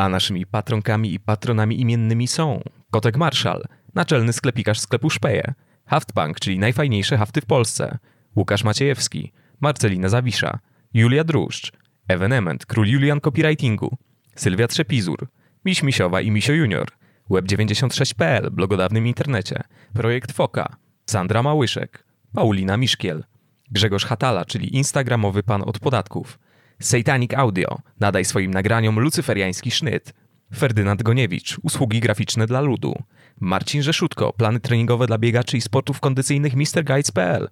[0.00, 2.60] A naszymi patronkami i patronami imiennymi są
[2.90, 5.54] Kotek Marszal, naczelny sklepikarz sklepu Szpeje,
[5.86, 7.98] Haftpunk, czyli najfajniejsze hafty w Polsce,
[8.36, 10.58] Łukasz Maciejewski, Marcelina Zawisza,
[10.94, 11.72] Julia Druszcz,
[12.08, 13.96] Evenement, król Julian copywritingu,
[14.36, 15.28] Sylwia Trzepizur,
[15.64, 16.88] Miś Misiowa i Misio Junior,
[17.30, 19.60] Web96.pl, blogodawnym internecie,
[19.92, 20.76] Projekt Foka,
[21.06, 23.24] Sandra Małyszek, Paulina Miszkiel,
[23.70, 26.38] Grzegorz Hatala, czyli instagramowy pan od podatków,
[26.80, 30.14] Satanic Audio, nadaj swoim nagraniom lucyferiański sznyt,
[30.56, 32.94] Ferdynand Goniewicz, usługi graficzne dla ludu,
[33.40, 37.48] Marcin Rzeszutko, plany treningowe dla biegaczy i sportów kondycyjnych MrGuides.pl,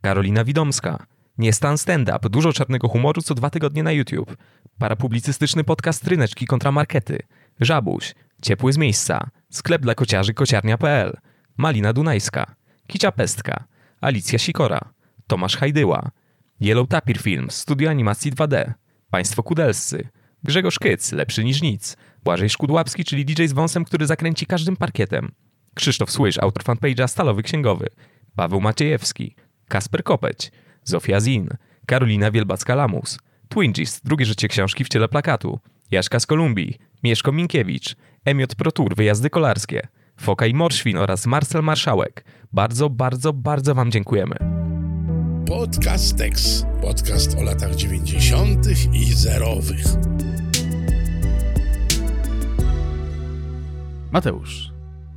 [0.00, 1.06] Karolina Widomska,
[1.38, 4.36] nie stan stand-up, dużo czarnego humoru co dwa tygodnie na YouTube,
[4.78, 7.18] parapublicystyczny podcast Tryneczki kontra Markety,
[7.60, 11.16] Żabuś, Ciepły z miejsca, sklep dla kociarzy kociarnia.pl,
[11.56, 12.54] Malina Dunajska,
[12.86, 13.64] Kicia Pestka,
[14.00, 14.80] Alicja Sikora,
[15.26, 16.10] Tomasz Hajdyła,
[16.62, 18.72] Yellow Tapir Films, studio animacji 2D,
[19.10, 20.08] Państwo Kudelscy,
[20.44, 25.32] Grzegorz Kyc, lepszy niż nic, Błażej Szkudłapski, czyli DJ z wąsem, który zakręci każdym parkietem,
[25.74, 27.88] Krzysztof Słysz, autor fanpage'a Stalowy Księgowy,
[28.36, 29.34] Paweł Maciejewski,
[29.68, 30.52] Kasper Kopeć,
[30.84, 31.48] Zofia Zin,
[31.86, 35.60] Karolina Wielbacka-Lamus, Twingis, drugie życie książki w ciele plakatu,
[35.90, 39.88] Jaszka z Kolumbii, Mieszko Minkiewicz, Emiot Protur, wyjazdy kolarskie,
[40.20, 42.24] Foka i Morszwin oraz Marcel Marszałek.
[42.52, 44.71] Bardzo, bardzo, bardzo Wam dziękujemy.
[45.52, 46.16] Podcast.
[46.80, 48.94] Podcast o latach 90.
[48.94, 49.86] i zerowych.
[54.12, 54.71] Mateusz,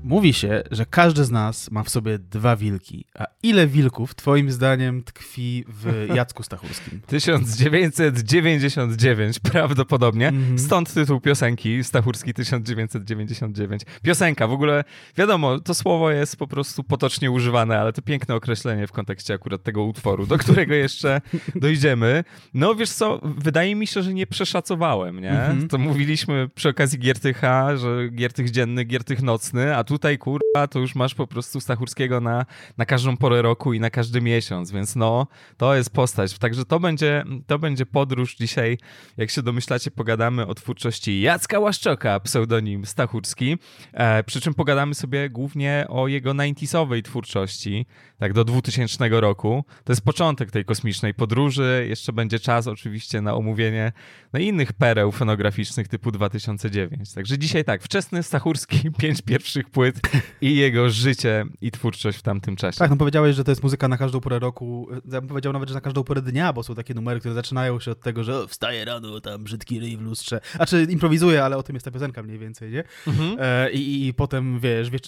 [0.06, 3.06] mówi się, że każdy z nas ma w sobie dwa wilki.
[3.20, 7.02] A ile wilków, twoim zdaniem, tkwi w Jacku Stachurskim?
[7.08, 10.28] 1999 prawdopodobnie.
[10.28, 10.59] Mm -hmm.
[10.59, 13.81] Stąd tytuł piosenki Stachurski 1999.
[14.02, 14.84] Piosenka, w ogóle
[15.17, 19.64] wiadomo, to słowo jest po prostu potocznie używane, ale to piękne określenie w kontekście akurat
[19.64, 21.22] tego utworu, do którego jeszcze
[21.56, 22.23] dojdziemy.
[22.53, 25.31] No wiesz co, wydaje mi się, że nie przeszacowałem, nie?
[25.31, 25.69] Mm -hmm.
[25.69, 30.96] To mówiliśmy przy okazji Giertycha, że Giertych dzienny, Giertych nocny, a tutaj kurwa to już
[30.96, 32.46] masz po prostu Stachurskiego na,
[32.78, 35.28] na każdą porę roku i na każdy miesiąc, więc no,
[35.58, 36.38] to jest postać.
[36.38, 38.78] Także to będzie, to będzie podróż dzisiaj.
[39.18, 43.58] Jak się domyślacie, pogadamy o twórczości Jacka Łaszczoka, pseudonim Stachurski,
[43.94, 47.86] e, przy czym pogadamy sobie głównie o jego 90sowej twórczości,
[48.18, 49.66] tak do 2000 roku.
[49.84, 51.86] To jest początek tej kosmicznej podróży.
[51.90, 53.92] Jeszcze będzie czas oczywiście na omówienie
[54.34, 57.14] no, innych pereł fonograficznych typu 2009.
[57.14, 62.56] Także dzisiaj tak, wczesny Stachurski, pięć pierwszych płyt i jego życie i twórczość w tamtym
[62.56, 62.79] czasie.
[62.79, 64.88] Tak, no powiedziałeś, że to jest muzyka na każdą porę roku.
[65.12, 67.79] Ja bym powiedział nawet, że na każdą porę dnia, bo są takie numery, które zaczynają
[67.79, 70.40] się od tego, że wstaje rano, tam brzydki ryj w lustrze.
[70.59, 72.84] A czy improwizuje, ale o tym jest ta piosenka mniej więcej, nie?
[73.07, 73.38] Mhm.
[73.40, 75.01] E, i, i, potem, wiesz, wiesz,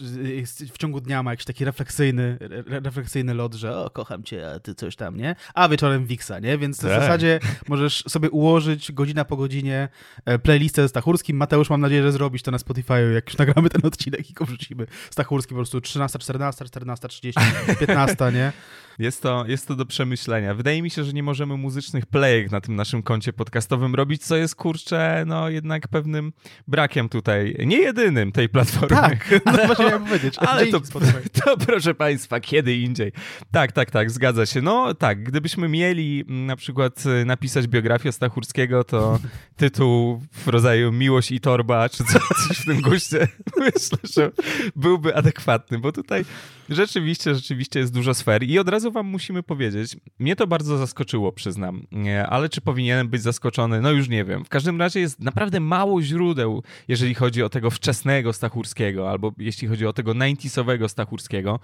[0.73, 4.59] w ciągu dnia ma jakiś taki refleksyjny, re, refleksyjny lot, że o, kocham cię, a
[4.59, 5.35] ty coś tam, nie?
[5.53, 6.57] A wieczorem Wiksa, nie?
[6.57, 6.91] Więc tak.
[6.91, 9.89] w zasadzie możesz sobie ułożyć godzina po godzinie
[10.25, 11.37] e, playlistę ze Stachurskim.
[11.37, 14.45] Mateusz, mam nadzieję, że zrobisz to na Spotify, jak już nagramy ten odcinek i go
[14.67, 14.87] wrzucimy.
[15.11, 17.41] Stachurski po prostu 13, 14, 14, 30,
[17.79, 18.51] 15, nie?
[18.99, 20.53] Jest to, jest to do przemyślenia.
[20.53, 24.35] Wydaje mi się, że nie możemy muzycznych playek na tym naszym koncie podcastowym robić, co
[24.35, 26.33] jest kurczę, no jednak pewnym
[26.67, 27.55] brakiem tutaj.
[27.65, 28.95] Nie jedynym tej platformy.
[28.95, 30.35] Tak, no ale, właśnie miałem powiedzieć.
[30.37, 30.81] Ale to,
[31.43, 33.11] to proszę Państwa, kiedy indziej.
[33.51, 34.61] Tak, tak, tak, zgadza się.
[34.61, 39.19] No tak, gdybyśmy mieli mm, na przykład y, napisać biografię Stachurskiego, to
[39.57, 43.27] tytuł w rodzaju Miłość i Torba, czy coś w tym guście,
[43.57, 44.31] myślę, że
[44.75, 46.25] byłby adekwatny, bo tutaj
[46.69, 51.31] rzeczywiście, rzeczywiście jest dużo sfer i od razu wam musimy powiedzieć, mnie to bardzo zaskoczyło,
[51.31, 51.87] przyznam,
[52.29, 53.81] ale czy powinienem być zaskoczony?
[53.81, 54.45] No już nie wiem.
[54.45, 59.67] W każdym razie jest naprawdę mało źródeł, jeżeli chodzi o tego wczesnego Stachurskiego, albo jeśli
[59.67, 61.59] chodzi o tego 90 Stachurskiego.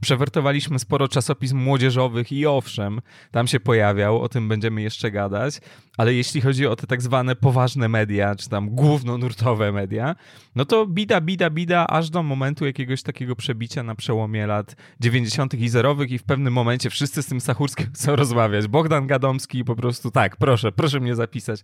[0.00, 5.60] Przewertowaliśmy sporo czasopism młodzieżowych i owszem, tam się pojawiał, o tym będziemy jeszcze gadać,
[5.96, 10.14] ale jeśli chodzi o te tak zwane poważne media, czy tam głównonurtowe media,
[10.56, 15.54] no to bida, bida, bida, aż do momentu jakiegoś takiego przebicia na przełomie lat 90.
[15.54, 18.66] i zerowych i w pewnym momencie wszyscy z tym Sachurskim chcą rozmawiać.
[18.68, 21.60] Bogdan Gadomski po prostu tak, proszę, proszę mnie zapisać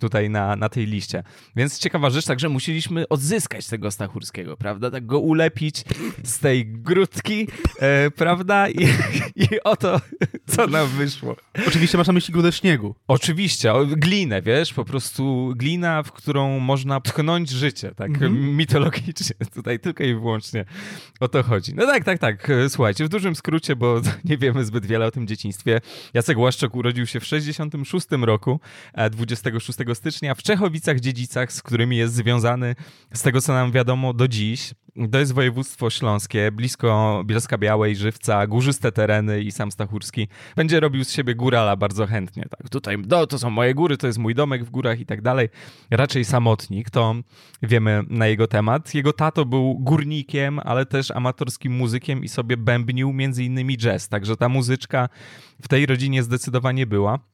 [0.00, 1.22] tutaj na, na tej liście.
[1.56, 4.90] Więc ciekawa rzecz, także musieliśmy odzyskać tego Stachurskiego, prawda?
[4.90, 5.84] Tak go ulepić
[6.24, 7.48] z tej grudki,
[7.78, 8.68] e, prawda?
[8.68, 8.84] I,
[9.52, 10.00] I oto,
[10.46, 11.36] co nam wyszło.
[11.68, 12.94] Oczywiście masz na myśli grudę śniegu.
[13.08, 18.30] Oczywiście, glinę, wiesz, po prostu glina, w którą można pchnąć życie, tak mm-hmm.
[18.30, 19.36] mitologicznie.
[19.54, 20.64] Tutaj tylko i wyłącznie
[21.20, 21.74] o to chodzi.
[21.74, 22.48] No tak, tak, tak.
[22.68, 25.80] Słuchajcie, w dużym skrócie, bo nie wiemy zbyt wiele o tym dzieciństwie.
[26.14, 28.60] Jacek Łaszczok urodził się w 66 roku,
[29.10, 32.74] 26 e, stycznia w Czechowicach-Dziedzicach, z którymi jest związany,
[33.12, 34.74] z tego co nam wiadomo, do dziś.
[35.12, 41.04] To jest województwo śląskie, blisko Bielska Białej, Żywca, górzyste tereny i sam Stachurski będzie robił
[41.04, 42.44] z siebie górala bardzo chętnie.
[42.58, 45.22] Tak, tutaj no, to są moje góry, to jest mój domek w górach i tak
[45.22, 45.48] dalej.
[45.90, 47.14] Raczej samotnik, to
[47.62, 48.94] wiemy na jego temat.
[48.94, 54.36] Jego tato był górnikiem, ale też amatorskim muzykiem i sobie bębnił między innymi jazz, także
[54.36, 55.08] ta muzyczka
[55.62, 57.31] w tej rodzinie zdecydowanie była.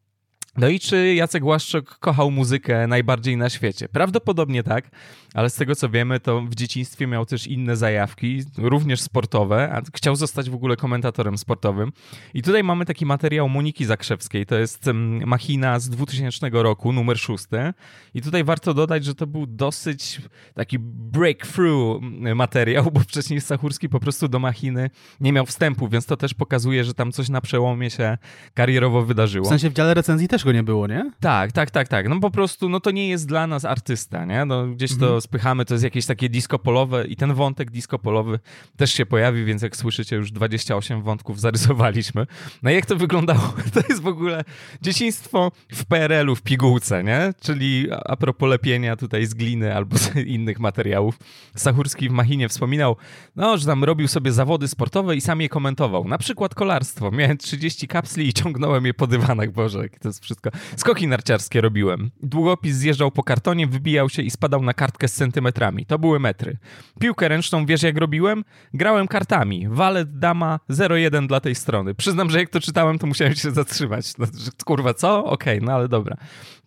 [0.59, 3.89] No i czy Jacek Łaszczok kochał muzykę najbardziej na świecie?
[3.89, 4.91] Prawdopodobnie tak,
[5.35, 9.83] ale z tego co wiemy, to w dzieciństwie miał też inne zajawki, również sportowe, a
[9.97, 11.93] chciał zostać w ogóle komentatorem sportowym.
[12.35, 14.91] I tutaj mamy taki materiał Moniki Zakrzewskiej, to jest
[15.27, 17.73] machina z 2000 roku, numer szósty.
[18.15, 20.21] I tutaj warto dodać, że to był dosyć
[20.55, 22.03] taki breakthrough
[22.35, 24.91] materiał, bo wcześniej Sachurski po prostu do machiny
[25.21, 28.19] nie miał wstępu, więc to też pokazuje, że tam coś na przełomie się
[28.55, 29.47] karierowo wydarzyło.
[29.47, 31.11] W sensie w dziale recenzji też go nie było, nie?
[31.21, 32.09] Tak, tak, tak, tak.
[32.09, 34.45] No po prostu, no to nie jest dla nas artysta, nie?
[34.45, 35.21] No gdzieś to mhm.
[35.21, 38.39] spychamy, to jest jakieś takie disco polowe i ten wątek disco polowy
[38.77, 42.27] też się pojawi, więc jak słyszycie, już 28 wątków zarysowaliśmy.
[42.63, 43.55] No i jak to wyglądało?
[43.75, 44.45] To jest w ogóle
[44.83, 47.35] dzieciństwo w PRL-u w pigułce, nie?
[47.41, 51.19] Czyli a propos lepienia tutaj z gliny albo z innych materiałów.
[51.57, 52.97] Sachurski w Machinie wspominał,
[53.37, 56.09] no, że tam robił sobie zawody sportowe i sam je komentował.
[56.09, 57.11] Na przykład kolarstwo.
[57.11, 59.53] Miałem 30 kapsli i ciągnąłem je po dywanach.
[59.53, 60.38] Boże, to jest wszystko.
[60.77, 62.11] Skoki narciarskie robiłem.
[62.23, 65.87] Długopis zjeżdżał po kartonie, wybijał się i spadał na kartkę z centymetrami.
[65.87, 66.57] To były metry.
[67.01, 68.45] Piłkę ręczną, wiesz jak robiłem?
[68.75, 69.69] Grałem kartami.
[69.69, 71.95] Walet, dama, 0-1 dla tej strony.
[71.95, 74.19] Przyznam, że jak to czytałem, to musiałem się zatrzymać.
[74.19, 74.27] No,
[74.65, 75.25] kurwa, co?
[75.25, 76.17] Okej, okay, no ale dobra.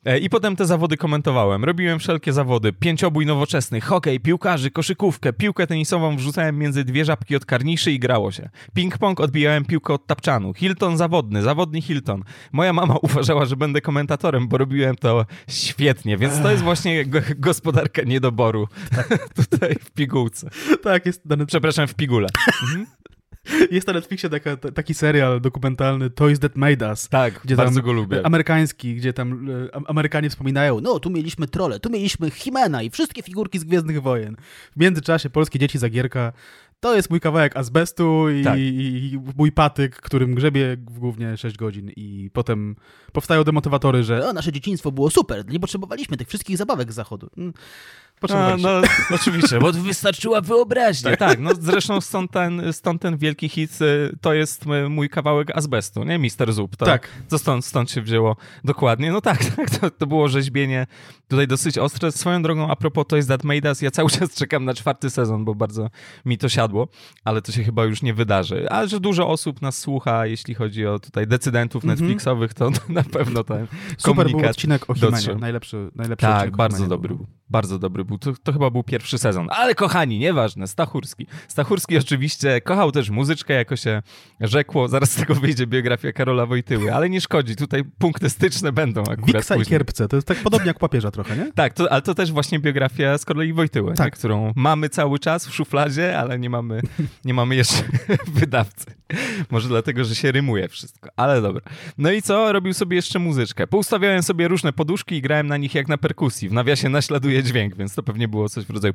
[0.05, 1.63] E, I potem te zawody komentowałem.
[1.63, 2.73] Robiłem wszelkie zawody.
[2.73, 8.31] Pięciobój nowoczesny, hokej, piłkarzy, koszykówkę, piłkę tenisową wrzucałem między dwie żabki od karniszy i grało
[8.31, 8.49] się.
[8.77, 10.53] Ping-pong odbijałem piłkę od tapczanu.
[10.53, 12.23] Hilton zawodny, zawodny Hilton.
[12.51, 17.05] Moja mama uważała, że będę komentatorem, bo robiłem to świetnie, więc to jest właśnie
[17.37, 18.67] gospodarka niedoboru.
[18.95, 19.27] Tak.
[19.49, 20.49] Tutaj w pigułce.
[20.83, 21.45] Tak, jest dane...
[21.45, 22.27] Przepraszam, w pigule.
[22.63, 22.85] Mhm.
[23.71, 27.09] Jest na Netflixie taka, taki serial dokumentalny Toys That Made Us.
[27.09, 28.25] Tak, gdzie bardzo go lubię.
[28.25, 33.21] Amerykański, gdzie tam e, Amerykanie wspominają, no tu mieliśmy trole, tu mieliśmy Himena i wszystkie
[33.21, 34.35] figurki z Gwiezdnych Wojen.
[34.75, 36.33] W międzyczasie polskie dzieci Zagierka
[36.79, 38.59] to jest mój kawałek azbestu i, tak.
[38.59, 42.75] i, mój patyk, którym grzebie w głównie 6 godzin i potem
[43.11, 47.29] powstają demotywatory, że o, nasze dzieciństwo było super, nie potrzebowaliśmy tych wszystkich zabawek z zachodu.
[48.29, 48.53] Mm.
[48.53, 48.69] A, no,
[49.15, 51.09] oczywiście, bo wystarczyła wyobraźnia.
[51.09, 55.57] Tak, tak no zresztą stąd ten, stąd ten wielki hit, y, to jest mój kawałek
[55.57, 56.19] azbestu, nie?
[56.19, 56.75] Mister Zub.
[56.75, 57.07] To, tak.
[57.29, 59.11] To stąd, stąd się wzięło dokładnie.
[59.11, 60.87] No tak, tak to, to było rzeźbienie
[61.27, 62.11] tutaj dosyć ostre.
[62.11, 65.09] Swoją drogą, a propos to jest That Made Us, ja cały czas czekam na czwarty
[65.09, 65.89] sezon, bo bardzo
[66.25, 66.87] mi to siadło,
[67.23, 68.67] ale to się chyba już nie wydarzy.
[68.69, 71.99] A że dużo osób nas słucha, jeśli chodzi o tutaj decydentów mm -hmm.
[72.01, 73.67] Netflixowych, to na pewno ten
[73.97, 77.40] Super był odcinek o Himenie, najlepszy, najlepszy Tak, bardzo dobry był.
[77.51, 78.17] Bardzo dobry był.
[78.17, 79.47] To, to, chyba był pierwszy sezon.
[79.49, 81.27] Ale kochani, nieważne, Stachurski.
[81.47, 84.01] Stachurski oczywiście kochał też muzyczkę, jako się
[84.39, 84.87] rzekło.
[84.87, 87.55] Zaraz z tego wyjdzie biografia Karola Wojtyły, ale nie szkodzi.
[87.55, 89.67] Tutaj punkty styczne będą akurat Wiksa później.
[89.67, 91.51] i Kierpce, to jest tak podobnie jak papieża trochę, nie?
[91.55, 94.05] tak, to, ale to też właśnie biografia z kolei Wojtyły, tak.
[94.07, 94.11] nie?
[94.11, 96.81] którą mamy cały czas w szufladzie, ale nie mamy,
[97.25, 97.83] nie mamy jeszcze
[98.39, 98.85] wydawcy.
[99.51, 101.61] Może dlatego, że się rymuje wszystko, ale dobra.
[101.97, 102.53] No i co?
[102.53, 103.67] Robił sobie jeszcze muzyczkę.
[103.67, 106.49] Poustawiałem sobie różne poduszki i grałem na nich jak na perkusji.
[106.49, 108.93] W nawiasie naśladuje dźwięk, więc to pewnie było coś w rodzaju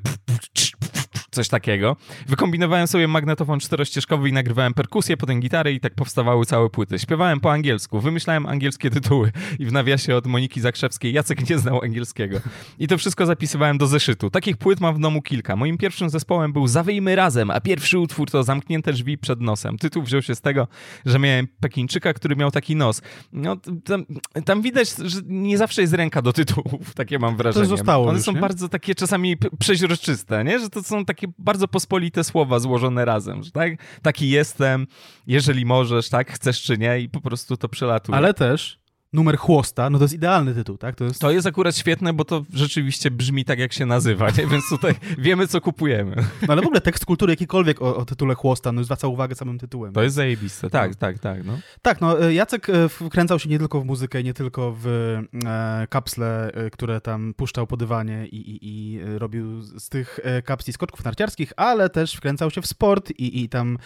[1.37, 1.97] coś takiego.
[2.27, 6.99] Wykombinowałem sobie magnetofon czterościeżkowy i nagrywałem perkusję, potem gitarę i tak powstawały całe płyty.
[6.99, 11.83] Śpiewałem po angielsku, wymyślałem angielskie tytuły i w nawiasie od Moniki Zakrzewskiej Jacek nie znał
[11.83, 12.41] angielskiego.
[12.79, 14.31] I to wszystko zapisywałem do zeszytu.
[14.31, 15.57] Takich płyt mam w domu kilka.
[15.57, 19.79] Moim pierwszym zespołem był Zawyjmy Razem, a pierwszy utwór to Zamknięte drzwi przed nosem.
[19.79, 20.69] Tytuł wziął się z tego,
[21.07, 23.03] że miałem Pekińczyka, który miał taki nos.
[23.33, 24.05] No, tam,
[24.45, 27.65] tam widać, że nie zawsze jest ręka do tytułów, takie mam wrażenie.
[27.65, 28.41] To zostało One już, są nie?
[28.41, 30.59] bardzo takie czasami przeźroczyste, nie?
[30.59, 33.73] Że to są takie bardzo pospolite słowa złożone razem, że tak?
[34.03, 34.87] Taki jestem,
[35.27, 36.33] jeżeli możesz, tak?
[36.33, 38.19] Chcesz czy nie i po prostu to przelatuje.
[38.19, 38.86] Ale też
[39.17, 40.95] numer chłosta, no to jest idealny tytuł, tak?
[40.95, 41.21] To jest...
[41.21, 44.47] to jest akurat świetne, bo to rzeczywiście brzmi tak, jak się nazywa, nie?
[44.47, 46.17] więc tutaj wiemy, co kupujemy.
[46.17, 49.59] No ale w ogóle tekst kultury jakikolwiek o, o tytule chłosta, no zwraca uwagę samym
[49.59, 49.93] tytułem.
[49.93, 51.45] To jest zajebiste, tak, tak, tak.
[51.45, 51.59] No.
[51.83, 55.87] Tak, no e, Jacek e, wkręcał się nie tylko w muzykę, nie tylko w e,
[55.91, 61.53] kapsle, które tam puszczał po dywanie i, i, i robił z tych kapsli skoczków narciarskich,
[61.57, 63.79] ale też wkręcał się w sport i, i tam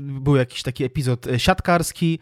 [0.00, 2.18] był jakiś taki epizod siatkarski.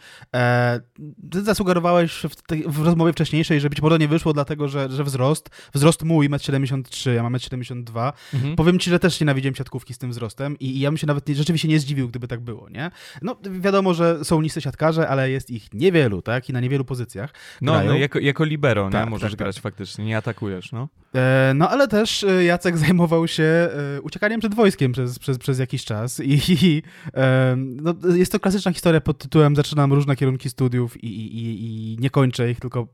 [1.31, 4.91] Ty zasugerowałeś już w, te, w rozmowie wcześniejszej, że być może nie wyszło dlatego, że,
[4.91, 8.13] że wzrost, wzrost mój 1,73 m, ja mam 1,72 m.
[8.35, 8.57] Mhm.
[8.57, 11.29] Powiem ci, że też nienawidziłem siatkówki z tym wzrostem i, i ja bym się nawet
[11.29, 12.91] nie, rzeczywiście nie zdziwił, gdyby tak było, nie?
[13.23, 16.49] No wiadomo, że są niscy siatkarze, ale jest ich niewielu, tak?
[16.49, 17.33] I na niewielu pozycjach.
[17.61, 18.93] No, no jako, jako libero, nie?
[18.93, 19.63] Tak, Możesz tak, grać tak.
[19.63, 20.89] faktycznie, nie atakujesz, no.
[21.15, 25.59] E, no ale też e, Jacek zajmował się e, uciekaniem przed wojskiem przez, przez, przez
[25.59, 26.83] jakiś czas i, i
[27.15, 31.96] e, no, jest to klasyczna historia pod tytułem zaczynam różne kierunki studiów i, i, i
[31.99, 32.87] nie kończę ich, tylko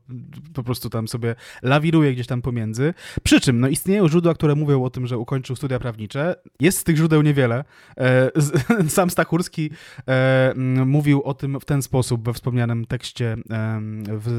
[0.53, 2.93] po prostu tam sobie lawiruję gdzieś tam pomiędzy.
[3.23, 6.35] Przy czym no, istnieją źródła, które mówią o tym, że ukończył studia prawnicze.
[6.59, 7.63] Jest z tych źródeł niewiele.
[7.97, 8.31] E,
[8.89, 9.69] sam Stachurski
[10.07, 10.53] e,
[10.85, 13.37] mówił o tym w ten sposób we wspomnianym tekście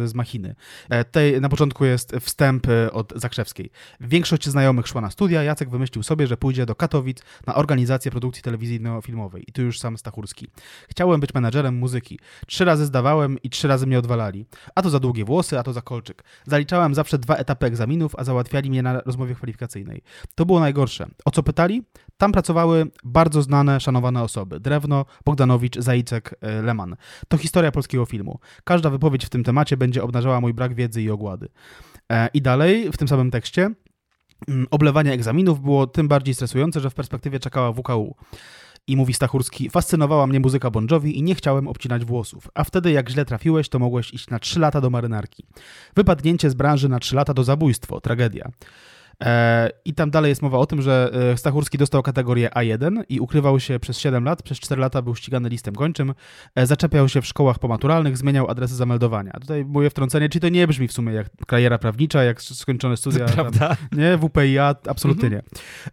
[0.04, 0.54] z Machiny.
[1.10, 3.70] Tej, na początku jest wstęp od Zakrzewskiej.
[4.00, 8.42] Większość znajomych szła na studia, Jacek wymyślił sobie, że pójdzie do Katowic na organizację produkcji
[8.42, 9.44] telewizyjno-filmowej.
[9.46, 10.48] I tu już sam Stachurski.
[10.88, 12.18] Chciałem być menadżerem muzyki.
[12.46, 14.46] Trzy razy zdawałem i trzy razy mnie odwalali.
[14.74, 16.24] A to za długie włosy, a to za kolczyk.
[16.46, 20.02] Zaliczałem zawsze dwa etapy egzaminów, a załatwiali mnie na rozmowie kwalifikacyjnej.
[20.34, 21.06] To było najgorsze.
[21.24, 21.82] O co pytali?
[22.16, 24.60] Tam pracowały bardzo znane, szanowane osoby.
[24.60, 26.96] Drewno, Bogdanowicz, Zajicek, e, Leman.
[27.28, 28.38] To historia polskiego filmu.
[28.64, 31.48] Każda wypowiedź w tym temacie będzie obnażała mój brak wiedzy i ogłady.
[32.12, 33.70] E, I dalej, w tym samym tekście,
[34.48, 38.16] mm, oblewanie egzaminów było tym bardziej stresujące, że w perspektywie czekała WKU.
[38.86, 42.48] I mówi Stachurski, fascynowała mnie muzyka Bon Jovi i nie chciałem obcinać włosów.
[42.54, 45.44] A wtedy jak źle trafiłeś, to mogłeś iść na 3 lata do marynarki.
[45.96, 48.50] Wypadnięcie z branży na 3 lata do zabójstwo, tragedia.
[49.22, 53.20] E, I tam dalej jest mowa o tym, że e, Stachurski dostał kategorię A1 i
[53.20, 54.42] ukrywał się przez 7 lat.
[54.42, 56.14] Przez 4 lata był ścigany listem gończym,
[56.54, 59.32] e, zaczepiał się w szkołach pomaturalnych, zmieniał adresy zameldowania.
[59.40, 63.24] Tutaj moje wtrącenie, czy to nie brzmi w sumie jak kariera prawnicza, jak skończone studia.
[63.24, 63.68] Prawda?
[63.68, 65.42] Tam, nie, WPIA, absolutnie mhm.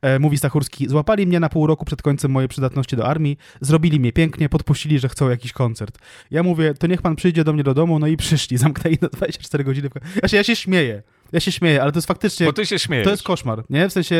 [0.04, 0.20] nie.
[0.20, 4.12] Mówi Stachurski, złapali mnie na pół roku przed końcem mojej przydatności do armii, zrobili mnie
[4.12, 5.98] pięknie, podpuścili, że chcą jakiś koncert.
[6.32, 9.08] Ja mówię, to niech pan przyjdzie do mnie do domu, no i przyszli, zamknęli na
[9.08, 9.90] 24 godziny.
[10.22, 11.04] Ja się, ja się śmieję.
[11.32, 12.46] Ja się śmieję, ale to jest faktycznie...
[12.46, 13.06] Bo ty się śmiejesz.
[13.06, 13.90] To jest koszmar, nie?
[13.90, 14.16] W sensie,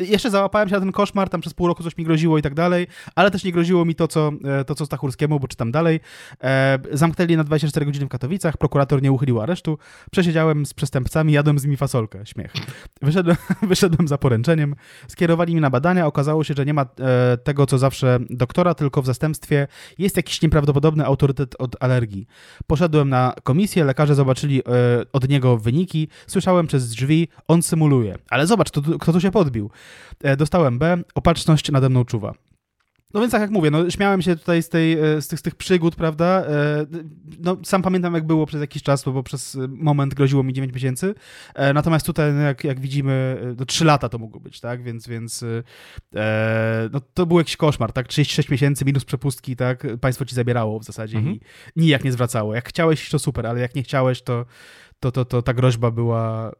[0.00, 2.42] y, jeszcze załapałem się na ten koszmar, tam przez pół roku coś mi groziło i
[2.42, 5.72] tak dalej, ale też nie groziło mi to, co, e, to, co Stachurskiemu, bo czytam
[5.72, 6.00] dalej.
[6.44, 9.78] E, zamknęli na 24 godziny w Katowicach, prokurator nie uchylił aresztu,
[10.10, 12.52] przesiedziałem z przestępcami, jadłem z nimi fasolkę, śmiech.
[13.02, 14.74] Wyszedłem, wyszedłem za poręczeniem,
[15.08, 19.02] skierowali mi na badania, okazało się, że nie ma e, tego, co zawsze doktora, tylko
[19.02, 19.66] w zastępstwie
[19.98, 22.26] jest jakiś nieprawdopodobny autorytet od alergii.
[22.66, 24.62] Poszedłem na komisję, lekarze zobaczyli e,
[25.12, 28.18] od niego wyniki, słyszałem przez drzwi, on symuluje.
[28.30, 29.70] Ale zobacz, to, kto tu się podbił.
[30.22, 32.34] E, dostałem B, opatrzność nade mną czuwa.
[33.14, 35.42] No więc tak jak mówię, no śmiałem się tutaj z, tej, e, z, tych, z
[35.42, 36.26] tych przygód, prawda?
[36.26, 36.86] E,
[37.38, 41.14] no sam pamiętam jak było przez jakiś czas, bo przez moment groziło mi 9 miesięcy,
[41.74, 44.82] natomiast tutaj no, jak, jak widzimy, no 3 lata to mogło być, tak?
[44.82, 45.44] Więc, więc
[46.92, 48.08] no, to był jakiś koszmar, tak?
[48.08, 49.86] 36 miesięcy minus przepustki, tak?
[50.00, 51.36] Państwo ci zabierało w zasadzie mhm.
[51.36, 51.40] i
[51.76, 52.54] nijak nie zwracało.
[52.54, 54.46] Jak chciałeś, to super, ale jak nie chciałeś, to
[55.00, 56.52] to, to, to ta groźba była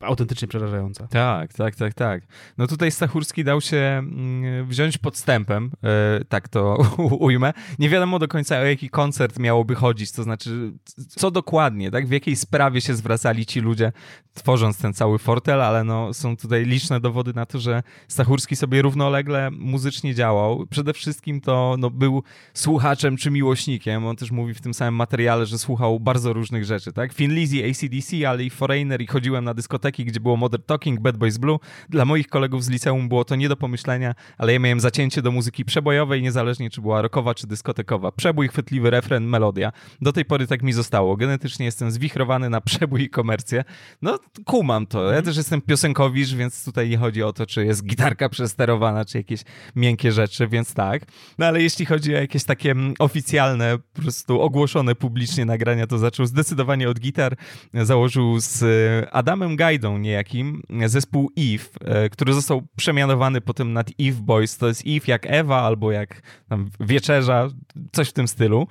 [0.00, 1.06] autentycznie przerażająca.
[1.06, 2.22] Tak, tak, tak, tak.
[2.58, 6.76] No tutaj Stachurski dał się mm, wziąć podstępem, e, tak to
[7.20, 7.52] ujmę.
[7.78, 10.72] Nie wiadomo do końca o jaki koncert miałoby chodzić, to znaczy
[11.08, 13.92] co dokładnie, tak, w jakiej sprawie się zwracali ci ludzie,
[14.34, 18.82] tworząc ten cały fortel, ale no są tutaj liczne dowody na to, że Stachurski sobie
[18.82, 20.66] równolegle muzycznie działał.
[20.70, 22.22] Przede wszystkim to no, był
[22.54, 24.06] słuchaczem czy miłośnikiem.
[24.06, 27.12] On też mówi w tym samym materiale, że słuchał bardzo różnych rzeczy, tak.
[27.12, 31.16] Finlizji, ACDC, ale i Foreigner i chodziłem na dyskotekę dyskoteki, gdzie było Modern Talking, Bad
[31.16, 31.58] Boys Blue.
[31.88, 35.30] Dla moich kolegów z liceum było to nie do pomyślenia, ale ja miałem zacięcie do
[35.30, 38.12] muzyki przebojowej, niezależnie czy była rockowa, czy dyskotekowa.
[38.12, 39.72] Przebój, chwytliwy refren, melodia.
[40.00, 41.16] Do tej pory tak mi zostało.
[41.16, 43.64] Genetycznie jestem zwichrowany na przebój i komercję.
[44.02, 45.02] No, kumam to.
[45.02, 45.24] Ja mhm.
[45.24, 49.40] też jestem piosenkowicz, więc tutaj nie chodzi o to, czy jest gitarka przesterowana, czy jakieś
[49.76, 51.02] miękkie rzeczy, więc tak.
[51.38, 55.98] No ale jeśli chodzi o jakieś takie mm, oficjalne, po prostu ogłoszone publicznie nagrania, to
[55.98, 57.36] zaczął zdecydowanie od gitar.
[57.74, 58.64] Założył z
[59.12, 64.58] Adamem Gaj Frajdą niejakim zespół Eve, e, który został przemianowany potem nad Eve Boys.
[64.58, 67.48] To jest Eve jak Ewa albo jak tam wieczerza,
[67.92, 68.66] coś w tym stylu.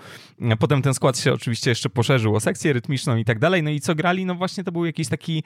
[0.60, 3.64] Potem ten skład się oczywiście jeszcze poszerzył o sekcję rytmiczną i tak dalej.
[3.64, 4.26] No i co grali?
[4.26, 5.44] No właśnie to był jakiś taki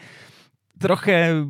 [0.82, 1.46] trochę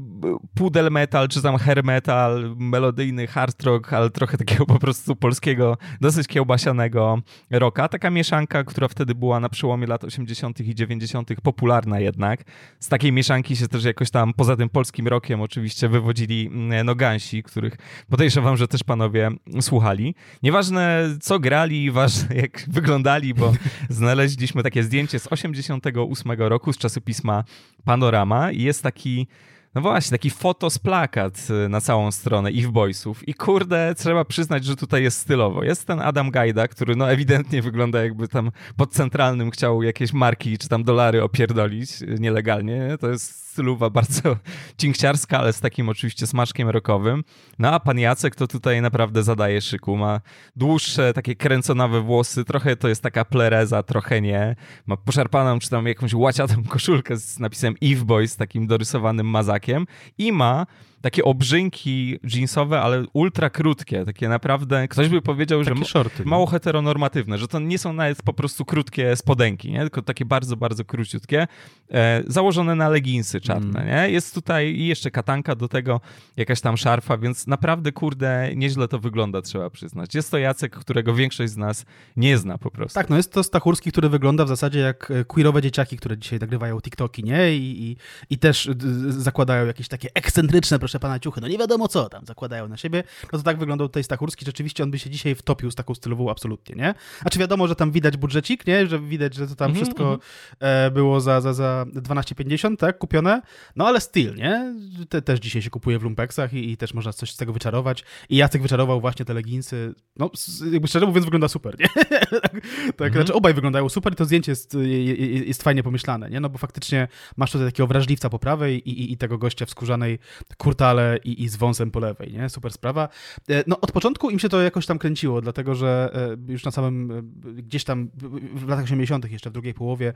[0.55, 5.77] pudel metal, czy tam hair metal, melodyjny hard rock, ale trochę takiego po prostu polskiego,
[6.01, 7.87] dosyć kiełbasianego rocka.
[7.87, 10.59] Taka mieszanka, która wtedy była na przełomie lat 80.
[10.59, 11.29] i 90.
[11.43, 12.43] popularna jednak.
[12.79, 16.95] Z takiej mieszanki się też jakoś tam, poza tym polskim rockiem oczywiście wywodzili mm, no
[16.95, 17.77] gansi, których
[18.09, 19.29] podejrzewam, że też panowie
[19.61, 20.15] słuchali.
[20.43, 23.53] Nieważne co grali, ważne jak wyglądali, bo
[23.89, 27.43] znaleźliśmy takie zdjęcie z 88 roku z czasopisma
[27.85, 29.27] Panorama i jest taki
[29.75, 34.75] No właśnie, taki fotosplakat y, na całą stronę Eve Boysów i kurde, trzeba przyznać, że
[34.75, 35.63] tutaj jest stylowo.
[35.63, 40.57] Jest ten Adam Gajda, który no ewidentnie wygląda jakby tam pod centralnym chciał jakieś marki
[40.57, 42.97] czy tam dolary opierdolić y, nielegalnie.
[42.99, 44.37] To jest styluwa bardzo
[44.81, 47.23] cinkciarska, ale z takim oczywiście smaczkiem rokowym.
[47.59, 49.97] No a pan Jacek to tutaj naprawdę zadaje szyku.
[49.97, 50.21] Ma
[50.55, 54.55] dłuższe, takie kręconawe włosy, trochę to jest taka plereza, trochę nie.
[54.85, 59.87] Ma poszarpaną czy tam jakąś łaciatą koszulkę z napisem Eve Boy z takim dorysowanym mazakiem
[60.17, 60.65] i ma
[61.01, 66.45] takie obrzynki jeansowe, ale ultra krótkie, takie naprawdę, ktoś by powiedział, takie że shorty, mało
[66.45, 69.79] heteronormatywne, że to nie są nawet po prostu krótkie spodenki, nie?
[69.79, 71.47] tylko takie bardzo, bardzo króciutkie,
[71.91, 73.87] e, założone na leginsy czarne, mm.
[73.87, 74.13] nie?
[74.13, 76.01] Jest tutaj jeszcze katanka do tego,
[76.37, 80.15] jakaś tam szarfa, więc naprawdę, kurde, nieźle to wygląda, trzeba przyznać.
[80.15, 81.85] Jest to Jacek, którego większość z nas
[82.17, 82.95] nie zna po prostu.
[82.95, 86.81] Tak, no jest to Stachurski, który wygląda w zasadzie jak queerowe dzieciaki, które dzisiaj nagrywają
[86.81, 87.55] TikToki, nie?
[87.55, 87.97] I, i,
[88.29, 88.69] i też
[89.07, 93.03] zakładają jakieś takie ekscentryczne, proszę pana, ciuchy, no nie wiadomo co tam zakładają na siebie,
[93.33, 96.31] no to tak wyglądał tutaj Stachurski, rzeczywiście on by się dzisiaj wtopił z taką stylową
[96.31, 96.93] absolutnie, nie?
[97.25, 98.87] A czy wiadomo, że tam widać budżecik, nie?
[98.87, 100.93] Że widać, że to tam mm -hmm, wszystko mm -hmm.
[100.93, 102.97] było za, za, za 12,50, tak?
[102.97, 103.41] Kupione,
[103.75, 104.75] no ale styl, nie?
[105.09, 108.03] Te, też dzisiaj się kupuje w lumpeksach i, i, też można coś z tego wyczarować
[108.29, 110.29] i Jacek wyczarował właśnie te leginsy, no
[110.71, 111.87] jakby szczerze mówiąc wygląda super, nie?
[111.95, 113.13] tak, tak mm -hmm.
[113.13, 116.39] znaczy obaj wyglądają super i to zdjęcie jest, jest, jest fajnie pomyślane, nie?
[116.39, 117.07] No bo faktycznie
[117.37, 120.19] masz tutaj takiego wrażliwca po prawej i, i, i tego gościa w skórzanej
[120.57, 120.80] kurta
[121.23, 122.49] i, i z wąsem po lewej, nie?
[122.49, 123.09] Super sprawa.
[123.49, 126.11] E, no od początku im się to jakoś tam kręciło, dlatego że
[126.47, 127.21] e, już na samym, e,
[127.61, 128.09] gdzieś tam
[128.55, 130.13] w latach 80., jeszcze w drugiej połowie,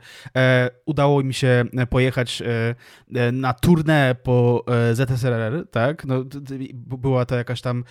[0.86, 2.42] udało im się pojechać
[3.32, 6.04] na tournée po ZSRR, tak?
[6.04, 6.24] No,
[6.82, 7.84] była to jakaś tam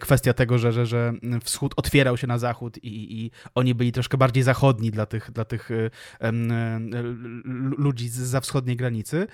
[0.00, 1.12] kwestia tego, że, że, że
[1.44, 5.44] wschód otwierał się na zachód i, i oni byli troszkę bardziej zachodni dla tych, dla
[5.44, 5.70] tych
[7.78, 9.26] ludzi za wschodniej granicy.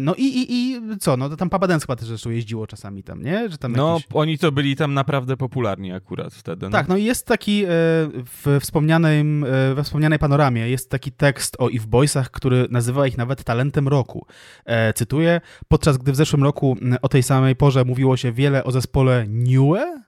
[0.00, 1.16] No i, i, i co?
[1.16, 1.50] No to tam
[1.86, 3.48] chyba też zresztą jeździło czasami tam, nie?
[3.48, 6.66] Że tam no, oni to byli tam naprawdę popularni akurat wtedy.
[6.66, 6.72] No.
[6.72, 11.56] Tak, no i jest taki e, w wspomnianym, e, we wspomnianej panoramie jest taki tekst
[11.58, 14.26] o Eve Boysach, który nazywa ich nawet talentem roku.
[14.64, 18.70] E, cytuję, podczas gdy w zeszłym roku o tej samej porze mówiło się wiele o
[18.70, 20.04] zespole Newe,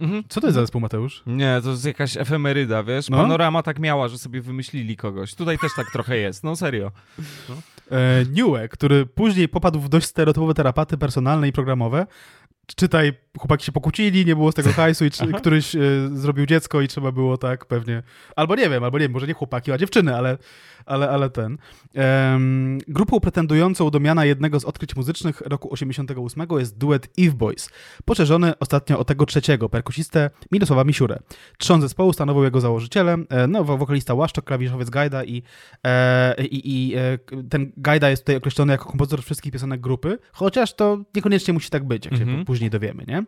[0.00, 0.24] Mhm.
[0.28, 1.22] Co to jest za zespół, Mateusz?
[1.26, 3.08] Nie, to jest jakaś efemeryda, wiesz?
[3.08, 3.16] No?
[3.16, 5.34] Panorama tak miała, że sobie wymyślili kogoś.
[5.34, 6.92] Tutaj też tak trochę jest, no serio.
[7.48, 7.54] No.
[7.90, 12.06] E, Newek, który później popadł w dość stereotypowe terapaty personalne i programowe,
[12.76, 15.80] czytaj, chłopaki się pokłócili, nie było z tego hajsu i któryś e,
[16.12, 18.02] zrobił dziecko i trzeba było tak pewnie,
[18.36, 20.38] albo nie wiem, albo nie wiem, może nie chłopaki, a dziewczyny, ale
[20.86, 21.58] ale, ale ten.
[21.94, 27.70] Um, grupą pretendującą do miana jednego z odkryć muzycznych roku 88 jest duet Eve Boys,
[28.04, 31.18] poszerzony ostatnio o tego trzeciego, perkusistę Mirosława Misiurę.
[31.58, 35.42] Trzon zespołu stanowił jego założycielem, e, no, wokalista Łaszczok, klawiszowiec Gajda i,
[35.84, 37.18] e, i, i e,
[37.50, 41.84] ten Gajda jest tutaj określony jako kompozytor wszystkich piosenek grupy, chociaż to niekoniecznie musi tak
[41.84, 42.44] być, jak się mm -hmm.
[42.44, 43.24] później dowiemy, nie?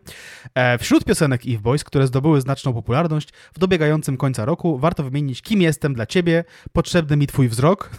[0.55, 5.41] E, wśród piosenek Eve Boys, które zdobyły znaczną popularność w dobiegającym końca roku, warto wymienić
[5.41, 7.89] Kim jestem dla ciebie, Potrzebny mi twój wzrok.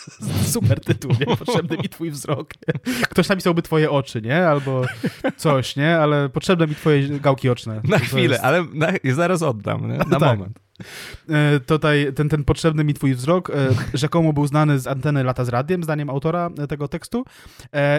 [0.54, 1.36] Super tytuł, nie?
[1.36, 2.50] Potrzebny mi twój wzrok.
[3.10, 4.46] Ktoś napisałby twoje oczy, nie?
[4.48, 4.82] Albo
[5.36, 5.98] coś, nie?
[5.98, 7.80] Ale potrzebne mi twoje gałki oczne.
[7.84, 8.44] Na chwilę, jest...
[8.44, 9.98] ale na, zaraz oddam, nie?
[9.98, 10.38] na tak.
[10.38, 10.60] moment.
[11.28, 13.54] E, tutaj ten, ten potrzebny mi twój wzrok e,
[13.94, 17.24] rzekomo był znany z anteny Lata z Radiem, zdaniem autora e, tego tekstu.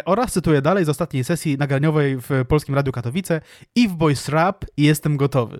[0.06, 3.42] Oraz cytuję dalej z ostatniej sesji nagraniowej w Polskim Radiu Katowice
[3.76, 5.60] i w Boys Rap jestem gotowy.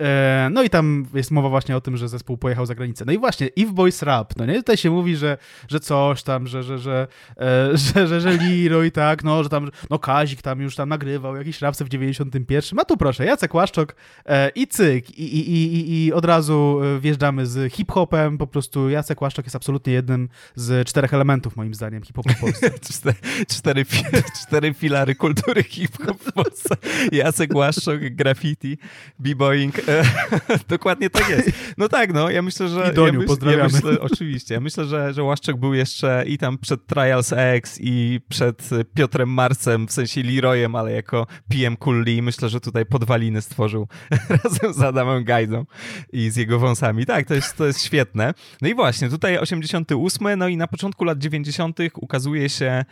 [0.00, 3.04] E, no i tam jest mowa właśnie o tym, że zespół pojechał za granicę.
[3.06, 4.54] No i właśnie, If Boys Rap, no nie?
[4.54, 8.90] Tutaj się mówi, że, że coś tam, że, że, że, e, że, że, że Leroy,
[8.90, 12.80] tak, no, że tam, no Kazik tam już tam nagrywał jakiś rapsy w 91.
[12.80, 13.94] A tu proszę, Jacek Łaszczok
[14.26, 19.22] e, i cyk, i, i, i, i od razu wjeżdżamy z hip-hopem, po prostu Jacek
[19.22, 22.70] Łaszczok jest absolutnie jednym z czterech elementów, moim zdaniem, hip-hopu w Polsce.
[22.90, 23.14] cztery,
[23.48, 23.84] cztery,
[24.42, 26.76] cztery filary kultury hip-hop w Polsce.
[27.12, 28.78] Jacek Łaszczok, graffiti,
[29.18, 29.74] b-boying,
[30.68, 31.50] Dokładnie tak jest.
[31.78, 32.90] No tak, no, ja myślę, że...
[32.92, 33.62] I Doniu, ja myśl, pozdrawiamy.
[33.62, 34.54] Ja myślę, oczywiście.
[34.54, 39.28] Ja myślę, że, że Łaszczek był jeszcze i tam przed Trials X i przed Piotrem
[39.28, 42.22] Marcem, w sensie Leroyem, ale jako PM Kulli.
[42.22, 43.88] Myślę, że tutaj podwaliny stworzył
[44.44, 45.64] razem z Adamem Gajdą
[46.12, 47.06] i z jego wąsami.
[47.06, 48.34] Tak, to jest, to jest świetne.
[48.62, 51.78] No i właśnie, tutaj 88, no i na początku lat 90.
[51.94, 52.84] ukazuje się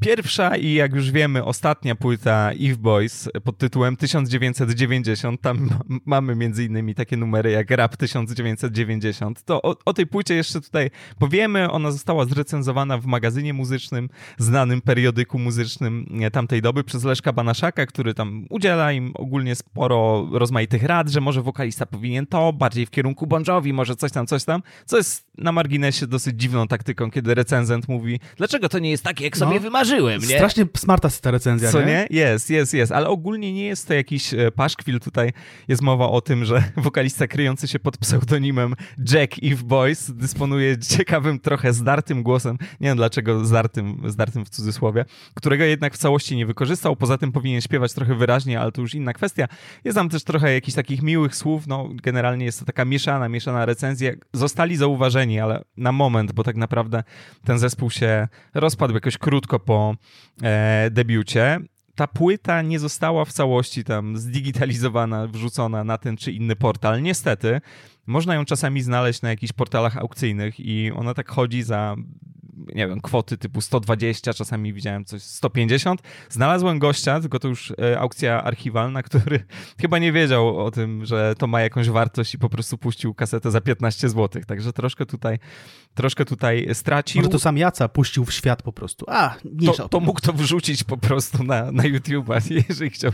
[0.00, 5.40] Pierwsza i jak już wiemy, ostatnia płyta Eve Boys pod tytułem 1990.
[5.40, 5.68] Tam
[6.06, 9.42] mamy między innymi takie numery jak Rap 1990.
[9.42, 11.70] To o, o, tej płycie jeszcze tutaj powiemy.
[11.70, 18.14] Ona została zrecenzowana w magazynie muzycznym, znanym periodyku muzycznym tamtej doby przez Leszka Banaszaka, który
[18.14, 23.26] tam udziela im ogólnie sporo rozmaitych rad, że może wokalista powinien to, bardziej w kierunku
[23.26, 27.34] Bon Jovi, może coś tam, coś tam, co jest na marginesie dosyć dziwną taktyką, kiedy
[27.34, 29.60] recenzent mówi, dlaczego to nie jest takie, jak sobie no.
[29.86, 30.36] Zauważyłem, nie?
[30.36, 31.86] Strasznie smarta ta recenzja, Co nie?
[31.86, 32.06] nie?
[32.10, 35.00] Jest, jest, jest, ale ogólnie nie jest to jakiś e, paszkwil.
[35.00, 35.32] Tutaj
[35.68, 38.74] jest mowa o tym, że wokalista kryjący się pod pseudonimem
[39.12, 42.58] Jack Eve Boys dysponuje ciekawym, trochę zdartym głosem.
[42.80, 46.96] Nie wiem dlaczego zdartym, zdartym w cudzysłowie, którego jednak w całości nie wykorzystał.
[46.96, 49.48] Poza tym powinien śpiewać trochę wyraźnie, ale to już inna kwestia.
[49.84, 51.66] Jest tam też trochę jakichś takich miłych słów.
[51.66, 54.12] No, generalnie jest to taka mieszana, mieszana recenzja.
[54.32, 57.04] Zostali zauważeni, ale na moment, bo tak naprawdę
[57.44, 59.75] ten zespół się rozpadł jakoś krótko po
[60.42, 61.60] e, debiucie
[61.96, 67.02] ta płyta nie została w całości tam zdigitalizowana, wrzucona na ten czy inny portal.
[67.02, 67.60] Niestety,
[68.06, 71.96] można ją czasami znaleźć na jakichś portalach aukcyjnych i ona tak chodzi za
[72.56, 76.02] nie wiem, kwoty typu 120, czasami widziałem coś 150.
[76.28, 79.44] Znalazłem gościa, tylko to już e, aukcja archiwalna, który
[79.80, 83.50] chyba nie wiedział o tym, że to ma jakąś wartość i po prostu puścił kasetę
[83.50, 84.42] za 15 zł.
[84.46, 85.38] Także troszkę tutaj,
[85.94, 87.20] troszkę tutaj stracił.
[87.20, 89.04] Może to sam Jaca puścił w świat po prostu.
[89.08, 93.12] A, nie to, to mógł to wrzucić po prostu na, na YouTube'a, jeżeli chciał,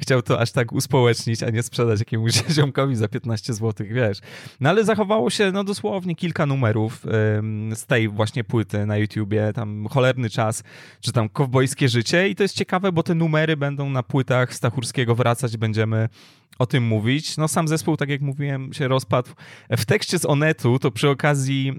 [0.00, 4.18] chciał to aż tak uspołecznić, a nie sprzedać jakiemuś ziomkowi za 15 zł, wiesz.
[4.60, 7.06] No ale zachowało się no dosłownie kilka numerów
[7.38, 10.62] ym, z tej właśnie płyty na YouTubie, tam cholerny czas,
[11.00, 12.28] czy tam kowbojskie życie.
[12.28, 16.08] I to jest ciekawe, bo te numery będą na płytach Stachurskiego wracać, będziemy
[16.58, 17.36] o tym mówić.
[17.36, 19.30] No sam zespół, tak jak mówiłem, się rozpadł.
[19.70, 21.72] W tekście z Onetu, to przy okazji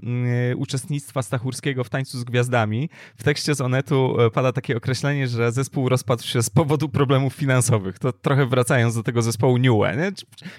[0.52, 5.28] y, uczestnictwa Stachurskiego w Tańcu z Gwiazdami, w tekście z Onetu e, pada takie określenie,
[5.28, 7.98] że zespół rozpadł się z powodu problemów finansowych.
[7.98, 10.12] To trochę wracając do tego zespołu New nie?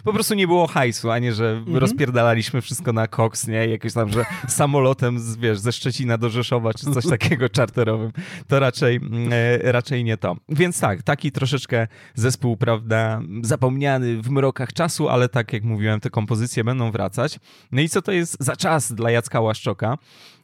[0.04, 1.78] Po prostu nie było hajsu, a nie, że mhm.
[1.78, 3.68] rozpierdalaliśmy wszystko na koks, nie?
[3.68, 8.12] Jakieś tam, że samolotem, z, wiesz, ze Szczecina do Rzeszowa, czy coś takiego czarterowym.
[8.48, 9.00] To raczej,
[9.32, 10.36] e, raczej nie to.
[10.50, 16.10] Więc tak, taki troszeczkę zespół, prawda, zapomniany w mrokach czasu, ale tak jak mówiłem, te
[16.10, 17.39] kompozycje będą wracać.
[17.72, 19.98] No i co to jest za czas dla Jacka Łaszczoka?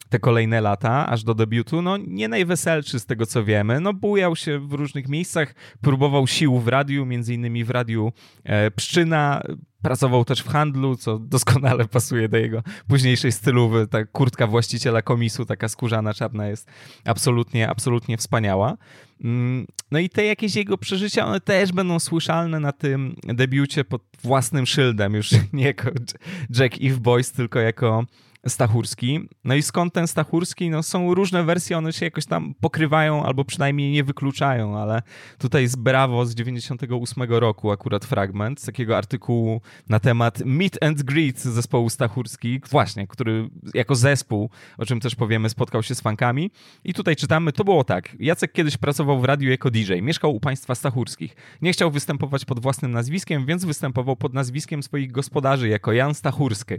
[0.10, 3.80] te kolejne lata, aż do debiutu, no nie najweselszy z tego co wiemy.
[3.80, 8.72] No bujał się w różnych miejscach, próbował sił w radiu, między innymi w radiu e,
[8.72, 9.42] Pszczyna,
[9.82, 13.88] pracował też w handlu, co doskonale pasuje do jego późniejszej stylowy.
[13.88, 16.70] Ta kurtka właściciela komisu, taka skórzana, czarna jest
[17.06, 18.78] absolutnie, absolutnie wspaniała.
[19.24, 24.02] Mm, no i te jakieś jego przeżycia, one też będą słyszalne na tym debiucie pod
[24.24, 25.90] własnym szyldem, już nie jako
[26.60, 28.06] Jack Eve Boys, tylko jako
[28.48, 29.20] Stachurski.
[29.44, 30.70] No i skąd ten Stachurski?
[30.70, 35.02] No są różne wersje, one się jakoś tam pokrywają albo przynajmniej nie wykluczają, ale
[35.38, 41.04] tutaj z Bravo z 98 roku akurat fragment z takiego artykułu na temat Meet and
[41.04, 46.52] Greet zespołu Stachurski, właśnie, który jako zespół, o czym też powiemy, spotkał się z fankami.
[46.84, 48.16] I tutaj czytamy, to było tak.
[48.20, 51.36] Jacek kiedyś pracował w radiu jako DJ, mieszkał u państwa Stachurskich.
[51.62, 56.76] Nie chciał występować pod własnym nazwiskiem, więc występował pod nazwiskiem swoich gospodarzy jako Jan Stachurski.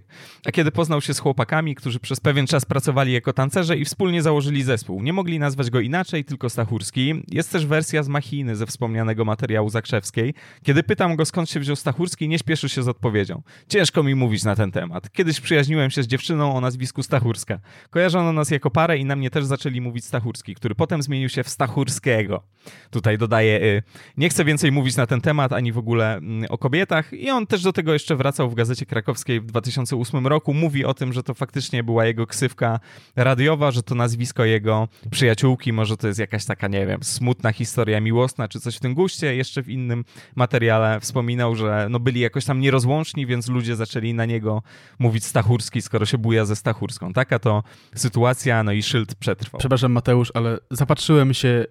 [0.46, 4.22] A kiedy poznał się z chłopakami, którzy przez pewien czas pracowali jako tancerze i wspólnie
[4.22, 5.02] założyli zespół.
[5.02, 7.22] Nie mogli nazwać go inaczej, tylko Stachurski.
[7.28, 10.34] Jest też wersja z Machiny ze wspomnianego materiału Zakrzewskiej.
[10.62, 13.42] Kiedy pytam go skąd się wziął Stachurski, nie śpieszy się z odpowiedzią.
[13.68, 15.12] Ciężko mi mówić na ten temat.
[15.12, 17.58] Kiedyś przyjaźniłem się z dziewczyną o nazwisku Stachurska.
[17.90, 21.42] Kojarzono nas jako parę i na mnie też zaczęli mówić Stachurski, który potem zmienił się
[21.42, 22.42] w Stachurskiego.
[22.90, 23.82] Tutaj dodaje, y,
[24.16, 27.12] nie chcę więcej mówić na ten temat, ani w ogóle mm, o kobietach.
[27.12, 30.54] I on też do tego jeszcze wracał w Gazecie Krakowskiej w 2008 roku.
[30.54, 31.45] Mówi o tym, że to faktycznie
[31.84, 32.80] była jego ksywka
[33.16, 38.00] radiowa, że to nazwisko jego przyjaciółki, może to jest jakaś taka, nie wiem, smutna historia
[38.00, 39.36] miłosna, czy coś w tym guście.
[39.36, 40.04] Jeszcze w innym
[40.36, 44.62] materiale wspominał, że no byli jakoś tam nierozłączni, więc ludzie zaczęli na niego
[44.98, 47.12] mówić Stachurski, skoro się buja ze Stachurską.
[47.12, 47.62] Taka to
[47.94, 49.58] sytuacja, no i szyld przetrwał.
[49.58, 51.64] Przepraszam Mateusz, ale zapatrzyłem się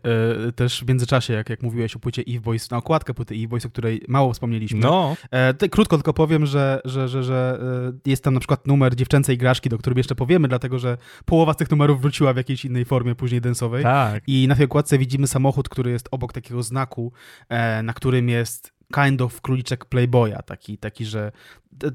[0.48, 3.48] e, też w międzyczasie, jak, jak mówiłeś o płycie Eve Boys, na okładkę płyty Eve
[3.48, 4.80] Boys, o której mało wspomnieliśmy.
[4.80, 5.16] No.
[5.32, 7.60] E, krótko tylko powiem, że, że, że, że
[8.06, 11.54] e, jest tam na przykład numer dziewczęcej graszki, do którym jeszcze powiemy, dlatego że połowa
[11.54, 13.84] z tych numerów wróciła w jakiejś innej formie później densowej.
[13.84, 14.24] Tak.
[14.28, 17.12] I na tej okładce widzimy samochód, który jest obok takiego znaku,
[17.50, 21.32] e, na którym jest kind of króliczek Playboya, taki, taki, że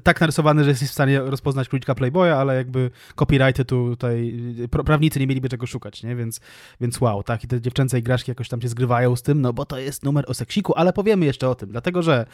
[0.03, 4.39] tak narysowany, że jesteś w stanie rozpoznać króliczka Playboya, ale jakby copyrighty tutaj,
[4.85, 6.15] prawnicy nie mieliby czego szukać, nie?
[6.15, 6.39] Więc,
[6.81, 9.65] więc wow, tak, i te dziewczęce igraszki jakoś tam się zgrywają z tym, no bo
[9.65, 12.25] to jest numer o seksiku, ale powiemy jeszcze o tym, dlatego, że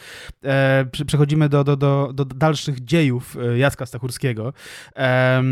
[0.44, 4.52] e, przechodzimy do, do, do, do dalszych dziejów e, Jacka Stachurskiego.
[4.96, 5.42] E,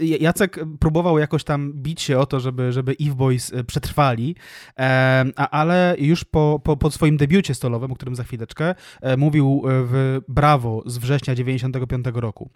[0.00, 4.36] Jacek próbował jakoś tam bić się o to, żeby, żeby Eve Boys e, przetrwali,
[4.78, 9.16] e, ale już po, po, po swoim debiucie stolowym, o którym za chwilę chwileczkę, e,
[9.16, 12.50] mówił w Brawo z września 95 roku.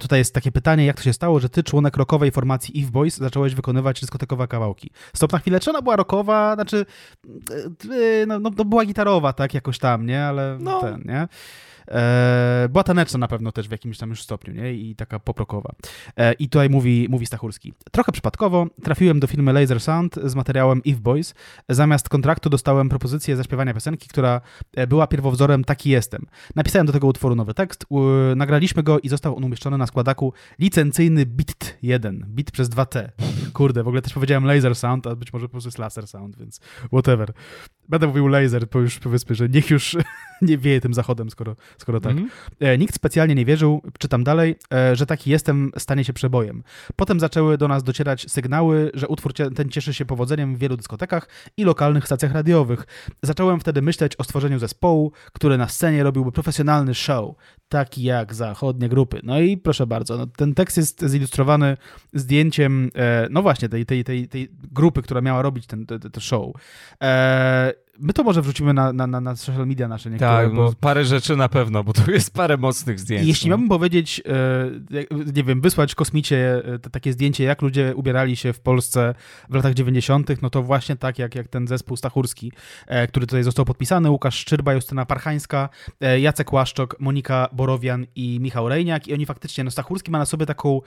[0.00, 3.16] Tutaj jest takie pytanie, jak to się stało, że ty, członek rockowej formacji Eve Boys,
[3.16, 4.90] zacząłeś wykonywać dyskotekowe kawałki?
[5.14, 6.86] Stop na chwilę, czy ona była rockowa, znaczy,
[8.26, 10.80] no, no, no była gitarowa, tak, jakoś tam, nie, ale no.
[10.80, 11.28] ten, nie?
[11.88, 14.74] E, była taneczna na pewno też w jakimś tam już stopniu, nie?
[14.74, 15.72] I taka poprokowa.
[16.16, 17.72] E, I tutaj mówi, mówi Stachurski.
[17.92, 21.34] Trochę przypadkowo trafiłem do firmy Laser Sound z materiałem If Boys.
[21.68, 24.40] Zamiast kontraktu dostałem propozycję zaśpiewania piosenki, która
[24.76, 26.26] e, była pierwowzorem Taki Jestem.
[26.54, 28.00] Napisałem do tego utworu nowy tekst, u,
[28.36, 32.26] nagraliśmy go i został on umieszczony na składaku licencyjny Bit 1.
[32.28, 33.08] Bit przez 2T.
[33.52, 36.38] Kurde, w ogóle też powiedziałem Laser Sound, a być może po prostu jest Laser Sound,
[36.38, 36.60] więc
[36.92, 37.32] whatever.
[37.88, 39.96] Będę mówił laser, bo już powiedzmy, że niech już
[40.42, 42.12] nie wieje tym zachodem, skoro, skoro tak.
[42.12, 42.28] Mm
[42.60, 42.78] -hmm.
[42.78, 46.62] Nikt specjalnie nie wierzył, czytam dalej, e, że taki jestem stanie się przebojem.
[46.96, 51.28] Potem zaczęły do nas docierać sygnały, że utwór ten cieszy się powodzeniem w wielu dyskotekach
[51.56, 52.86] i lokalnych stacjach radiowych.
[53.22, 57.34] Zacząłem wtedy myśleć o stworzeniu zespołu, który na scenie robiłby profesjonalny show,
[57.68, 59.20] taki jak zachodnie grupy.
[59.22, 61.76] No i proszę bardzo, no, ten tekst jest zilustrowany
[62.12, 66.20] zdjęciem, e, no właśnie, tej, tej, tej, tej grupy, która miała robić ten, ten, ten
[66.20, 66.52] show.
[67.76, 70.30] E, My to może wrzucimy na, na, na, na social media nasze niektóre.
[70.30, 70.72] Tak, bo...
[70.80, 73.28] parę rzeczy na pewno, bo tu jest parę mocnych zdjęć.
[73.28, 73.56] Jeśli no.
[73.56, 75.02] miałbym powiedzieć, e,
[75.34, 79.14] nie wiem, wysłać kosmicie e, takie zdjęcie, jak ludzie ubierali się w Polsce
[79.50, 82.52] w latach 90., no to właśnie tak jak, jak ten zespół Stachurski,
[82.86, 85.68] e, który tutaj został podpisany, Łukasz Szczyrba, Justyna Parchańska,
[86.20, 90.46] Jacek Łaszczok, Monika Borowian i Michał Rejniak i oni faktycznie, no Stachurski ma na sobie
[90.46, 90.80] taką,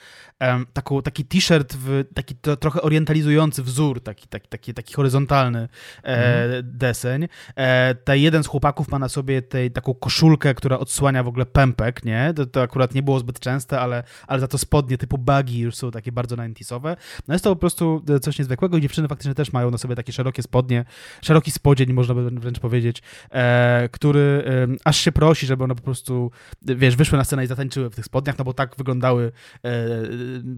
[0.74, 1.78] taką taki t-shirt,
[2.13, 5.67] taki trochę orientalizujący wzór, taki, taki, taki, taki horyzontalny
[6.04, 6.62] mm.
[6.63, 7.27] des deseń.
[7.55, 11.45] E, taj jeden z chłopaków ma na sobie tej, taką koszulkę, która odsłania w ogóle
[11.45, 12.33] pępek, nie?
[12.35, 15.75] To, to akurat nie było zbyt częste, ale, ale za to spodnie typu buggy już
[15.75, 16.83] są takie bardzo 90
[17.27, 20.13] No jest to po prostu coś niezwykłego i dziewczyny faktycznie też mają na sobie takie
[20.13, 20.85] szerokie spodnie,
[21.21, 25.81] szeroki spodzień, można by wręcz powiedzieć, e, który e, aż się prosi, żeby one po
[25.81, 26.31] prostu,
[26.62, 29.31] wiesz, wyszły na scenę i zatańczyły w tych spodniach, no bo tak wyglądały
[29.65, 29.71] e,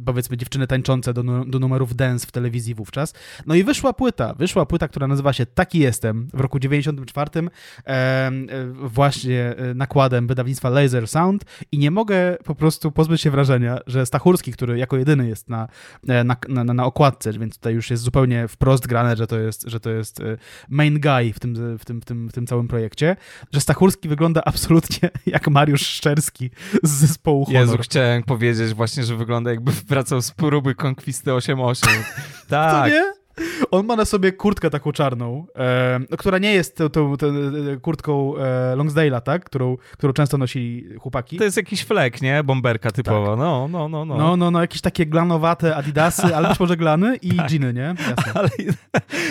[0.05, 3.13] powiedzmy dziewczyny tańczące do, do numerów dance w telewizji wówczas.
[3.45, 7.29] No i wyszła płyta, wyszła płyta, która nazywa się Taki Jestem, w roku 94
[7.87, 8.31] e,
[8.73, 14.05] właśnie e, nakładem wydawnictwa Laser Sound i nie mogę po prostu pozbyć się wrażenia, że
[14.05, 15.67] Stachurski, który jako jedyny jest na,
[16.07, 19.63] e, na, na, na okładce, więc tutaj już jest zupełnie wprost grane, że to jest,
[19.67, 20.21] że to jest
[20.69, 23.15] main guy w tym, w, tym, w, tym, w tym całym projekcie,
[23.51, 26.49] że Stachurski wygląda absolutnie jak Mariusz Szczerski
[26.83, 27.61] z zespołu Honor.
[27.61, 31.87] Jezu, chciałem powiedzieć właśnie, że wygląda jakby wracał z próby Konkwisty 8.8.
[32.47, 32.83] tak.
[32.83, 33.20] To nie?
[33.71, 37.27] On ma na sobie kurtkę taką czarną, e, która nie jest tą, tą, tą
[37.81, 39.45] kurtką e, Longsdale'a, tak?
[39.45, 41.37] Którą, którą często nosili chłopaki.
[41.37, 42.43] To jest jakiś flek, nie?
[42.43, 43.27] Bomberka typowa.
[43.27, 43.39] Tak.
[43.39, 44.17] No, no, no, no.
[44.17, 47.51] No, no, no, jakieś takie glanowate adidasy, ale być może glany i tak.
[47.51, 47.95] jeany, nie?
[48.09, 48.33] Jasne.
[48.41, 48.49] Ale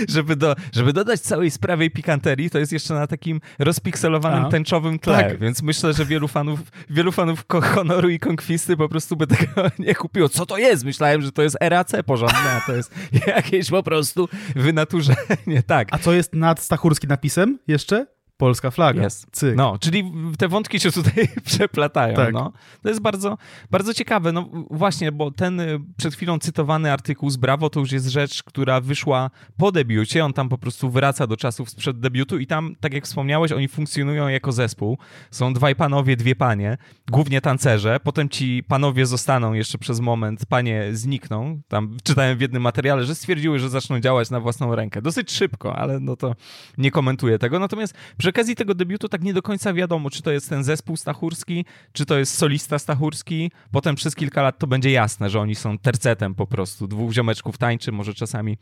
[0.09, 4.51] żeby, do, żeby dodać całej sprawie pikanterii, to jest jeszcze na takim rozpikselowanym, Aha.
[4.51, 5.39] tęczowym tle, tak.
[5.39, 6.61] więc myślę, że wielu fanów,
[6.91, 10.29] wielu fanów Honoru i Konkwisty po prostu by tego nie kupiło.
[10.29, 10.85] Co to jest?
[10.85, 12.95] Myślałem, że to jest RAC porządne, a to jest
[13.27, 15.89] jakieś po prostu wynaturzenie, tak.
[15.91, 18.07] A co jest nad stachurskim napisem jeszcze?
[18.41, 19.07] Polska flaga.
[19.07, 19.27] Yes.
[19.33, 19.57] Cyk.
[19.57, 22.17] No, czyli te wątki się tutaj przeplatają.
[22.17, 22.33] Tak.
[22.33, 22.53] No.
[22.83, 23.39] To jest bardzo,
[23.71, 24.33] bardzo ciekawe.
[24.33, 28.43] No właśnie, bo ten y, przed chwilą cytowany artykuł z Brawo to już jest rzecz,
[28.43, 30.25] która wyszła po debiucie.
[30.25, 33.69] On tam po prostu wraca do czasów sprzed debiutu i tam, tak jak wspomniałeś, oni
[33.69, 34.99] funkcjonują jako zespół.
[35.31, 36.79] Są dwaj panowie, dwie panie,
[37.11, 38.01] głównie tancerze.
[38.03, 41.61] Potem ci panowie zostaną jeszcze przez moment, panie znikną.
[41.69, 45.03] Tam czytałem w jednym materiale, że stwierdziły, że zaczną działać na własną rękę.
[45.03, 46.35] Dosyć szybko, ale no to
[46.79, 47.59] nie komentuję tego.
[47.59, 50.97] Natomiast przy okazji tego debiutu tak nie do końca wiadomo, czy to jest ten zespół
[50.97, 53.51] stachurski, czy to jest solista stachurski.
[53.71, 56.89] Potem przez kilka lat to będzie jasne, że oni są tercetem po prostu.
[56.89, 58.59] Dwóch ziomeczków tańczy, może czasami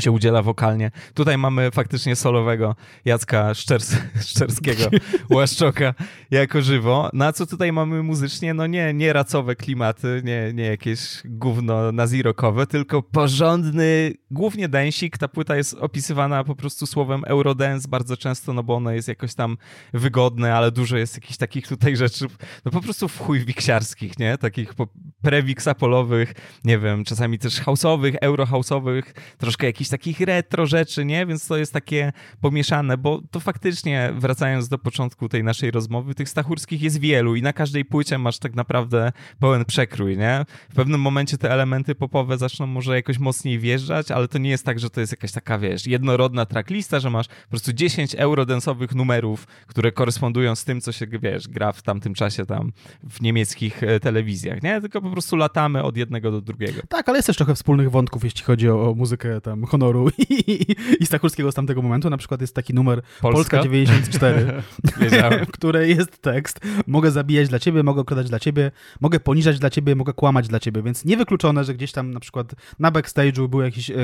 [0.00, 0.90] się udziela wokalnie.
[1.14, 4.84] Tutaj mamy faktycznie solowego Jacka Szczers Szczerskiego,
[5.30, 5.94] Łaszczoka
[6.30, 7.10] jako żywo.
[7.12, 8.54] Na no co tutaj mamy muzycznie?
[8.54, 15.18] No nie, nie racowe klimaty, nie, nie jakieś gówno nazirokowe, tylko porządny, głównie densik.
[15.18, 19.34] Ta płyta jest opisywana po prostu słowem eurodance bardzo często, no bo ono jest jakoś
[19.34, 19.56] tam
[19.92, 22.26] wygodne, ale dużo jest jakichś takich tutaj rzeczy,
[22.64, 24.38] no po prostu w chuj wiksiarskich, nie?
[24.38, 24.74] Takich
[25.22, 29.02] prewiksapolowych, nie wiem, czasami też house'owych, eurohouse'owych,
[29.38, 31.26] troszkę jakichś jakichś takich retro rzeczy, nie?
[31.26, 36.28] Więc to jest takie pomieszane, bo to faktycznie, wracając do początku tej naszej rozmowy, tych
[36.28, 40.44] stachurskich jest wielu i na każdej płycie masz tak naprawdę pełen przekrój, nie?
[40.70, 44.64] W pewnym momencie te elementy popowe zaczną może jakoś mocniej wjeżdżać, ale to nie jest
[44.64, 48.94] tak, że to jest jakaś taka, wiesz, jednorodna tracklista, że masz po prostu 10 eurodensowych
[48.94, 53.82] numerów, które korespondują z tym, co się, wiesz, gra w tamtym czasie tam w niemieckich
[53.82, 54.80] e, telewizjach, nie?
[54.80, 56.82] Tylko po prostu latamy od jednego do drugiego.
[56.88, 60.66] Tak, ale jest też trochę wspólnych wątków, jeśli chodzi o, o muzykę tam honoru i,
[61.00, 62.10] i Stachurskiego z tamtego momentu.
[62.10, 64.62] Na przykład jest taki numer Polska, Polska 94,
[65.00, 65.44] Wiedziałem.
[65.48, 69.70] w której jest tekst mogę zabijać dla ciebie, mogę okradać dla ciebie, mogę poniżać dla
[69.70, 73.60] ciebie, mogę kłamać dla ciebie, więc niewykluczone, że gdzieś tam na przykład na backstage'u był
[73.60, 73.94] jakiś e,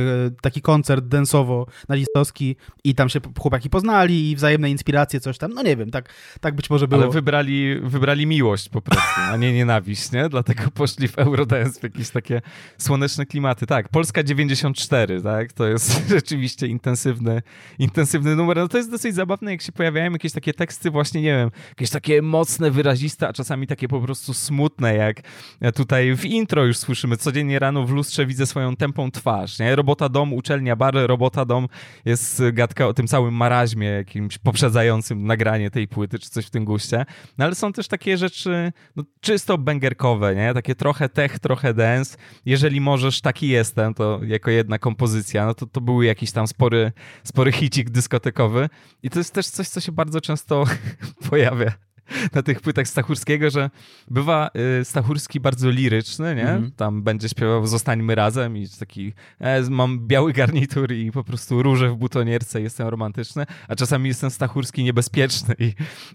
[0.42, 5.62] taki koncert densowo nazistowski i tam się chłopaki poznali i wzajemne inspiracje, coś tam, no
[5.62, 6.08] nie wiem, tak,
[6.40, 7.02] tak być może było.
[7.02, 10.28] Ale wybrali, wybrali miłość po prostu, a nie nienawiść, nie?
[10.28, 12.42] Dlatego poszli w Eurodance, w jakieś takie
[12.78, 13.66] słoneczne klimaty.
[13.66, 15.52] Tak, Polska 94, tak?
[15.54, 17.42] To jest rzeczywiście intensywny,
[17.78, 18.56] intensywny numer.
[18.56, 21.90] No to jest dosyć zabawne, jak się pojawiają jakieś takie teksty właśnie, nie wiem, jakieś
[21.90, 25.20] takie mocne, wyraziste, a czasami takie po prostu smutne, jak
[25.74, 29.76] tutaj w intro już słyszymy, codziennie rano w lustrze widzę swoją tępą twarz, nie?
[29.76, 31.68] Robota dom, uczelnia bar, robota dom
[32.04, 36.64] jest gadka o tym całym maraźmie jakimś poprzedzającym nagranie tej płyty, czy coś w tym
[36.64, 37.04] guście.
[37.38, 40.54] No ale są też takie rzeczy no, czysto bęgerkowe, nie?
[40.54, 42.16] Takie trochę tech, trochę dance.
[42.46, 46.92] Jeżeli możesz, taki jestem, to jako jedna kompozycja, no to to był jakiś tam spory,
[47.24, 48.68] spory hicik dyskotekowy.
[49.02, 50.64] I to jest też coś, co się bardzo często
[51.30, 51.72] pojawia
[52.32, 53.70] na tych płytach Stachurskiego, że
[54.10, 56.48] bywa y, Stachurski bardzo liryczny, nie?
[56.48, 56.70] Mm.
[56.76, 61.90] Tam będzie śpiewał Zostańmy razem i taki e, mam biały garnitur i po prostu róże
[61.90, 65.72] w butonierce jestem romantyczny, a czasami jestem Stachurski niebezpieczny i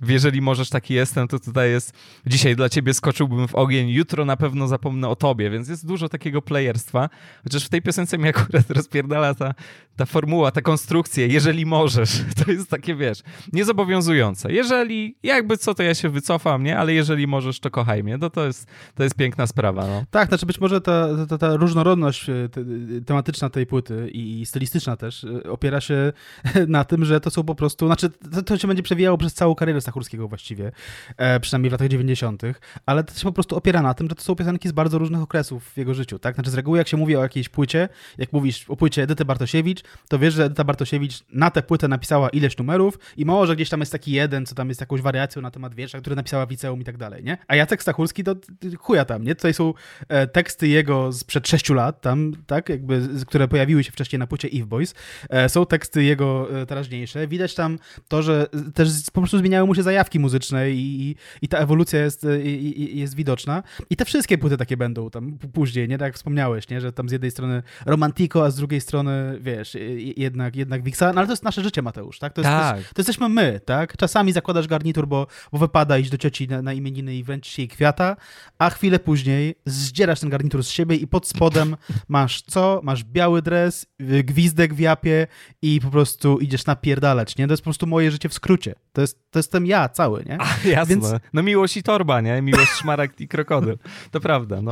[0.07, 1.93] jeżeli możesz taki jestem, to tutaj jest
[2.25, 6.09] dzisiaj dla ciebie skoczyłbym w ogień, jutro na pewno zapomnę o tobie, więc jest dużo
[6.09, 7.09] takiego playerstwa,
[7.43, 9.53] chociaż w tej piosence mi akurat rozpierdala ta,
[9.95, 13.19] ta formuła, ta konstrukcja, jeżeli możesz, to jest takie, wiesz,
[13.53, 14.53] niezobowiązujące.
[14.53, 16.77] Jeżeli, jakby co, to ja się wycofam, nie?
[16.77, 18.17] Ale jeżeli możesz, to kochaj mnie.
[18.17, 20.03] No to jest, to jest piękna sprawa, no.
[20.11, 22.61] Tak, znaczy być może ta, ta, ta różnorodność e, te,
[23.05, 26.13] tematyczna tej płyty i stylistyczna też e, opiera się
[26.67, 29.55] na tym, że to są po prostu, znaczy to, to się będzie przewijało przez całą
[29.55, 30.71] karierę Stachurskiego właściwie,
[31.17, 32.41] e, przynajmniej w latach 90.,
[32.85, 35.21] ale to się po prostu opiera na tym, że to są piosenki z bardzo różnych
[35.21, 36.35] okresów w jego życiu, tak?
[36.35, 39.83] Znaczy z reguły jak się mówi o jakiejś płycie, jak mówisz o płycie Edyty Bartosiewicz,
[40.09, 43.79] to wiesz, że Edyta Bartosiewicz na tę płytę napisała ileś numerów i może gdzieś tam
[43.79, 46.81] jest taki jeden, co tam jest jakąś wariacją na temat wiersza, który napisała w liceum
[46.81, 47.37] i tak dalej, nie?
[47.47, 48.35] A Jacek Stachurski to
[48.79, 49.35] chuja tam, nie?
[49.35, 49.73] Tutaj są
[50.07, 54.47] e, teksty jego sprzed sześciu lat, tam, tak, jakby, które pojawiły się wcześniej na płycie
[54.53, 54.95] Eve Boys.
[55.29, 57.27] E, są teksty jego e, teraźniejsze.
[57.27, 61.47] Widać tam to, że też po prostu zmieniały mu się zajawki muzyczne i, i, i
[61.47, 63.63] ta ewolucja jest, i, jest widoczna.
[63.89, 65.97] I te wszystkie płyty takie będą tam później, nie?
[65.97, 66.81] Tak jak wspomniałeś, nie?
[66.81, 69.77] Że tam z jednej strony Romantico, a z drugiej strony, wiesz,
[70.17, 71.01] jednak, jednak Wixa.
[71.01, 72.33] No ale to jest nasze życie, Mateusz, tak?
[72.33, 72.77] To, jest, tak.
[72.77, 73.97] to, to jesteśmy my, tak?
[73.97, 77.67] Czasami zakładasz garnitur, bo, bo wypada iść do cioci na, na imieniny i wręczyć jej
[77.67, 78.15] kwiata,
[78.57, 81.75] a chwilę później zdzierasz ten garnitur z siebie i pod spodem
[82.07, 82.79] masz co?
[82.83, 85.27] Masz biały dres, y, gwizdek w japie
[85.61, 87.47] i po prostu idziesz napierdalać, nie?
[87.47, 88.75] To jest po prostu moje życie w skrócie.
[88.93, 90.37] To, jest, to jestem ja cały, nie?
[90.41, 90.95] A, jasne.
[90.95, 91.05] Więc...
[91.33, 92.41] No miłość i torba, nie?
[92.41, 93.77] Miłość, szmaragd i krokodyl.
[94.11, 94.71] To prawda, no.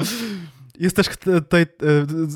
[0.79, 1.65] Jest też tutaj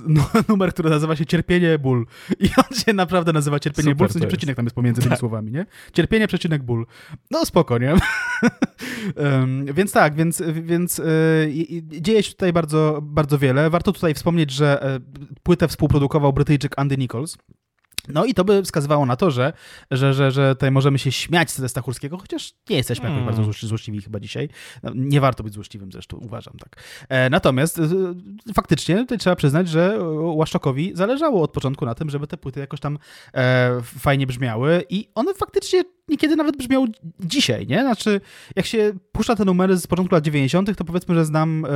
[0.07, 2.05] no, numer, który nazywa się Cierpienie, ból.
[2.39, 5.09] I on się naprawdę nazywa Cierpienie, Super ból, w sensie przecinek tam jest pomiędzy tak.
[5.09, 5.65] tymi słowami, nie?
[5.93, 6.85] Cierpienie, przecinek, ból.
[7.31, 7.93] No spoko, nie?
[9.15, 13.69] um, więc tak, więc, więc y, dzieje się tutaj bardzo, bardzo wiele.
[13.69, 17.37] Warto tutaj wspomnieć, że y, płytę współprodukował Brytyjczyk Andy Nichols.
[18.07, 19.53] No i to by wskazywało na to, że,
[19.91, 23.25] że, że, że tutaj możemy się śmiać z Stachurskiego, chociaż nie jesteśmy hmm.
[23.25, 24.49] bardzo złośliwi chyba dzisiaj.
[24.83, 26.83] No, nie warto być złośliwym zresztą, uważam tak.
[27.09, 27.83] E, natomiast e,
[28.53, 32.79] faktycznie tutaj trzeba przyznać, że Łaszczokowi zależało od początku na tym, żeby te płyty jakoś
[32.79, 32.97] tam
[33.33, 36.87] e, fajnie brzmiały i one faktycznie niekiedy nawet brzmiał
[37.19, 37.81] dzisiaj, nie?
[37.81, 38.21] Znaczy,
[38.55, 41.69] jak się puszcza te numery z początku lat 90., to powiedzmy, że znam, e,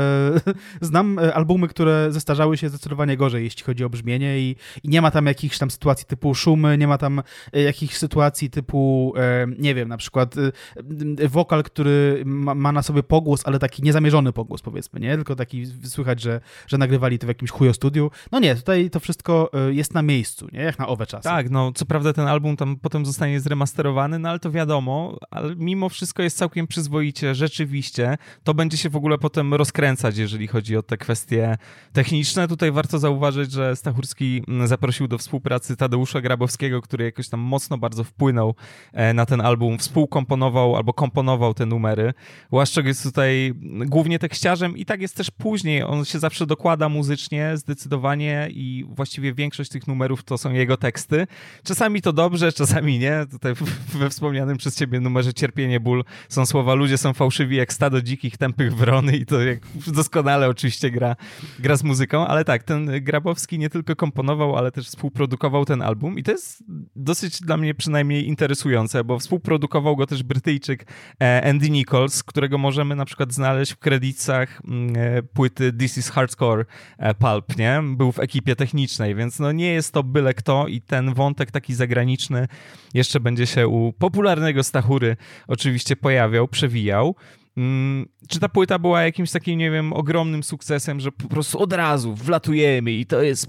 [0.81, 5.01] znam e, albumy, które zestarzały się zdecydowanie gorzej, jeśli chodzi o brzmienie i, i, nie
[5.01, 7.21] ma tam jakichś tam sytuacji typu szumy, nie ma tam
[7.53, 13.03] e, jakichś sytuacji typu, e, nie wiem, na przykład e, wokal, który ma, na sobie
[13.03, 15.15] pogłos, ale taki niezamierzony pogłos, powiedzmy, nie?
[15.15, 18.11] Tylko taki słychać, że, że nagrywali to w jakimś chujo studiu.
[18.31, 20.59] No nie, tutaj to wszystko jest na miejscu, nie?
[20.59, 21.23] Jak na owe czasy.
[21.23, 25.55] Tak, no co prawda ten album tam potem zostanie zremasterowany, no ale to wiadomo, ale
[25.55, 28.17] mimo wszystko jest całkiem przyzwoicie, rzeczywiście.
[28.43, 31.57] To będzie się w ogóle potem rozkręcać, jeżeli chodzi o te kwestie
[31.93, 32.47] techniczne.
[32.47, 35.75] Tutaj warto zauważyć, że Stachurski mm, zaprosił do współpracy
[36.05, 38.55] Tadeusza Grabowskiego, który jakoś tam mocno bardzo wpłynął
[38.93, 42.13] e, na ten album, współkomponował albo komponował te numery.
[42.51, 43.53] Łaszczok jest tutaj
[43.85, 45.83] głównie tekściarzem i tak jest też później.
[45.83, 51.27] On się zawsze dokłada muzycznie, zdecydowanie i właściwie większość tych numerów to są jego teksty.
[51.63, 53.25] Czasami to dobrze, czasami nie.
[53.31, 53.53] Tutaj
[53.99, 58.37] we wspomnianym przez ciebie numerze Cierpienie, ból są słowa ludzie są fałszywi jak stado dzikich,
[58.37, 61.15] tępych wrony i to jak doskonale oczywiście gra,
[61.59, 65.94] gra z muzyką, ale tak, ten Grabowski nie tylko komponował, ale też współprodukował ten album
[66.15, 66.63] i to jest
[66.95, 72.95] dosyć dla mnie przynajmniej interesujące, bo współprodukował go też Brytyjczyk e, Andy Nichols, którego możemy
[72.95, 76.65] na przykład znaleźć w kredytach mm, e, płyty This is Hardcore
[76.97, 77.81] e, Pulp, nie?
[77.97, 81.73] Był w ekipie technicznej, więc no nie jest to byle kto i ten wątek taki
[81.73, 82.47] zagraniczny
[82.93, 87.15] jeszcze będzie się u popularnego Stachury oczywiście pojawiał, przewijał.
[87.57, 91.73] Mm, czy ta płyta była jakimś takim, nie wiem, ogromnym sukcesem, że po prostu od
[91.73, 93.47] razu wlatujemy i to jest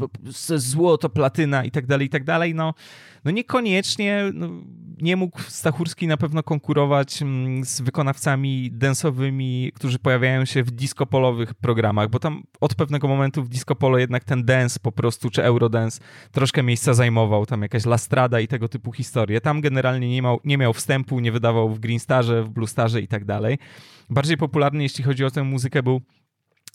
[0.57, 2.55] złoto, platyna i tak dalej, i tak dalej?
[2.55, 2.75] No,
[3.27, 4.31] no niekoniecznie.
[4.35, 4.49] No,
[5.01, 11.55] nie mógł Stachurski na pewno konkurować mm, z wykonawcami densowymi, którzy pojawiają się w disco-polowych
[11.55, 15.45] programach, bo tam od pewnego momentu w disco polo jednak ten dance po prostu, czy
[15.45, 16.01] eurodance
[16.33, 19.41] troszkę miejsca zajmował, tam jakaś lastrada i tego typu historie.
[19.41, 23.01] Tam generalnie nie miał, nie miał wstępu, nie wydawał w Green Starze, w Blue Starze
[23.01, 23.59] i tak dalej.
[24.11, 26.01] Bardziej popularny, jeśli chodzi o tę muzykę, był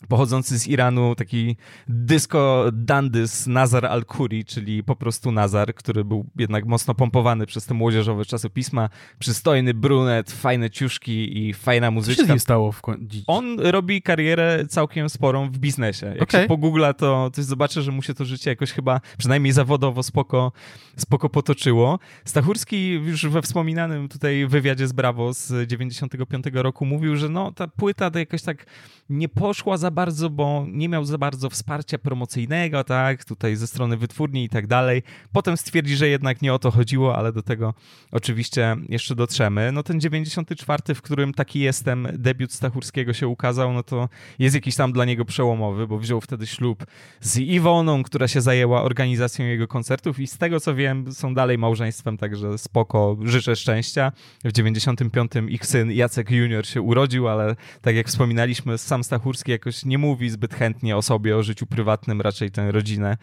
[0.08, 1.56] pochodzący z Iranu, taki
[1.88, 7.74] disco dandys Nazar al-Khuri, czyli po prostu Nazar, który był jednak mocno pompowany przez te
[7.74, 8.88] młodzieżowe czasopisma.
[9.18, 12.26] Przystojny brunet, fajne ciuszki i fajna muzyczka.
[12.26, 13.18] Co się z stało w końcu?
[13.26, 16.06] On robi karierę całkiem sporą w biznesie.
[16.06, 16.42] Jak okay.
[16.42, 20.52] się pogoogla, to coś zobaczy, że mu się to życie jakoś chyba, przynajmniej zawodowo spoko,
[20.96, 21.98] spoko potoczyło.
[22.24, 27.66] Stachurski już we wspominanym tutaj wywiadzie z Bravo z 95 roku mówił, że no ta
[27.66, 28.66] płyta to jakoś tak
[29.10, 33.96] nie poszła za bardzo, bo nie miał za bardzo wsparcia promocyjnego, tak, tutaj ze strony
[33.96, 35.02] wytwórni i tak dalej.
[35.32, 37.74] Potem stwierdzi, że jednak nie o to chodziło, ale do tego
[38.12, 39.72] oczywiście jeszcze dotrzemy.
[39.72, 44.76] No ten 94, w którym taki jestem, debiut Stachurskiego się ukazał, no to jest jakiś
[44.76, 46.86] tam dla niego przełomowy, bo wziął wtedy ślub
[47.20, 51.58] z Iwoną, która się zajęła organizacją jego koncertów i z tego co wiem, są dalej
[51.58, 54.12] małżeństwem, także spoko, życzę szczęścia.
[54.44, 59.81] W 95 ich syn Jacek Junior się urodził, ale tak jak wspominaliśmy, sam Stachurski jakoś
[59.84, 63.16] nie mówi zbyt chętnie o sobie, o życiu prywatnym, raczej tę rodzinę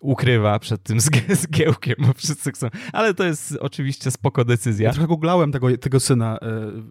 [0.00, 1.00] ukrywa przed tym
[1.42, 2.68] zgiełkiem, bo wszyscy chcą.
[2.92, 4.86] Ale to jest oczywiście spoko decyzja.
[4.86, 6.38] Ja trochę googlałem tego, tego syna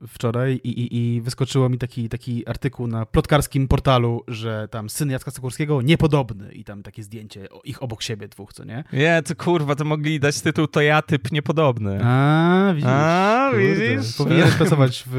[0.04, 4.90] y, wczoraj i, i, i, wyskoczyło mi taki, taki artykuł na plotkarskim portalu, że tam
[4.90, 8.84] syn Jacka Sokurskiego niepodobny i tam takie zdjęcie ich obok siebie dwóch, co nie?
[8.94, 12.00] Nie, to kurwa, to mogli dać tytuł to ja typ niepodobny.
[12.04, 12.90] A, widzisz.
[12.90, 14.16] A, widzisz.
[14.18, 15.16] Powinieneś pracować w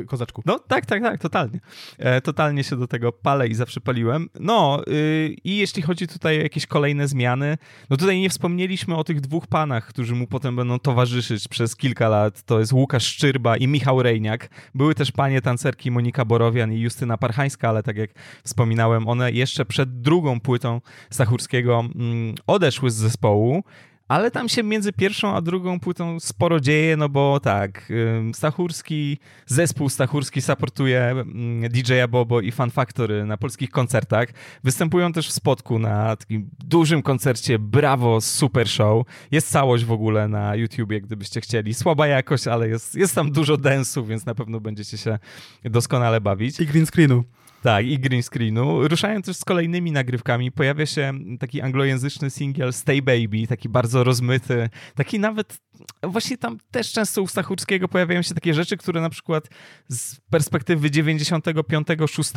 [0.00, 0.42] y, Kozaczku.
[0.46, 1.60] No tak, tak, tak, totalnie.
[1.98, 4.28] E, totalnie się do tego palę i zawsze paliłem.
[4.40, 7.58] No y, i jeśli chodzi tutaj o jakieś kolejne zmiany.
[7.90, 12.08] No tutaj nie wspomnieliśmy o tych dwóch panach, którzy mu potem będą towarzyszyć przez kilka
[12.08, 12.42] lat.
[12.42, 14.48] To jest Łukasz Szczyrba i Michał Rejniak.
[14.74, 18.10] Były też panie tancerki Monika Borowian i Justyna Parchańska, ale tak jak
[18.44, 20.80] wspominałem, one jeszcze przed drugą płytą
[21.10, 23.62] Stachurskiego mm, odeszły z zespołu
[24.10, 27.92] ale tam się między pierwszą a drugą płytą sporo dzieje, no bo tak,
[28.34, 31.24] Stachurski, zespół Stachurski supportuje
[31.70, 34.28] DJ-a Bobo i Fan Factory na polskich koncertach.
[34.64, 39.06] Występują też w spotku na takim dużym koncercie Bravo Super Show.
[39.30, 41.74] Jest całość w ogóle na YouTubie, gdybyście chcieli.
[41.74, 45.18] Słaba jakość, ale jest, jest tam dużo densu, więc na pewno będziecie się
[45.64, 46.60] doskonale bawić.
[46.60, 47.24] I green screenu.
[47.62, 48.88] Tak, i green screenu.
[48.88, 50.52] Ruszają też z kolejnymi nagrywkami.
[50.52, 55.58] Pojawia się taki anglojęzyczny singiel Stay Baby, taki bardzo rozmyty, taki nawet
[56.02, 59.48] właśnie tam też często u Stachurskiego pojawiają się takie rzeczy, które na przykład
[59.88, 62.30] z perspektywy 95, 6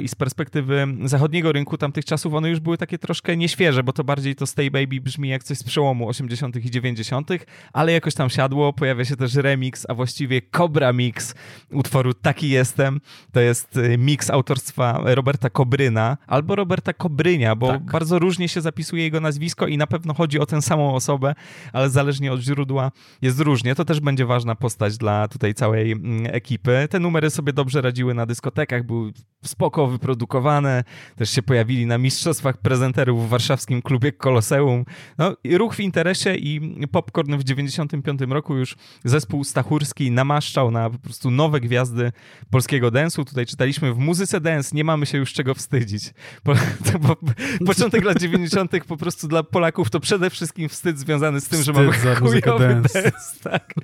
[0.00, 4.04] i z perspektywy zachodniego rynku tamtych czasów one już były takie troszkę nieświeże, bo to
[4.04, 6.56] bardziej to Stay Baby brzmi jak coś z przełomu 80.
[6.56, 7.30] i 90.,
[7.72, 8.72] ale jakoś tam siadło.
[8.72, 11.34] Pojawia się też remix, a właściwie Cobra Mix
[11.72, 13.00] utworu Taki Jestem.
[13.32, 17.82] To jest y, mix autorstwa Roberta Kobryna albo Roberta Kobrynia, bo tak.
[17.82, 21.34] bardzo różnie się zapisuje jego nazwisko i na pewno chodzi o tę samą osobę,
[21.72, 22.92] ale zależnie od źródła
[23.22, 23.74] jest różnie.
[23.74, 26.88] To też będzie ważna postać dla tutaj całej mm, ekipy.
[26.90, 29.12] Te numery sobie dobrze radziły na dyskotekach, były
[29.44, 30.84] spoko wyprodukowane,
[31.16, 34.84] też się pojawili na mistrzostwach prezenterów w warszawskim klubie Koloseum.
[35.18, 40.98] No, ruch w interesie i Popcorn w 95 roku już zespół Stachurski namaszczał na po
[40.98, 42.12] prostu nowe gwiazdy
[42.50, 43.24] polskiego densu.
[43.24, 46.14] Tutaj czytaliśmy w muzyce dance, nie mamy się już czego wstydzić.
[46.42, 46.54] Po,
[47.06, 47.16] po,
[47.66, 48.72] początek lat 90.
[48.86, 52.40] po prostu dla Polaków to przede wszystkim wstyd związany z tym, wstyd że mamy chujowy
[52.40, 53.02] dance.
[53.02, 53.74] dance tak.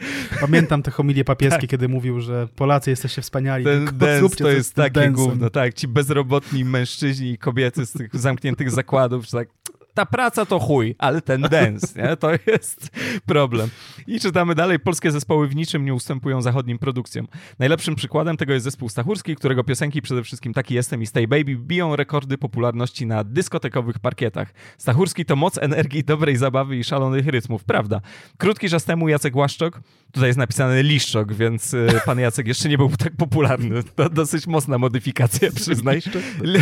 [0.41, 1.71] Pamiętam te homilie papieskie, tak.
[1.71, 3.65] kiedy mówił, że Polacy jesteście wspaniali.
[3.65, 8.71] Ten dance to jest takie gówno, tak, ci bezrobotni mężczyźni i kobiety z tych zamkniętych
[8.71, 9.49] zakładów, tak
[9.97, 12.17] ta praca to chuj, ale ten dance, nie?
[12.17, 12.91] To jest
[13.27, 13.69] problem.
[14.07, 17.29] I czytamy dalej, polskie zespoły w niczym nie ustępują zachodnim produkcjom.
[17.59, 21.57] Najlepszym przykładem tego jest zespół Stachurski, którego piosenki przede wszystkim Taki Jestem i Stay Baby
[21.57, 24.55] biją rekordy popularności na dyskotekowych parkietach.
[24.79, 28.01] Stachurski to moc energii, dobrej zabawy i szalonych rytmów, prawda?
[28.39, 29.81] Krótki czas temu Jacek Łaszczok,
[30.13, 33.83] tutaj jest napisany Liszczok, więc y, pan Jacek jeszcze nie był tak popularny.
[33.83, 36.03] To dosyć mocna modyfikacja, przyznaj.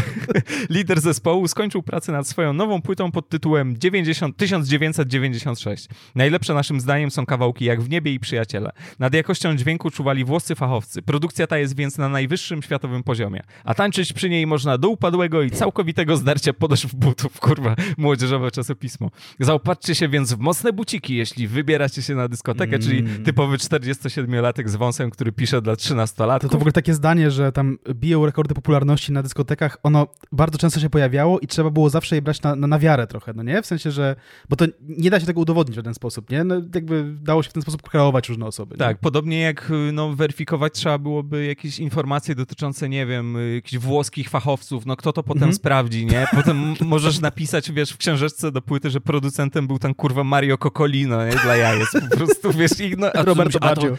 [0.70, 5.88] Lider zespołu skończył pracę nad swoją nową płytą pod tytułem 90, 1996.
[6.14, 8.70] Najlepsze naszym zdaniem są kawałki Jak w niebie i Przyjaciele.
[8.98, 11.02] Nad jakością dźwięku czuwali włoscy fachowcy.
[11.02, 13.42] Produkcja ta jest więc na najwyższym światowym poziomie.
[13.64, 17.40] A tańczyć przy niej można do upadłego i całkowitego zdarcia podeszw butów.
[17.40, 19.10] Kurwa, młodzieżowe czasopismo.
[19.40, 22.82] Zaopatrzcie się więc w mocne buciki, jeśli wybieracie się na dyskotekę, mm.
[22.82, 26.40] czyli typowy 47-latek z wąsem, który pisze dla 13-latków.
[26.40, 30.58] To, to w ogóle takie zdanie, że tam biją rekordy popularności na dyskotekach, ono bardzo
[30.58, 33.42] często się pojawiało i trzeba było zawsze je brać na, na, na wiarę trochę, no
[33.42, 33.62] nie?
[33.62, 34.16] W sensie, że...
[34.48, 36.44] Bo to nie da się tego udowodnić w żaden sposób, nie?
[36.44, 38.76] No, jakby dało się w ten sposób kreować różne osoby.
[38.76, 39.00] Tak, nie?
[39.00, 44.96] podobnie jak no, weryfikować trzeba byłoby jakieś informacje dotyczące, nie wiem, jakichś włoskich fachowców, no
[44.96, 45.54] kto to potem mhm.
[45.54, 46.26] sprawdzi, nie?
[46.34, 51.26] Potem możesz napisać, wiesz, w książeczce do płyty, że producentem był ten kurwa Mario Cocolino,
[51.26, 51.32] nie?
[51.32, 53.96] Dla jajec, po prostu, wiesz, ich, no, Roberto Baggio.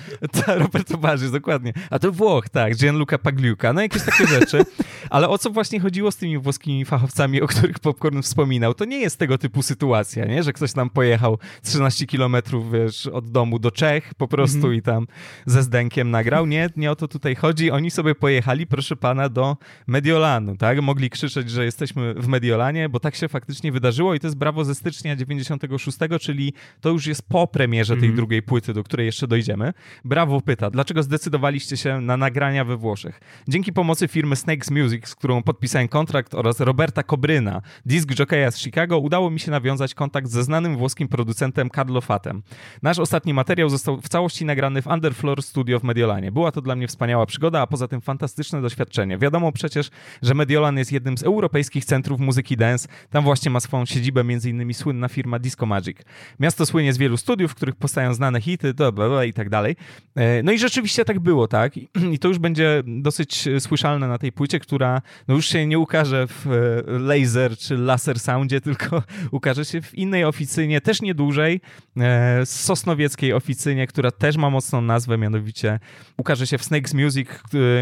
[0.63, 1.73] Roberto Baggio, dokładnie.
[1.89, 4.65] A to Włoch, tak, Gianluca Pagliuca, no jakieś takie rzeczy.
[5.09, 8.73] Ale o co właśnie chodziło z tymi włoskimi fachowcami, o których Popcorn wspominał?
[8.73, 10.43] To nie jest tego typu sytuacja, nie?
[10.43, 14.75] Że ktoś tam pojechał 13 kilometrów, wiesz, od domu do Czech po prostu mm -hmm.
[14.77, 15.07] i tam
[15.45, 16.45] ze zdenkiem nagrał.
[16.45, 17.71] Nie, nie o to tutaj chodzi.
[17.71, 20.81] Oni sobie pojechali, proszę pana, do Mediolanu, tak?
[20.81, 24.65] Mogli krzyczeć, że jesteśmy w Mediolanie, bo tak się faktycznie wydarzyło i to jest brawo
[24.65, 28.15] ze stycznia 96, czyli to już jest po premierze tej mm -hmm.
[28.15, 29.73] drugiej płyty, do której jeszcze dojdziemy.
[30.05, 33.19] Brawo pyta, dlaczego zdecydowaliście się na nagrania we Włoszech?
[33.47, 38.57] Dzięki pomocy firmy Snakes Music, z którą podpisałem kontrakt oraz Roberta Cobryna, disc jockeya z
[38.57, 42.43] Chicago, udało mi się nawiązać kontakt ze znanym włoskim producentem Carlo Fatem.
[42.81, 46.31] Nasz ostatni materiał został w całości nagrany w Underfloor Studio w Mediolanie.
[46.31, 49.17] Była to dla mnie wspaniała przygoda, a poza tym fantastyczne doświadczenie.
[49.17, 49.89] Wiadomo przecież,
[50.21, 52.87] że Mediolan jest jednym z europejskich centrów muzyki dance.
[53.09, 54.73] Tam właśnie ma swoją siedzibę m.in.
[54.73, 55.97] słynna firma Disco Magic.
[56.39, 59.49] Miasto słynie z wielu studiów, w których powstają znane hity, bla, bla, bla, i tak
[59.49, 59.75] dalej.
[60.15, 61.77] E, no i rzeczywiście tak było, tak?
[62.13, 66.27] I to już będzie dosyć słyszalne na tej płycie, która no już się nie ukaże
[66.27, 68.84] w e, laser czy laser soundzie, tylko
[69.31, 71.61] ukaże się w innej oficynie, też nie dłużej,
[71.97, 75.79] e, sosnowieckiej oficynie, która też ma mocną nazwę, mianowicie
[76.17, 77.29] ukaże się w Snakes Music,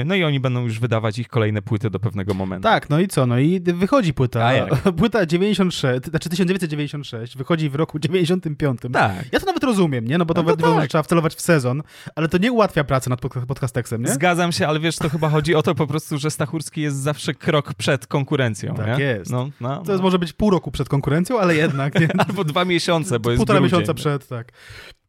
[0.06, 2.64] no i oni będą już wydawać ich kolejne płyty do pewnego momentu.
[2.64, 3.26] Tak, no i co?
[3.26, 4.52] No i wychodzi płyta.
[4.98, 8.80] Płyta 96, znaczy 1996, wychodzi w roku 95.
[8.94, 9.26] Tak.
[9.32, 10.18] Ja to nawet rozumiem, nie?
[10.18, 10.90] No bo to, no wiadomo, tak.
[10.90, 11.84] trzeba wcelować w sezon,
[12.16, 14.12] ale to nie ułatwia pracy nad podcasteksem, nie?
[14.12, 17.34] Zgadzam się, ale wiesz, to chyba chodzi o to po prostu, że Stachurski jest zawsze
[17.34, 18.76] krok przed konkurencją.
[18.76, 19.04] Tak nie?
[19.04, 19.32] jest.
[19.32, 22.00] No, no, to jest, może być pół roku przed konkurencją, ale jednak.
[22.00, 22.10] Nie?
[22.28, 23.80] Albo dwa miesiące, bo jest Półtora grudzień.
[23.80, 24.52] miesiąca przed, tak.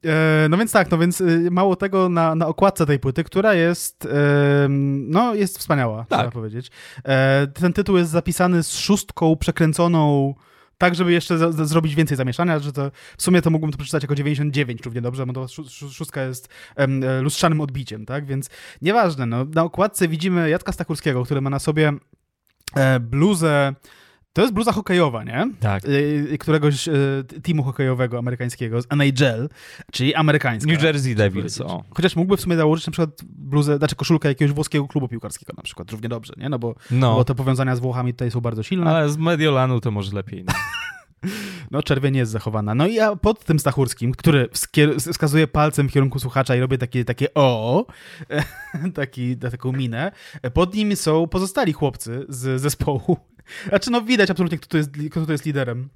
[0.05, 3.55] E, no więc tak, no więc y, mało tego na, na okładce tej płyty, która
[3.55, 4.09] jest,
[5.09, 6.19] no jest wspaniała, tak.
[6.19, 6.71] trzeba powiedzieć.
[7.05, 10.35] E, ten tytuł jest zapisany z szóstką przekręconą
[10.79, 14.15] tak, żeby jeszcze zrobić więcej zamieszania, że to w sumie to mógłbym to przeczytać jako
[14.15, 15.49] 99 równie dobrze, bo to
[15.91, 18.51] szóstka jest em, lustrzanym odbiciem, tak, więc
[18.83, 21.93] nieważne, no, na okładce widzimy Jacka Stachurskiego, który ma na sobie
[22.75, 23.75] e, bluzę
[24.35, 25.51] to jest bluza hokejowa, nie?
[25.61, 25.85] Tak.
[25.85, 29.49] Y, któregoś y, teamu hokejowego amerykańskiego, z NHL,
[29.93, 30.73] czyli amerykańska.
[30.73, 31.85] New Jersey Devils, o.
[31.91, 35.63] Chociaż mógłby w sumie założyć na przykład bluzę, znaczy koszulkę jakiegoś włoskiego klubu piłkarskiego na
[35.63, 36.49] przykład, równie dobrze, nie?
[36.49, 37.15] No bo, no.
[37.15, 38.91] bo te powiązania z Włochami tutaj są bardzo silne.
[38.91, 40.53] Ale z Mediolanu to może lepiej, no.
[41.71, 42.75] No, czerwień jest zachowana.
[42.75, 44.49] No i ja pod tym Stachurskim, który
[44.99, 47.87] wskazuje palcem w kierunku słuchacza i robię takie, takie o,
[48.95, 50.13] taki, taką minę,
[50.55, 53.17] pod nim są pozostali chłopcy z zespołu.
[53.69, 55.89] Znaczy, no widać absolutnie, kto tu jest, kto tu jest liderem.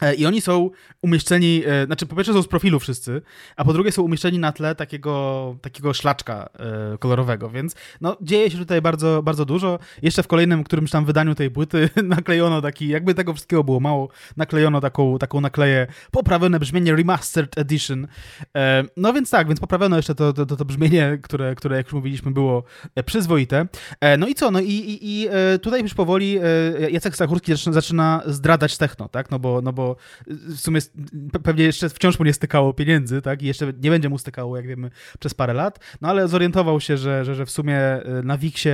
[0.00, 0.70] E, I oni są
[1.02, 3.22] umieszczeni, e, znaczy po pierwsze są z profilu wszyscy,
[3.56, 6.48] a po drugie są umieszczeni na tle takiego, takiego szlaczka
[6.94, 9.78] e, kolorowego, więc no, dzieje się tutaj bardzo, bardzo dużo.
[10.02, 14.08] Jeszcze w kolejnym którymś tam wydaniu tej płyty naklejono taki, jakby tego wszystkiego było mało,
[14.36, 18.06] naklejono taką, taką nakleję, poprawione brzmienie Remastered Edition.
[18.96, 22.30] No więc tak, więc poprawiono jeszcze to, to, to brzmienie, które, które jak już mówiliśmy
[22.30, 22.64] było
[23.04, 23.66] przyzwoite.
[24.18, 25.28] No i co, no i, i, i
[25.62, 26.38] tutaj już powoli
[26.90, 29.96] Jacek Stachurski zaczyna, zdradzać techno, tak, no bo, no bo bo
[30.56, 30.80] w sumie
[31.42, 34.66] pewnie jeszcze wciąż mu nie stykało pieniędzy, tak, i jeszcze nie będzie mu stykało, jak
[34.66, 37.80] wiemy, przez parę lat, no ale zorientował się, że, że, że w sumie
[38.22, 38.68] na Wiksie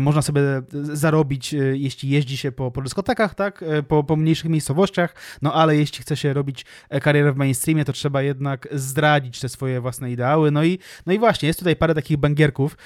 [0.00, 0.42] można sobie
[0.72, 6.02] zarobić, jeśli jeździ się po, po dyskotekach, tak, po, po mniejszych miejscowościach, no ale jeśli
[6.02, 6.66] chce się robić
[7.02, 11.18] karierę w mainstreamie, to trzeba jednak zdradzić te swoje własne ideały, no i, no i
[11.18, 12.76] właśnie, jest tutaj parę takich bangierków,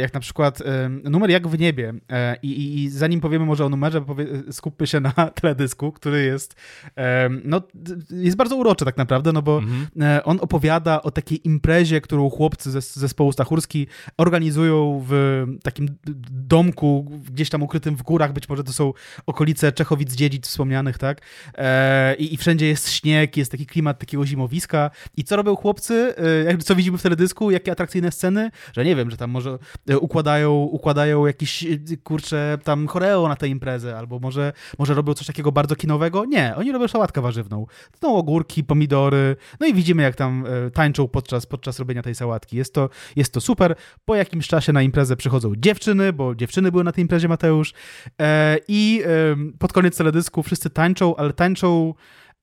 [0.00, 0.62] jak na przykład
[1.04, 1.94] numer Jak w niebie.
[2.42, 4.04] I, i zanim powiemy może o numerze,
[4.50, 6.54] skupmy się na teledysku, który jest
[7.44, 7.62] no,
[8.10, 9.86] jest bardzo uroczy tak naprawdę, no bo mhm.
[10.00, 13.86] E, on opowiada o takiej imprezie, którą chłopcy ze zespołu Stachurski
[14.16, 15.88] organizują w takim
[16.30, 18.92] domku gdzieś tam ukrytym w górach, być może to są
[19.26, 21.20] okolice Czechowic-Dziedzic wspomnianych, tak?
[21.54, 24.90] E, I, I wszędzie jest śnieg, jest taki klimat takiego zimowiska.
[25.16, 26.14] I co robią chłopcy?
[26.46, 27.50] E, co widzimy w teledysku?
[27.50, 28.50] Jakie atrakcyjne sceny?
[28.72, 29.58] Że nie wiem, że tam może
[30.00, 31.66] układają, układają jakiś,
[32.04, 36.24] kurczę, tam choreo na tę imprezę, albo może, może robią coś takiego bardzo kinowego.
[36.24, 37.66] Nie, oni robią sałatkę warzywną.
[38.00, 42.56] To ogórki, pomidory, no i widzimy, jak tam e, tańczą podczas, podczas robienia tej sałatki.
[42.56, 43.76] Jest to, jest to super.
[44.04, 47.72] Po jakimś czasie na imprezę przychodzą dziewczyny, bo dziewczyny były na tej imprezie, Mateusz.
[48.20, 49.02] E, I
[49.58, 51.94] pod koniec teledysku wszyscy tańczą, ale tańczą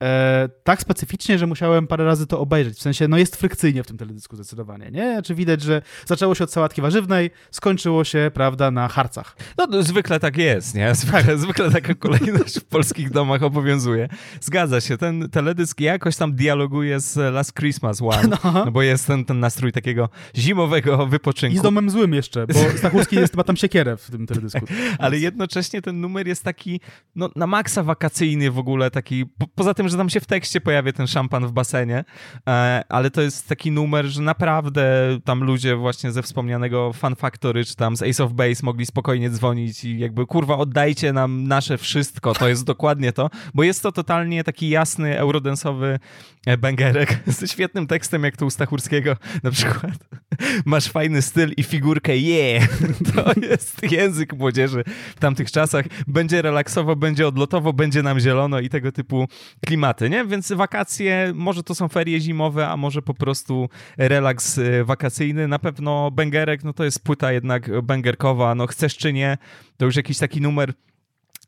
[0.03, 2.77] e, tak specyficznie, że musiałem parę razy to obejrzeć.
[2.77, 5.13] W sensie, no jest frykcyjnie w tym teledysku zdecydowanie, nie?
[5.13, 9.35] Znaczy widać, że zaczęło się od sałatki warzywnej, skończyło się, prawda, na harcach.
[9.57, 10.95] No, no zwykle tak jest, nie?
[10.95, 11.37] Zwykle, tak.
[11.37, 14.09] zwykle taka kolejność w polskich domach obowiązuje.
[14.41, 19.07] Zgadza się, ten teledysk jakoś tam dialoguje z Last Christmas One, no, no bo jest
[19.07, 21.55] ten, ten nastrój takiego zimowego wypoczynku.
[21.55, 24.65] I z domem złym jeszcze, bo Stachurski jest, ma tam siekierę w tym teledysku.
[24.99, 26.81] Ale jednocześnie ten numer jest taki,
[27.15, 30.61] no na maksa wakacyjny w ogóle, taki, po, poza tym, że tam się w tekście
[30.61, 32.03] pojawia ten szampan w basenie,
[32.47, 37.65] e, ale to jest taki numer, że naprawdę tam ludzie właśnie ze wspomnianego Fan Factory,
[37.65, 41.77] czy tam z Ace of Base mogli spokojnie dzwonić i jakby kurwa oddajcie nam nasze
[41.77, 45.99] wszystko, to jest dokładnie to, bo jest to totalnie taki jasny, eurodensowy
[46.45, 49.93] e, bangerek ze świetnym tekstem, jak to u Stachurskiego na przykład.
[50.65, 52.67] Masz fajny styl i figurkę, yeah!
[53.15, 54.83] To jest język młodzieży
[55.15, 55.85] w tamtych czasach.
[56.07, 59.27] Będzie relaksowo, będzie odlotowo, będzie nam zielono i tego typu
[59.65, 59.74] klimaty,
[60.09, 60.25] nie?
[60.25, 65.47] Więc wakacje, może to są ferie zimowe, a może po prostu relaks y, wakacyjny.
[65.47, 69.37] Na pewno Bengerek, no to jest płyta jednak bengerkowa, no chcesz czy nie,
[69.77, 70.73] to już jakiś taki numer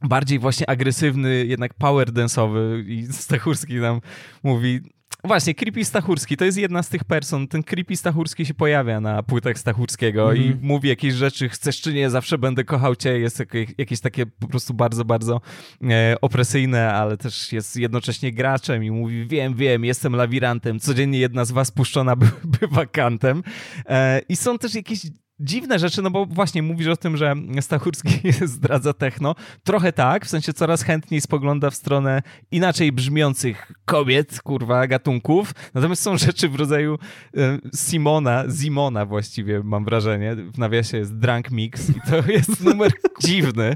[0.02, 4.02] bardziej właśnie agresywny, jednak power dance'owy i Stachurski nam
[4.44, 4.82] mówi,
[5.24, 7.48] Właśnie, Creepy Stachurski to jest jedna z tych person.
[7.48, 10.66] Ten Creepy Stachurski się pojawia na płytach Stachurskiego mm i mhm.
[10.66, 13.20] mówi jakieś rzeczy, chcesz czy nie, zawsze będę kochał cię.
[13.20, 13.44] Jest
[13.78, 15.42] jakieś takie po prostu bardzo, bardzo
[15.84, 21.46] e, opresyjne, ale też jest jednocześnie graczem i mówi, wiem, wiem, jestem lawirantem, codziennie jedna
[21.46, 22.26] z was puszczona by,
[22.60, 23.44] bywa kantem.
[23.86, 25.00] E, I są też jakieś
[25.40, 28.10] dziwne rzeczy, no bo właśnie mówisz o tym, że Stachurski
[28.46, 29.36] zdradza techno.
[29.64, 32.22] Trochę tak, w sensie coraz chętniej spogląda w stronę
[32.52, 35.54] inaczej brzmiących kobiet, kurwa, gatunków.
[35.74, 36.98] Natomiast są rzeczy w rodzaju
[37.38, 40.36] e, Simona, Zimona właściwie mam wrażenie.
[40.36, 43.76] W nawiasie jest Drunk Mix i to jest numer dziwny.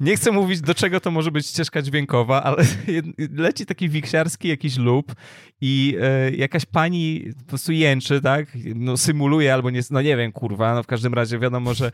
[0.00, 2.56] Nie chcę mówić, do czego to może być ścieżka dźwiękowa, ale
[3.46, 5.14] leci taki wiksiarski jakiś lub
[5.60, 8.46] i e, jakaś pani po prostu jęczy, tak?
[8.74, 11.92] No symuluje albo nie, no nie wiem, kurwa, no w każdym razie wiadomo, że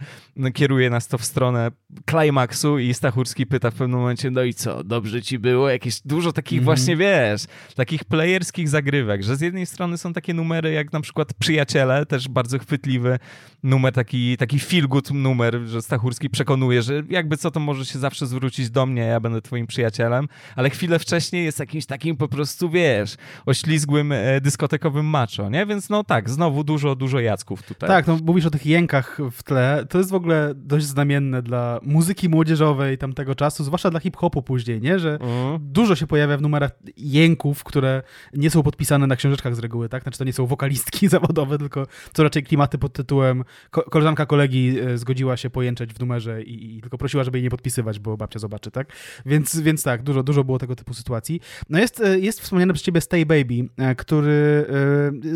[0.55, 1.71] kieruje nas to w stronę
[2.05, 5.69] klimaksu i Stachurski pyta w pewnym momencie, no i co, dobrze ci było?
[5.69, 6.65] Jakieś dużo takich mm.
[6.65, 7.45] właśnie, wiesz,
[7.77, 12.29] takich playerskich zagrywek, że z jednej strony są takie numery jak na przykład Przyjaciele, też
[12.29, 13.19] bardzo chwytliwy
[13.63, 17.99] numer, taki, taki feel good numer, że Stachurski przekonuje, że jakby co, to może się
[17.99, 22.29] zawsze zwrócić do mnie, ja będę twoim przyjacielem, ale chwilę wcześniej jest jakimś takim po
[22.29, 25.67] prostu, wiesz, oślizgłym e, dyskotekowym macho, nie?
[25.67, 27.89] Więc no tak, znowu dużo, dużo jacków tutaj.
[27.89, 28.94] Tak, no mówisz o tych jękach
[29.33, 29.87] w tle.
[29.89, 34.81] To jest w ogóle dość znamienne dla muzyki młodzieżowej tamtego czasu, zwłaszcza dla hip-hopu później,
[34.81, 34.99] nie?
[34.99, 35.59] Że mm.
[35.61, 38.03] dużo się pojawia w numerach jęków, które
[38.35, 40.03] nie są podpisane na książeczkach z reguły, tak?
[40.03, 44.99] Znaczy to nie są wokalistki zawodowe, tylko co raczej klimaty pod tytułem koleżanka kolegi e,
[44.99, 48.39] zgodziła się pojęczeć w numerze i, i, tylko prosiła, żeby jej nie podpisywać, bo babcia
[48.39, 48.93] zobaczy, tak?
[49.27, 51.41] Więc, więc tak, dużo, dużo było tego typu sytuacji.
[51.69, 54.65] No jest, e, jest wspomniany przez ciebie Stay Baby, e, który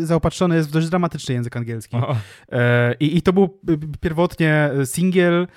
[0.03, 1.97] zaopatrzony jest w dość dramatyczny język angielski.
[2.99, 3.48] I, I to był
[4.01, 5.47] pierwotnie singiel,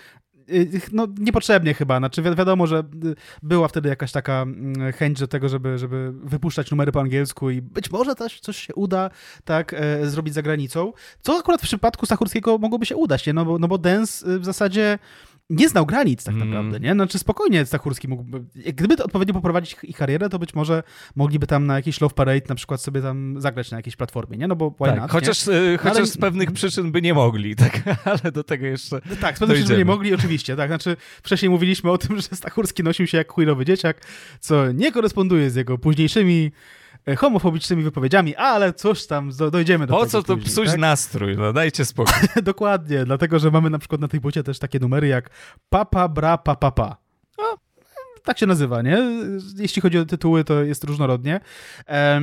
[0.92, 2.82] no niepotrzebnie chyba, znaczy wi wiadomo, że
[3.42, 7.62] była wtedy jakaś taka mm, chęć do tego, żeby, żeby wypuszczać numery po angielsku i
[7.62, 9.10] być może też coś się uda
[9.44, 13.32] tak e, zrobić za granicą, co akurat w przypadku Stachurskiego mogłoby się udać, nie?
[13.32, 14.98] No, bo, no bo Dance w zasadzie
[15.52, 16.48] nie znał granic tak Mm.
[16.48, 16.92] naprawdę, nie?
[16.92, 20.82] Znaczy spokojnie Stachurski mógłby, gdyby to odpowiednio poprowadzić ich, karierę, to być może
[21.16, 24.48] mogliby tam na jakiś Love Parade na przykład sobie tam zagrać na jakiejś platformie, nie?
[24.48, 27.56] No bo why Tak, not, chociaż, y, chociaż ale- z pewnych przyczyn by nie mogli,
[27.64, 29.00] tak, ale do tego jeszcze...
[29.10, 29.16] nie?
[29.16, 29.84] Tak, z pewnym przyczyn nie dojdziemy.
[29.84, 34.06] mogli, oczywiście, tak, znaczy wcześniej mówiliśmy o tym, że Stachurski nosił się jak chujowy dzieciak,
[34.40, 36.81] co nie koresponduje z jego późniejszymi e,
[37.18, 40.78] homofobicznymi wypowiedziami, ale cóż tam, do- dojdziemy do Po tego co to później, psuć tak?
[40.78, 42.14] nastrój, no dajcie spokój.
[42.42, 45.30] Dokładnie, dlatego, że mamy na przykład na tej płycie też takie numery jak
[45.68, 46.96] Papa, Bra, Pa, Pa, Pa.
[48.24, 48.98] Tak się nazywa, nie?
[49.58, 51.40] Jeśli chodzi o tytuły, to jest różnorodnie.
[51.88, 52.20] E,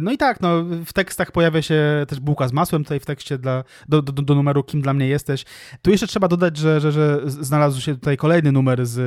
[0.00, 3.38] no i tak, no, w tekstach pojawia się też bułka z masłem tutaj w tekście
[3.38, 5.44] dla, do, do, do numeru Kim dla mnie jesteś.
[5.82, 8.98] Tu jeszcze trzeba dodać, że, że, że znalazł się tutaj kolejny numer z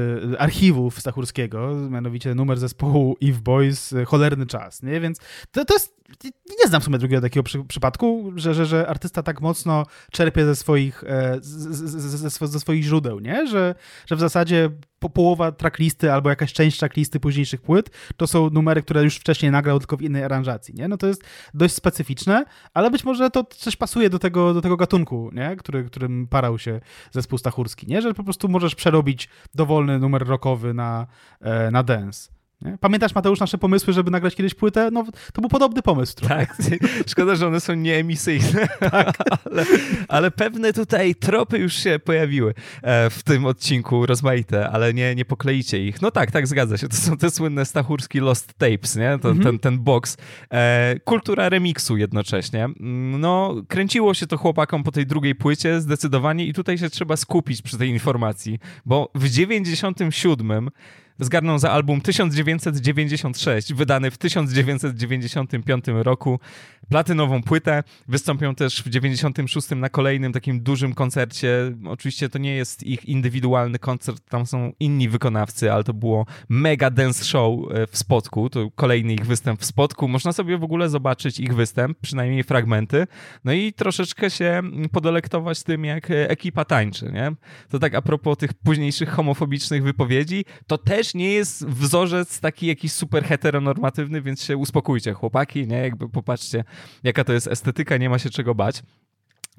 [0.42, 5.00] archiwów Stachurskiego, mianowicie numer zespołu Eve Boys, Cholerny Czas, nie?
[5.00, 5.20] Więc
[5.52, 6.02] to, to jest
[6.62, 10.46] nie znam w sumie drugiego takiego przy, przypadku, że, że, że artysta tak mocno czerpie
[10.46, 13.48] ze swoich, e, ze, swo- ze swoich źródeł, nie?
[13.48, 13.76] Że,
[14.06, 14.70] że w zasadzie
[15.02, 19.52] po, połowa tracklisty albo jakaś część tracklisty późniejszych płyt to są numery, które już wcześniej
[19.52, 20.88] nagrał, tylko w innej aranżacji, nie?
[20.88, 21.24] No to jest
[21.54, 25.56] dość specyficzne, ale być może to coś pasuje do tego, do tego gatunku, nie?
[25.56, 26.82] Który, którym parał się
[27.12, 28.02] zespół Stachurski, nie?
[28.02, 31.08] Że po prostu możesz przerobić dowolny numer rockowy na,
[31.42, 32.41] e, na dance.
[32.62, 32.78] Nie?
[32.78, 34.90] Pamiętasz, Mateusz, nasze pomysły, żeby nagrać kiedyś płytę?
[34.92, 35.04] No,
[35.34, 36.36] to był podobny pomysł trochę.
[36.36, 36.58] Tak,
[37.12, 39.18] szkoda, że one są nieemisyjne, Tak.
[39.52, 39.66] ale,
[40.08, 42.54] ale pewne tutaj tropy już się pojawiły
[42.84, 46.02] e, w tym odcinku rozmaite, ale nie, nie pokleicie ich.
[46.02, 46.88] No tak, tak, zgadza się.
[46.88, 49.20] To są te słynne Stachurski Lost Tapes, nie?
[49.22, 49.44] To, Mhm.
[49.44, 50.18] ten, ten box.
[50.54, 52.70] E, kultura remiksu jednocześnie.
[53.20, 57.62] No, kręciło się to chłopakom po tej drugiej płycie zdecydowanie i tutaj się trzeba skupić
[57.62, 60.70] przy tej informacji, bo w 97
[61.20, 66.40] zgarnął za album 1996, wydany w 1995 roku,
[66.90, 67.84] platynową płytę.
[68.08, 71.76] Wystąpią też w 96 na kolejnym takim dużym koncercie.
[71.86, 76.90] Oczywiście to nie jest ich indywidualny koncert, tam są inni wykonawcy, ale to było mega
[76.90, 78.50] dance show e, w Spodku.
[78.50, 80.08] To kolejny ich występ w Spodku.
[80.08, 83.08] Można sobie w ogóle zobaczyć ich występ, przynajmniej fragmenty.
[83.44, 84.62] No i troszeczkę się
[84.92, 87.32] podelektować tym, jak e, ekipa tańczy, nie?
[87.70, 92.92] To tak a propos tych późniejszych homofobicznych wypowiedzi, to też nie jest wzorzec taki jakiś
[92.92, 95.78] super heteronormatywny, więc się uspokójcie, chłopaki, nie?
[95.78, 96.64] Jakby popatrzcie,
[97.04, 98.84] jaka to jest estetyka, nie ma się czego bać.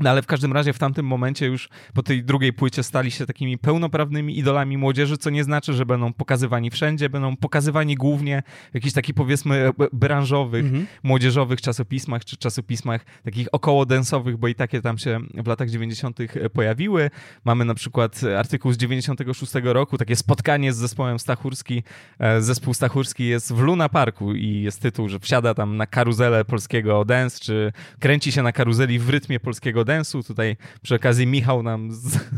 [0.01, 3.27] No ale w każdym razie w tamtym momencie już po tej drugiej płycie stali się
[3.27, 8.75] takimi pełnoprawnymi idolami młodzieży, co nie znaczy, że będą pokazywani wszędzie, będą pokazywani głównie w
[8.75, 10.87] jakichś takich powiedzmy b- branżowych, Mhm.
[11.03, 16.19] młodzieżowych czasopismach, czy czasopismach takich około densowych, bo i takie tam się w latach 90.
[16.53, 17.11] pojawiły.
[17.45, 21.83] Mamy na przykład artykuł z 96 roku, takie spotkanie z zespołem Stachurski.
[22.19, 26.45] E, Zespół Stachurski jest w Luna Parku i jest tytuł, że wsiada tam na karuzelę
[26.45, 30.27] polskiego dance, czy kręci się na karuzeli w rytmie polskiego dance'u.
[30.27, 31.89] Tutaj przy okazji Michał nam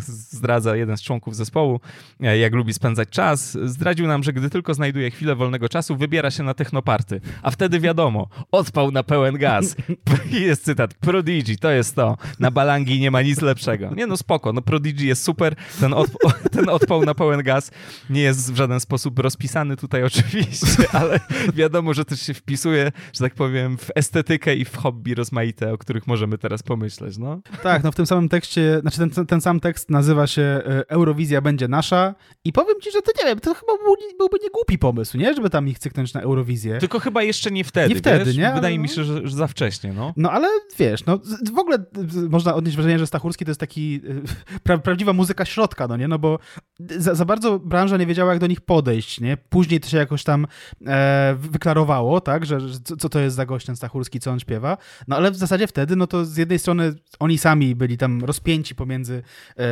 [0.07, 1.81] zdradza, jeden z członków zespołu,
[2.21, 3.59] e, jak lubi spędzać czas.
[3.65, 7.21] Zdradził nam, że gdy tylko znajduje chwilę wolnego czasu, wybiera się na technoparty.
[7.43, 9.77] A wtedy wiadomo, odpał na pełen gaz.
[10.31, 12.17] Jest cytat, Prodigy, to jest to.
[12.41, 13.95] Na balangi nie ma nic lepszego.
[13.95, 17.71] Nie no, spoko, no Prodigy jest super, ten, odp- ten odpał na pełen gaz
[18.11, 21.21] nie jest w żaden sposób rozpisany tutaj oczywiście, ale
[21.55, 25.79] wiadomo, że też się wpisuje, że tak powiem, w estetykę i w hobby rozmaite, o
[25.79, 27.34] których możemy teraz pomyśleć, no.
[27.63, 31.41] Tak, no w tym samym tekście, znaczy ten, ten sam tekst nazywa się e, Eurowizja
[31.41, 32.15] będzie nasza
[32.45, 35.35] i powiem ci, że to nie wiem, to chyba był, byłby niegłupi pomysł, nie?
[35.35, 36.79] Żeby tam ich cyknąć na Eurowizję.
[36.79, 38.37] Tylko chyba jeszcze nie wtedy, Nie wtedy, wiesz?
[38.37, 38.53] nie?
[38.55, 38.83] Wydaje no.
[38.83, 40.13] mi się, że, że za wcześnie, no.
[40.17, 41.19] No ale wiesz, no
[41.55, 41.79] w ogóle
[42.31, 44.01] można odnieść wrażenie, że Stachurski to jest taki
[44.55, 46.09] e, pra, prawdziwa muzyka środka, no nie?
[46.09, 46.39] No bo
[46.99, 49.37] za, za bardzo branża nie wiedziała, jak do nich podejść, nie?
[49.37, 50.47] Później to się jakoś tam
[50.87, 52.47] e, wyklarowało, tak?
[52.47, 54.77] Że, że co, co to jest za gość ten Stachurski, co on śpiewa.
[55.09, 56.95] No ale w zasadzie wtedy, no to z jednej strony
[57.25, 59.23] oni sami byli tam rozpięci pomiędzy
[59.57, 59.63] e,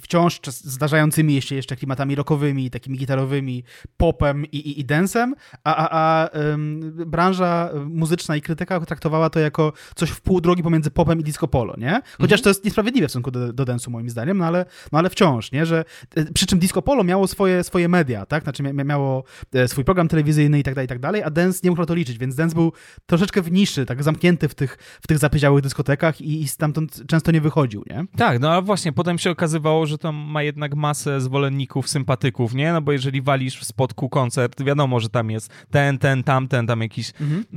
[0.00, 3.64] wciąż zdarzającymi się jeszcze klimatami rockowymi, takimi gitarowymi,
[3.96, 5.34] popem i, i, i dancem,
[5.64, 6.28] a, a, a
[7.06, 11.48] branża muzyczna i krytyka traktowała to jako coś w pół drogi pomiędzy popem i disco
[11.48, 12.02] polo, nie?
[12.20, 15.10] Chociaż to jest niesprawiedliwe w stosunku do, do dance'u moim zdaniem, no ale, no ale
[15.10, 15.66] wciąż, nie?
[15.66, 15.84] Że,
[16.14, 18.42] e, przy czym disco polo miało swoje, swoje media, tak?
[18.42, 19.24] Znaczy mia- miało
[19.54, 21.94] e, swój program telewizyjny i tak dalej, i tak dalej, a dance nie musiał to
[21.94, 22.72] liczyć, więc dance był
[23.06, 27.32] troszeczkę w niszy, tak zamknięty w tych, w tych zapyziałych dyskotekach i, i stamtąd często
[27.32, 28.04] nie wychodził, nie?
[28.16, 32.72] Tak, no a właśnie, potem się okazywało, że to ma jednak masę zwolenników, sympatyków, nie?
[32.72, 36.80] No bo jeżeli walisz w spotku koncert, wiadomo, że tam jest ten, ten, tamten, tam
[36.80, 37.12] jakiś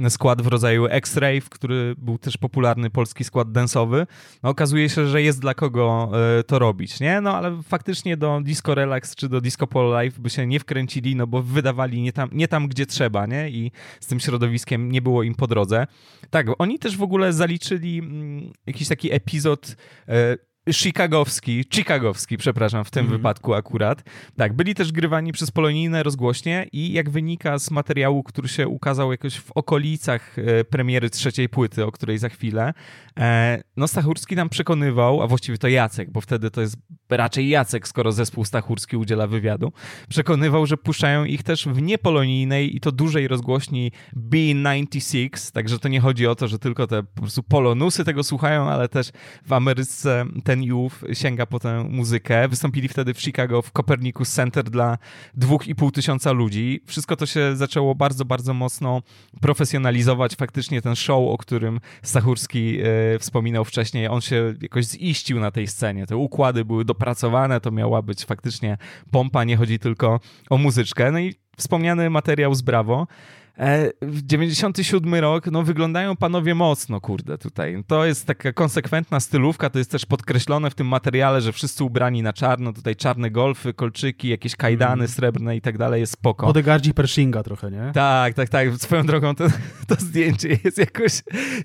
[0.10, 4.08] skład w rodzaju X-Rave, który był też popularny polski skład densowy.
[4.44, 7.22] No okazuje się, że jest dla kogo e, to robić, nie?
[7.22, 11.16] No ale faktycznie do Disco Relax czy do Disco Polo Live by się nie wkręcili,
[11.16, 13.50] no bo wydawali nie tam, nie tam gdzie trzeba, nie?
[13.50, 15.88] I z tym środowiskiem nie było im po drodze.
[16.30, 19.76] Tak, oni też w ogóle zaliczyli mm, jakiś taki epizod
[20.08, 20.38] e,
[20.74, 23.18] chicagowski, chicagowski, przepraszam, w tym mm.
[23.18, 24.04] wypadku akurat.
[24.38, 29.12] Tak, byli też grywani przez polonijne rozgłośnie i jak wynika z materiału, który się ukazał
[29.12, 32.74] jakoś w okolicach e, premiery trzeciej płyty, o której za chwilę,
[33.20, 36.78] e, no Stachurski nam przekonywał, a właściwie to Jacek, bo wtedy to jest
[37.10, 39.72] raczej Jacek, skoro zespół Stachurski udziela wywiadu,
[40.10, 43.92] przekonywał, że puszczają ich też w niepolonijnej i to dużej rozgłośni
[44.30, 48.70] B96, także to nie chodzi o to, że tylko te po prostu polonusy tego słuchają,
[48.70, 49.12] ale też
[49.46, 52.48] w Ameryce ten youth sięga po tę muzykę.
[52.48, 54.98] Wystąpili wtedy w Chicago w Copernicus Center dla
[55.34, 56.82] dwóch i pół tysiąca ludzi.
[56.86, 59.02] Wszystko to się zaczęło bardzo, bardzo mocno
[59.42, 60.36] profesjonalizować.
[60.36, 65.68] Faktycznie ten show, o którym Stachurski e, wspominał wcześniej, on się jakoś ziścił na tej
[65.68, 66.08] scenie.
[66.08, 68.78] Te układy były dopracowane, to miała być faktycznie
[69.12, 70.20] pompa, nie chodzi tylko
[70.50, 71.12] o muzyczkę.
[71.12, 73.08] No i wspomniany materiał z Bravo.
[73.58, 77.84] E, w 97 rok, no wyglądają panowie mocno, kurde, tutaj.
[77.88, 82.22] To jest taka konsekwentna stylówka, to jest też podkreślone w tym materiale, że wszyscy ubrani
[82.22, 85.08] na czarno, tutaj czarne golfy, kolczyki, jakieś kajdany mm.
[85.08, 86.48] srebrne i tak dalej, jest spoko.
[86.48, 87.92] Podegardzi Pershinga trochę, nie?
[87.94, 88.70] Tak, tak, tak.
[88.78, 89.48] Swoją drogą to,
[89.88, 91.12] to zdjęcie jest jakoś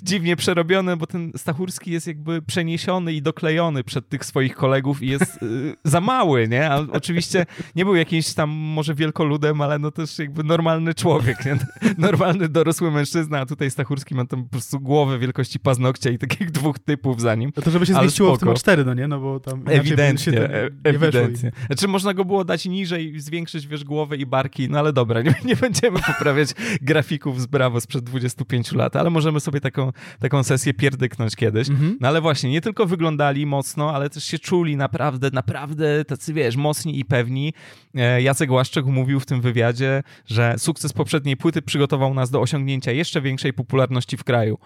[0.03, 5.07] dziwnie przerobione, bo ten Stachurski jest jakby przeniesiony i doklejony przed tych swoich kolegów i
[5.07, 6.70] jest y, za mały, nie?
[6.70, 11.59] A oczywiście nie był jakimś tam może wielkoludem, ale no też jakby normalny człowiek, nie?
[11.99, 16.51] normalny dorosły mężczyzna, a tutaj Stachurski ma tam po prostu głowę wielkości paznokcia i takich
[16.51, 17.53] dwóch typów za nim.
[17.57, 19.09] No to żeby się zmieściło w tym cztery, no nie?
[19.09, 21.53] No bo tam ewidentnie, się nie ewidentnie.
[21.66, 25.35] Znaczy można go było dać niżej, zwiększyć, wiesz, głowę i barki, no ale dobra, nie,
[25.45, 26.49] nie będziemy poprawiać
[26.83, 31.68] grafików z Brawo sprzed 25 lat, ale możemy sobie taką, taką sesję pierdyknąć kiedyś.
[31.68, 31.97] Mhm.
[32.01, 36.57] No ale właśnie, nie tylko wyglądali mocno, ale też się czuli naprawdę, naprawdę tacy, wiesz,
[36.57, 37.55] mocni i pewni.
[37.95, 42.93] E, Jacek Łaszczek mówił w tym wywiadzie, że sukces poprzedniej płyty przygotował nas do osiągnięcia
[42.93, 44.59] jeszcze większej popularności w kraju.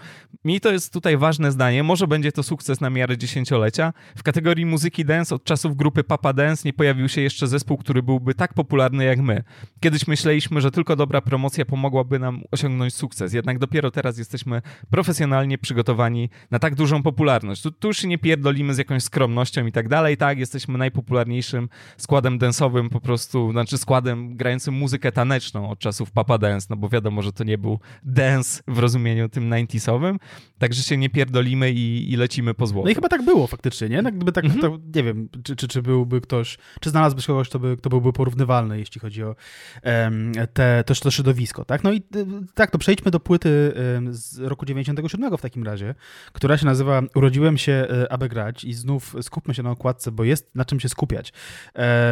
[0.45, 3.93] Mi to jest tutaj ważne zdanie, może będzie to sukces na miarę dziesięciolecia.
[4.17, 8.03] W kategorii muzyki dance od czasów grupy Papa Dance nie pojawił się jeszcze zespół, który
[8.03, 9.43] byłby tak popularny jak my.
[9.81, 15.59] Kiedyś myśleliśmy, że tylko dobra promocja pomogłaby nam osiągnąć sukces, jednak dopiero teraz jesteśmy profesjonalnie
[15.59, 17.63] przygotowani na tak dużą popularność.
[17.63, 21.69] Tu, tu już się nie pierdolimy z jakąś skromnością i tak dalej, tak, jesteśmy najpopularniejszym
[21.97, 26.89] składem dance'owym po prostu, znaczy składem grającym muzykę taneczną od czasów Papa Dance, no bo
[26.95, 30.21] wiadomo, że to nie był dance w rozumieniu tym 90
[30.59, 32.85] także się nie pierdolimy i, i, lecimy po złoto.
[32.85, 34.03] No i chyba tak było faktycznie, nie?
[34.03, 34.61] Gdyby tak, mhm.
[34.63, 38.13] to, nie wiem, czy, czy, czy byłby ktoś, czy znalazłbyś kogoś, kto, by, kto byłby
[38.13, 39.37] porównywalny, jeśli chodzi o
[39.85, 41.85] um, te, też to środowisko, tak?
[41.85, 43.73] No i y, tak, to przejdźmy do płyty
[44.11, 45.95] z roku 97 w takim razie,
[46.33, 50.25] która się nazywa Urodziłem się, y, aby grać i znów skupmy się na okładce, bo
[50.25, 51.33] jest na czym się skupiać.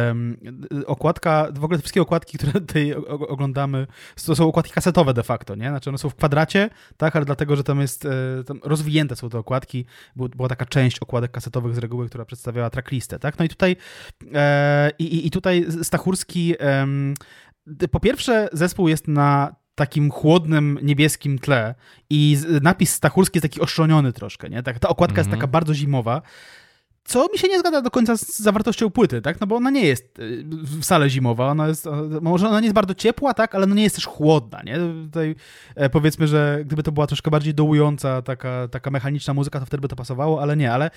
[0.07, 0.37] Um,
[0.85, 3.87] okładka, w ogóle wszystkie okładki, które tutaj oglądamy,
[4.25, 5.69] to są okładki kasetowe de facto, nie?
[5.69, 9.29] Znaczy one są w kwadracie, tak, ale dlatego, że tam jest, e, tam rozwinięte są
[9.29, 13.39] te okładki, była taka część okładek kasetowych z reguły, która przedstawiała tracklistę, tak?
[13.39, 13.75] No i tutaj
[14.33, 16.87] e, i, i tutaj Stachurski e,
[17.91, 21.75] po pierwsze zespół jest na takim chłodnym, niebieskim tle
[22.09, 24.63] i napis Stachurski jest taki oszczoniony troszkę, nie?
[24.63, 25.19] Tak, ta okładka mm -hmm.
[25.19, 25.51] jest taka mhm.
[25.51, 26.21] bardzo zimowa.
[27.05, 29.41] Co mi się nie zgadza do końca z zawartością płyty, tak?
[29.41, 30.45] No bo ona nie jest y,
[30.81, 31.87] wcale zimowa, ona jest,
[32.21, 33.55] może ona nie jest bardzo ciepła, tak?
[33.55, 34.77] Ale no nie jest też chłodna, nie?
[35.05, 35.35] Tutaj
[35.75, 39.81] e, powiedzmy, że gdyby to była troszkę bardziej dołująca, taka, taka mechaniczna muzyka, to wtedy
[39.81, 40.91] by to pasowało, ale nie, ale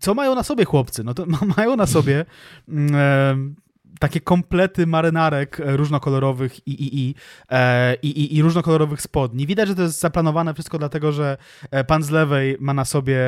[0.00, 1.04] co mają na sobie chłopcy?
[1.04, 1.26] No to
[1.56, 2.24] mają na sobie
[2.68, 3.56] mm,
[3.98, 7.14] takie komplety marynarek e, różnokolorowych i, i,
[7.50, 9.46] e, i, i, i, różnokolorowych spodni.
[9.46, 11.36] Widać, że to jest zaplanowane wszystko dlatego, że
[11.70, 13.18] e, pan z lewej ma na sobie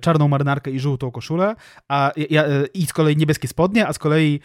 [0.00, 1.54] czarną marynarkę i żółtą koszulę,
[1.88, 2.12] a,
[2.74, 4.40] i z kolei niebieskie spodnie, a z kolei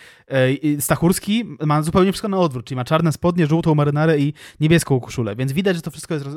[0.79, 5.35] Stachurski ma zupełnie wszystko na odwrót, czyli ma czarne spodnie, żółtą marynarę i niebieską koszulę,
[5.35, 6.27] więc widać, że to wszystko jest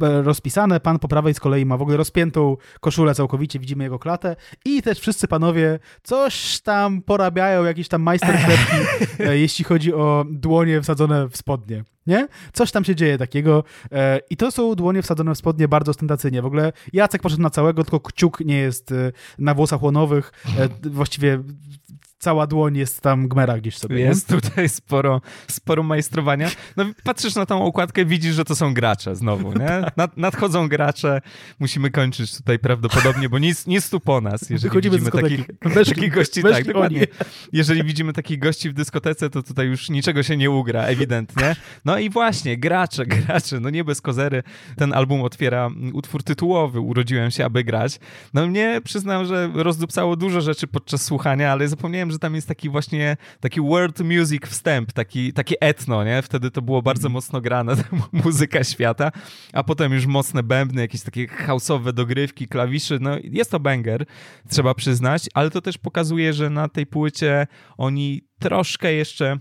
[0.00, 0.80] rozpisane.
[0.80, 4.82] Pan po prawej z kolei ma w ogóle rozpiętą koszulę całkowicie, widzimy jego klatę i
[4.82, 8.43] też wszyscy panowie coś tam porabiają, jakiś tam majster
[9.18, 11.84] E, jeśli chodzi o dłonie wsadzone w spodnie.
[12.06, 12.28] Nie?
[12.52, 13.64] Coś tam się dzieje takiego.
[13.92, 16.42] E, I to są dłonie wsadzone w spodnie bardzo ostentacyjnie.
[16.42, 20.32] W ogóle Jacek poszedł na całego, tylko kciuk nie jest e, na włosach łonowych.
[20.82, 21.42] Właściwie
[22.24, 24.00] cała dłoń jest tam gmera gdzieś sobie.
[24.00, 24.40] Jest nie?
[24.40, 26.50] tutaj sporo, sporo majstrowania.
[26.76, 29.84] No patrzysz na tą okładkę, widzisz, że to są gracze znowu, nie?
[29.96, 31.20] Nad, nadchodzą gracze,
[31.58, 34.50] musimy kończyć tutaj prawdopodobnie, bo nic, nic tu po nas.
[34.50, 35.46] Jeżeli Wychodzimy widzimy takich,
[35.94, 37.06] takich gości, tak, dokładnie.
[37.52, 41.56] Jeżeli widzimy takich gości w dyskotece, to tutaj już niczego się nie ugra, ewidentnie.
[41.84, 44.42] No i właśnie, gracze, gracze, no nie bez kozery.
[44.76, 47.98] Ten album otwiera utwór tytułowy, Urodziłem się, aby grać.
[48.34, 52.68] No mnie przyznam, że rozdupcało dużo rzeczy podczas słuchania, ale zapomniałem, że tam jest taki
[52.68, 56.22] właśnie taki world music wstęp, taki, taki etno, nie?
[56.22, 57.12] Wtedy to było bardzo mm.
[57.12, 57.76] mocno grane,
[58.24, 59.12] muzyka świata,
[59.52, 64.06] a potem już mocne bębny, jakieś takie house'owe dogrywki, klawiszy, no jest to banger,
[64.48, 67.46] trzeba przyznać, ale to też pokazuje, że na tej płycie
[67.76, 69.38] oni troszkę jeszcze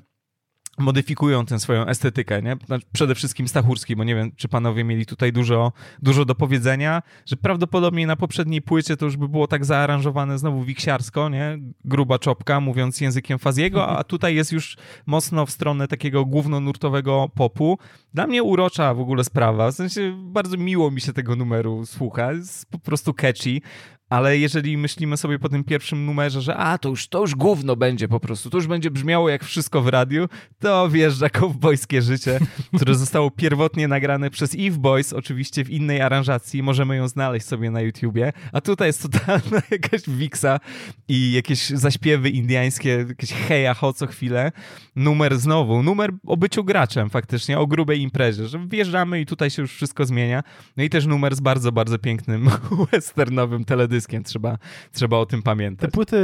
[0.78, 2.57] modyfikują tę swoją estetykę, nie?
[2.91, 5.71] Przede wszystkim Stachurski, bo nie wiem, czy panowie mieli tutaj dużo,
[6.01, 10.63] dużo do powiedzenia, że prawdopodobnie na poprzedniej płycie to już by było tak zaaranżowane znowu
[10.63, 11.57] wiksiarsko, nie?
[11.86, 17.78] Gruba czopka, mówiąc językiem Faziego, a tutaj jest już mocno w stronę takiego głównonurtowego popu.
[18.13, 22.32] Dla mnie urocza w ogóle sprawa, w sensie bardzo miło mi się tego numeru słucha,
[22.32, 23.59] jest po prostu catchy
[24.14, 27.76] ale jeżeli myślimy sobie po tym pierwszym numerze, że a, to już, to już gówno
[27.76, 30.28] będzie po prostu, to już będzie brzmiało jak wszystko w radiu,
[30.59, 32.39] to wjeżdża kowbojskie życie,
[32.78, 37.72] które zostało pierwotnie nagrane przez Eve Boys, oczywiście w innej aranżacji, możemy ją znaleźć sobie
[37.72, 40.59] na YouTubie, a tutaj jest totalna jakaś wiksa
[41.07, 44.51] i jakieś zaśpiewy indiańskie, jakieś heja ho co chwilę.
[44.95, 49.61] Numer znowu, numer o byciu graczem faktycznie, o grubej imprezie, że wjeżdżamy i tutaj się
[49.61, 50.43] już wszystko zmienia.
[50.78, 52.49] No i też numer z bardzo, bardzo pięknym
[52.91, 54.57] westernowym teledyskiem dyskiem, trzeba,
[54.91, 55.89] trzeba o tym pamiętać.
[55.89, 56.17] Te płyty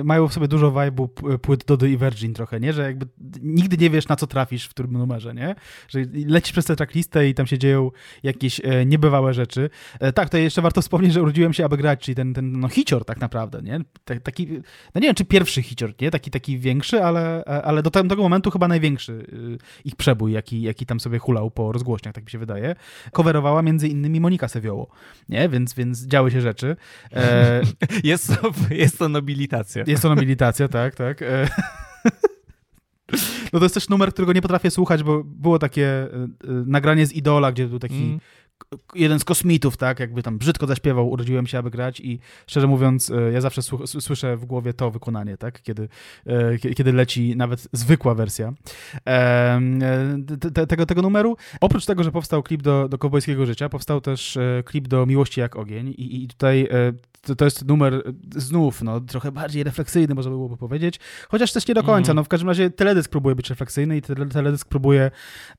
[0.00, 1.08] y, mają w sobie dużo vibe'u
[1.38, 2.72] płyt Dody i Virgin trochę, nie?
[2.72, 3.06] Że jakby
[3.42, 5.54] nigdy nie wiesz, na co trafisz w którym numerze, nie?
[5.88, 7.90] Że lecisz przez tę tracklistę i tam się dzieją
[8.22, 9.70] jakieś e, niebywałe rzeczy.
[10.00, 12.68] E, tak, to jeszcze warto wspomnieć, że urodziłem się, aby grać, czyli ten, ten no,
[12.68, 13.80] hicior tak naprawdę, nie?
[14.22, 14.48] Taki,
[14.94, 16.10] no nie wiem, czy pierwszy hicior, nie?
[16.10, 20.62] Taki, taki większy, ale, e, ale do tego momentu chyba największy y, ich przebój, jaki,
[20.62, 22.74] jaki tam sobie hulał po rozgłośniach, tak mi się wydaje.
[23.12, 24.88] Coverowała między innymi Monika Sewioło,
[25.28, 25.48] nie?
[25.48, 26.76] Więc, więc działy się rzeczy.
[27.14, 27.62] E,
[28.04, 29.84] jest, to, jest to nobilitacja.
[29.86, 31.22] Jest to nobilitacja, tak, tak.
[31.22, 31.48] E,
[33.52, 36.08] no to jest też numer, którego nie potrafię słuchać, bo było takie e,
[36.46, 38.20] nagranie z Idola, gdzie był taki mm
[38.94, 43.10] jeden z kosmitów, tak, jakby tam brzydko zaśpiewał, urodziłem się, aby grać i szczerze mówiąc,
[43.10, 45.88] e, ja zawsze słyszę w głowie to wykonanie, tak, kiedy,
[46.26, 48.52] e, kiedy leci nawet zwykła wersja
[49.06, 49.60] e,
[50.68, 51.36] tego, tego numeru.
[51.60, 55.56] Oprócz tego, że powstał klip do, do Kowbojskiego Życia, powstał też klip do Miłości jak
[55.56, 56.68] ogień i, i tutaj
[57.24, 58.02] to, to jest numer
[58.36, 62.16] znów, no, trochę bardziej refleksyjny, można by byłoby powiedzieć, chociaż też nie do końca, mm.
[62.16, 64.02] no w każdym razie teledysk próbuje być refleksyjny i
[64.32, 65.10] teledysk próbuje,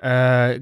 [0.04, 0.60] e,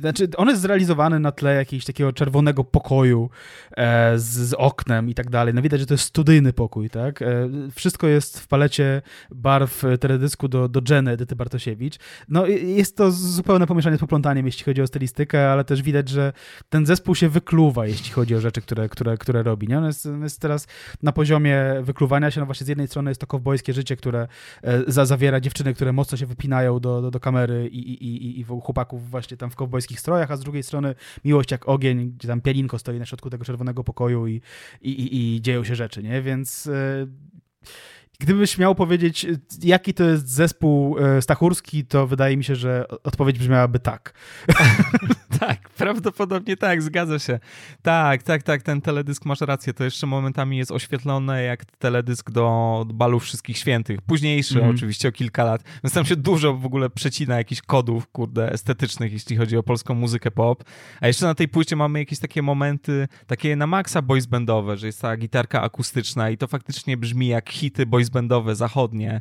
[0.00, 3.30] znaczy on jest zrealizowany na tle jakiejś takiego czerwonego pokoju
[3.76, 5.54] e, z, z, oknem i tak dalej.
[5.54, 7.22] No widać, że to jest studyjny pokój, tak?
[7.22, 11.98] E, wszystko jest w palecie barw teledysku do, do Jenny Edyty Bartosiewicz.
[12.28, 16.32] No jest to zupełne pomieszanie z poplątaniem, jeśli chodzi o stylistykę, ale też widać, że
[16.68, 19.78] ten zespół się wykluwa, jeśli chodzi o rzeczy, które, które, które robi, nie?
[19.78, 20.66] On jest, jest teraz
[21.02, 24.28] na poziomie wykluwania się, no właśnie z jednej strony jest to kowbojskie życie, które
[24.62, 28.40] e, za, zawiera dziewczyny, które mocno się wypinają do, do, do kamery i, i, i,
[28.40, 32.28] i chłopaków właśnie tam w kowbojskich strojach, a z drugiej strony miłość jak ogień, gdzie
[32.28, 34.40] tam pianinko stoi na środku tego czerwonego pokoju i,
[34.82, 36.22] i, i, i dzieją się rzeczy, nie?
[36.22, 36.66] Więc...
[36.66, 37.08] Yy
[38.18, 39.26] Gdybyś miał powiedzieć,
[39.62, 44.14] jaki to jest zespół e, stachurski, to wydaje mi się, że odpowiedź brzmiałaby tak.
[45.40, 47.38] tak, prawdopodobnie tak, zgadza się.
[47.82, 52.84] Tak, tak, tak, ten teledysk, masz rację, to jeszcze momentami jest oświetlone jak teledysk do
[52.94, 54.02] balu Wszystkich Świętych.
[54.02, 54.70] Późniejszy mm.
[54.70, 55.62] oczywiście, o kilka lat.
[55.84, 59.94] Więc tam się dużo w ogóle przecina jakichś kodów, kurde, estetycznych, jeśli chodzi o polską
[59.94, 60.64] muzykę pop.
[61.00, 64.86] A jeszcze na tej płycie mamy jakieś takie momenty, takie na maksa boys bandowe, że
[64.86, 69.20] jest ta gitarka akustyczna i to faktycznie brzmi jak hity boys bandowe, zachodnie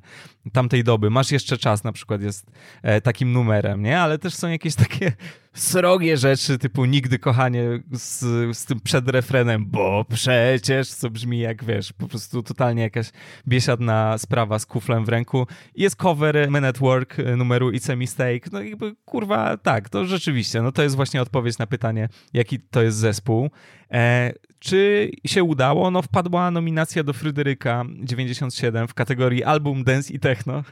[0.52, 1.10] tamtej doby.
[1.10, 2.52] Masz jeszcze czas na przykład jest
[2.84, 4.00] e, takim numerem, nie?
[4.00, 5.12] Ale też są jakieś takie
[5.54, 8.20] srogie rzeczy, typu nigdy kochanie z,
[8.58, 13.12] z tym przedrefrenem, bo przecież, co brzmi jak, wiesz, po prostu totalnie jakaś
[13.48, 15.48] biesiadna sprawa z kuflem w ręku.
[15.76, 18.52] Jest cover Men at Work e, numeru It's a Mistake.
[18.52, 22.82] No jakby, kurwa, tak, to rzeczywiście, no to jest właśnie odpowiedź na pytanie, jaki to
[22.82, 23.50] jest zespół.
[23.92, 25.92] E, czy się udało?
[25.92, 30.64] No wpadła nominacja do Fryderyka 97 w kategorii album dance i techno.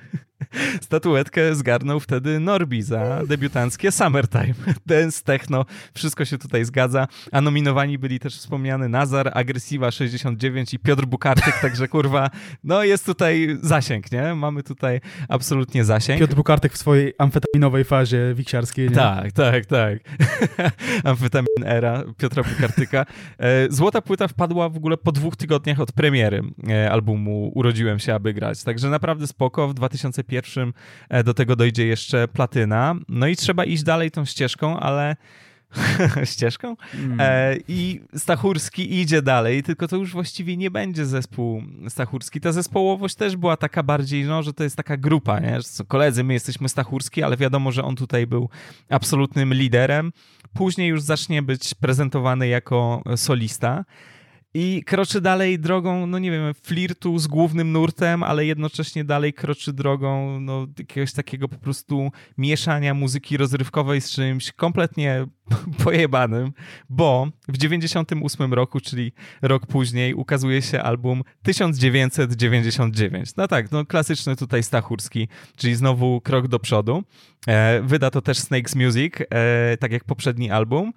[0.82, 4.54] Statuetkę zgarnął wtedy Norbi za debiutanckie Summertime.
[4.86, 7.08] Dance, techno, wszystko się tutaj zgadza.
[7.32, 12.30] A nominowani byli też wspomniany Nazar, Agresiva 69 i Piotr Bukarczyk, także kurwa,
[12.64, 14.36] no jest tutaj zasięg, nie?
[14.36, 16.20] Mamy tutaj absolutnie zasięg.
[16.20, 18.90] Piotr Bukartyk w swojej amfetaminowej fazie wiksiarskiej.
[18.90, 18.96] Nie?
[18.96, 20.00] Tak, tak, tak.
[21.04, 23.06] Amfetamin era Piotra Bukartyka.
[23.40, 28.14] E, złota płyta wpadła w ogóle po dwóch tygodniach od premiery e, albumu Urodziłem się,
[28.14, 28.64] aby grać.
[28.64, 29.68] Także naprawdę spoko.
[29.68, 30.74] W 2015 21.
[31.10, 32.96] E, do tego dojdzie jeszcze platyna.
[33.10, 35.16] No i trzeba iść dalej tą ścieżką, ale
[36.34, 36.76] ścieżką.
[36.94, 37.18] Mm.
[37.22, 42.42] E, I Stachurski idzie dalej, tylko to już właściwie nie będzie zespół Stachurski.
[42.42, 45.58] Ta zespołowość też była taka bardziej, no, że to jest taka grupa, nie?
[45.58, 48.50] Że co, koledzy, my jesteśmy Stachurski, ale wiadomo, że on tutaj był
[48.90, 50.12] absolutnym liderem.
[50.54, 53.86] Później już zacznie być prezentowany jako solista
[54.54, 59.74] i kroczy dalej drogą, no nie wiem, flirtu z głównym nurtem, ale jednocześnie dalej kroczy
[59.74, 65.26] drogą no, jakiegoś takiego po prostu mieszania muzyki rozrywkowej z czymś kompletnie
[65.84, 66.52] pojebanym,
[66.90, 73.36] bo w 98 roku, czyli rok później, ukazuje się album 1999.
[73.38, 77.04] No tak, no klasyczny tutaj Stachurski, czyli znowu krok do przodu.
[77.48, 80.94] E, wyda to też Snakes Music, e, tak jak poprzedni album.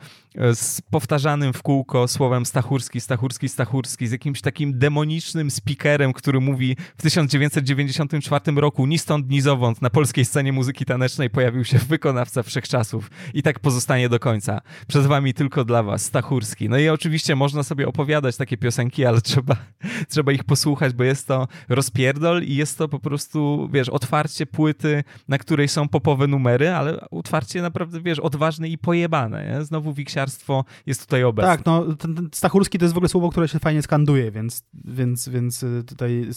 [0.53, 6.77] z powtarzanym w kółko słowem Stachurski, Stachurski, Stachurski, z jakimś takim demonicznym speakerem, który mówi
[6.97, 12.43] w 1994 roku ni stąd, ni zowąd na polskiej scenie muzyki tanecznej pojawił się wykonawca
[12.43, 14.61] wszechczasów i tak pozostanie do końca.
[14.88, 16.69] Przed wami tylko dla was, Stachurski.
[16.69, 19.55] No i oczywiście można sobie opowiadać takie piosenki, ale trzeba,
[20.09, 25.03] trzeba ich posłuchać, bo jest to rozpierdol i jest to po prostu, wiesz, otwarcie płyty,
[25.27, 29.45] na której są popowe numery, ale otwarcie naprawdę, wiesz, odważne i pojebane.
[29.45, 29.65] Nie?
[29.65, 30.20] Znowu Wiksia
[30.86, 31.51] jest tutaj obecny.
[31.51, 35.30] Tak, no ten, Stachurski to jest w ogóle słowo, które się fajnie skanduje, więc, więc,
[35.30, 36.30] więc y, tutaj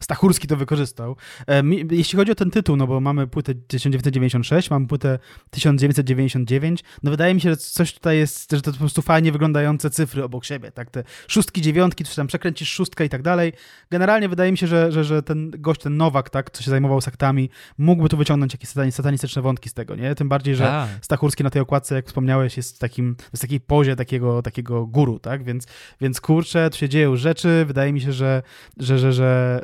[0.00, 1.16] Stachurski to wykorzystał.
[1.48, 5.18] E, jeśli chodzi o ten tytuł, no bo mamy płytę 1996, mamy płytę
[5.50, 9.90] 1999, no wydaje mi się, że coś tutaj jest, że to po prostu fajnie wyglądające
[9.90, 13.52] cyfry obok siebie, tak, te szóstki, dziewiątki, czy tam przekręcisz szóstkę i tak dalej.
[13.90, 17.00] Generalnie wydaje mi się, że, że, że ten gość, ten Nowak, tak, co się zajmował
[17.00, 20.14] sektami, mógłby tu wyciągnąć jakieś satanistyczne wątki z tego, nie?
[20.14, 20.88] Tym bardziej, że A.
[21.00, 25.44] Stachurski na tej okładce, jak wspomniałeś, jest takim jest takiej pozie takiego, takiego guru, tak?
[25.44, 25.66] Więc,
[26.00, 27.64] więc kurczę, tu się dzieją rzeczy.
[27.66, 28.42] Wydaje mi się, że,
[28.76, 29.60] że, że, że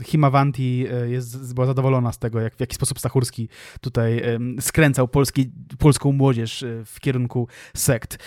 [0.00, 3.48] e, Himavanti e, jest, była zadowolona z tego, jak, w jaki sposób Stachurski
[3.80, 4.22] tutaj
[4.60, 8.18] skręcał polski, polską młodzież e, w kierunku sekt.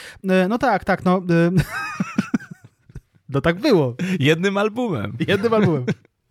[0.49, 1.21] No tak, tak, no.
[3.29, 3.95] No tak było.
[4.19, 5.17] Jednym albumem.
[5.27, 5.85] Jednym albumem.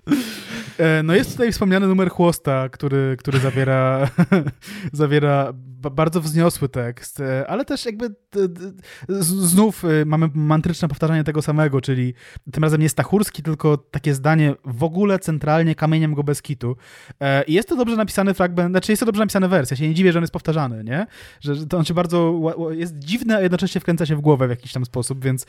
[1.05, 4.11] No jest tutaj wspomniany numer chłosta, który, który zawiera,
[4.93, 8.15] zawiera bardzo wzniosły tekst, e, ale też jakby
[9.09, 12.15] znów e, mamy mantryczne powtarzanie tego samego, czyli
[12.53, 16.77] tym razem nie Stachurski, tylko takie zdanie w ogóle centralnie kamieniem go bez kitu.
[17.21, 19.89] E, I jest to dobrze napisany fragment, znaczy jest to dobrze napisana wersja, ja się
[19.89, 21.07] nie dziwię, że on jest powtarzany, nie?
[21.41, 24.73] Że to on się bardzo, jest dziwny, a jednocześnie wkręca się w głowę w jakiś
[24.73, 25.47] tam sposób, więc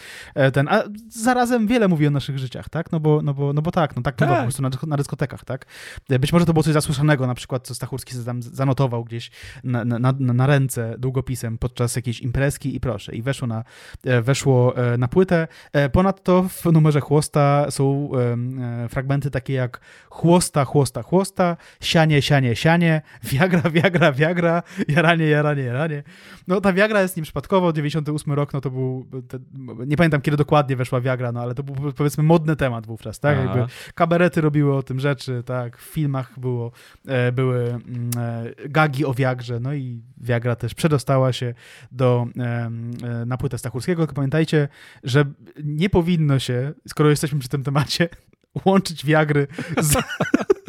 [0.53, 2.91] ten, a zarazem wiele mówi o naszych życiach, tak?
[2.91, 4.29] No bo, no bo, no bo tak, no tak, tak.
[4.29, 5.65] po prostu na, na dyskotekach, tak?
[6.19, 9.31] Być może to było coś zasłyszanego, na przykład co Stachurski tam zanotował gdzieś
[9.63, 13.63] na, na, na ręce długopisem podczas jakiejś imprezki i proszę, i weszło na,
[14.05, 15.47] e, weszło e, na płytę.
[15.73, 18.09] E, ponadto w numerze chłosta są
[18.89, 23.01] fragmenty takie jak chłosta, chłosta, chłosta, sianie, sianie, sianie,
[23.33, 26.03] wiagra, wiagra, wiagra, jaranie, jaranie, jaranie.
[26.47, 29.05] No ta wiagra jest nim przypadkowo, 98 rok, no to był,
[29.87, 33.37] nie pamiętam kiedy dokładnie weszła wiagra, no ale to był powiedzmy modny temat wówczas, tak?
[33.37, 33.65] Jakby
[33.95, 35.77] kabarety robiły o tym rzeczy, tak?
[35.77, 36.71] W filmach było,
[37.33, 38.09] były mm,
[38.69, 41.53] gagi o wiagrze, no i Viagra też przedostała się
[41.91, 42.69] do, e,
[43.25, 44.07] na płytę Stachurskiego.
[44.07, 44.67] Pamiętajcie,
[45.03, 45.25] że
[45.63, 48.09] nie powinno się, skoro jesteśmy przy tym temacie,
[48.65, 49.47] łączyć Viagry
[49.81, 49.95] z...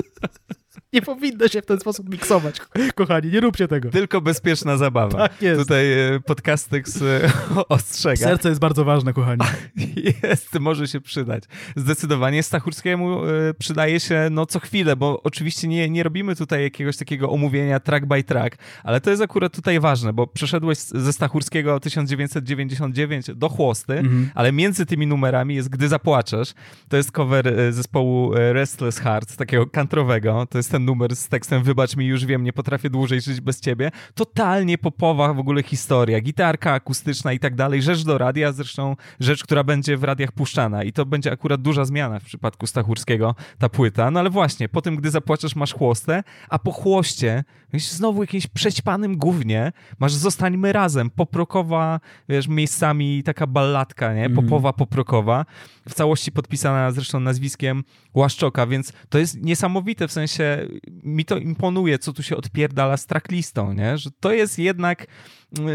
[0.93, 2.57] Nie powinno się w ten sposób miksować,
[2.95, 3.91] kochani, nie róbcie tego.
[3.91, 5.19] Tylko bezpieczna zabawa.
[5.19, 5.61] Tak jest.
[5.61, 7.31] Tutaj e, Podcastex e,
[7.69, 8.17] ostrzega.
[8.17, 9.41] Serce jest bardzo ważne, kochani.
[10.23, 11.45] Jest, może się przydać.
[11.77, 16.97] Zdecydowanie Stachurskiemu e, przydaje się no co chwilę, bo oczywiście nie, nie robimy tutaj jakiegoś
[16.97, 21.81] takiego omówienia track by track, ale to jest akurat tutaj ważne, bo przeszedłeś ze Stachurskiego
[21.81, 24.31] 1999 do Chłosty, mhm.
[24.35, 26.55] ale między tymi numerami jest Gdy zapłaczesz.
[26.89, 30.47] To jest cover zespołu Restless Heart, takiego kantrowego.
[30.51, 33.41] To jest ten ten numer z tekstem wybacz mi, już wiem, nie potrafię dłużej żyć
[33.41, 33.91] bez ciebie.
[34.15, 39.45] Totalnie popowa w ogóle historia, gitarka akustyczna i tak dalej, rzecz do radia, zresztą rzecz,
[39.45, 40.85] która będzie w radiach puszczana.
[40.85, 44.83] I to będzie akurat duża zmiana w przypadku Stachurskiego, ta płyta, no ale właśnie, po
[44.83, 51.11] tym, gdy zapłaczesz, masz chłostę, a po chłoście, znowu jakimś przećpanym gównie, masz Zostańmy Razem,
[51.11, 54.45] poprokowa, wiesz, miejscami taka balladka, nie, mhm.
[54.45, 55.47] popowa, poprokowa,
[55.89, 60.67] w całości podpisana zresztą nazwiskiem Łaszczoka, więc to jest niesamowite, w sensie
[61.03, 63.99] mi to imponuje, co tu się odpierdala z tracklistą, nie?
[63.99, 65.07] że to jest jednak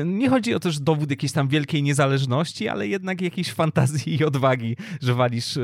[0.05, 4.26] nie chodzi o to, że dowód jakiejś tam wielkiej niezależności, ale jednak jakiejś fantazji i
[4.26, 5.61] odwagi, że walisz e,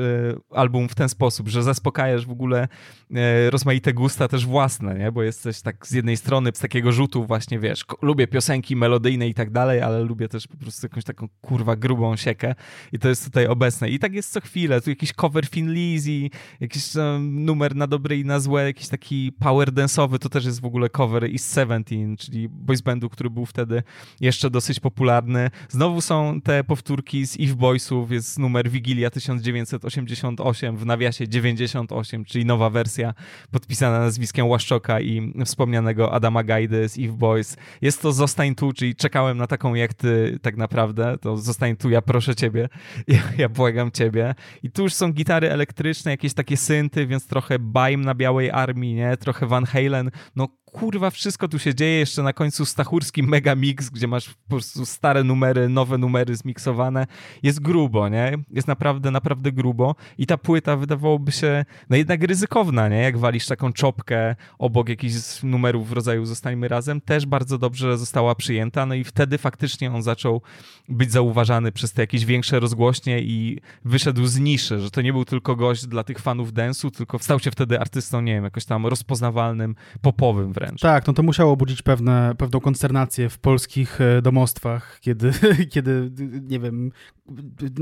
[0.50, 2.68] album w ten sposób, że zaspokajasz w ogóle
[3.14, 5.12] e, rozmaite gusta też własne, nie?
[5.12, 9.34] bo jesteś tak z jednej strony z takiego rzutu właśnie, wiesz, lubię piosenki melodyjne i
[9.34, 12.54] tak dalej, ale lubię też po prostu jakąś taką kurwa grubą siekę
[12.92, 13.88] i to jest tutaj obecne.
[13.88, 18.16] I tak jest co chwilę, tu jakiś cover Fin Lizzy, jakiś um, numer na dobre
[18.16, 22.16] i na złe, jakiś taki power dance'owy, to też jest w ogóle cover East Seventeen,
[22.16, 23.82] czyli boys bandu, który był wtedy
[24.20, 25.50] jeszcze dosyć popularny.
[25.68, 32.44] Znowu są te powtórki z Eve Boysów, jest numer Wigilia 1988, w nawiasie 98, czyli
[32.44, 33.14] nowa wersja
[33.50, 37.56] podpisana nazwiskiem Łaszczoka i wspomnianego Adama Gajdy z Eve Boys.
[37.80, 41.90] Jest to Zostań tu, czyli czekałem na taką jak ty tak naprawdę, to Zostań tu,
[41.90, 42.68] ja proszę ciebie,
[43.08, 44.34] ja, ja błagam ciebie.
[44.62, 48.94] I tu już są gitary elektryczne, jakieś takie synty, więc trochę Baim na Białej Armii,
[48.94, 49.16] nie?
[49.16, 50.10] Trochę Van Halen.
[50.36, 51.98] No kurwa, wszystko tu się dzieje.
[51.98, 57.06] Jeszcze na końcu Stachurski mega mix, gdzie masz po prostu stare numery, nowe numery zmiksowane.
[57.42, 58.32] Jest grubo, nie?
[58.50, 59.94] Jest naprawdę, naprawdę grubo.
[60.18, 62.96] I ta płyta wydawałoby się, no jednak ryzykowna, nie?
[62.96, 68.34] Jak walisz taką czopkę obok jakichś numerów w rodzaju Zostańmy Razem, też bardzo dobrze została
[68.34, 68.86] przyjęta.
[68.86, 70.42] No i wtedy faktycznie on zaczął
[70.88, 75.24] być zauważany przez te jakieś większe rozgłośnie i wyszedł z niszy, że to nie był
[75.24, 78.86] tylko gość dla tych fanów densu, tylko stał się wtedy artystą, nie wiem, jakoś tam
[78.86, 80.80] rozpoznawalnym, popowym wręcz wręcz.
[80.80, 85.32] Tak, no to musiało budzić pewne, pewną konsternację w polskich e, domostwach, kiedy,
[85.72, 86.10] kiedy,
[86.42, 86.92] nie wiem,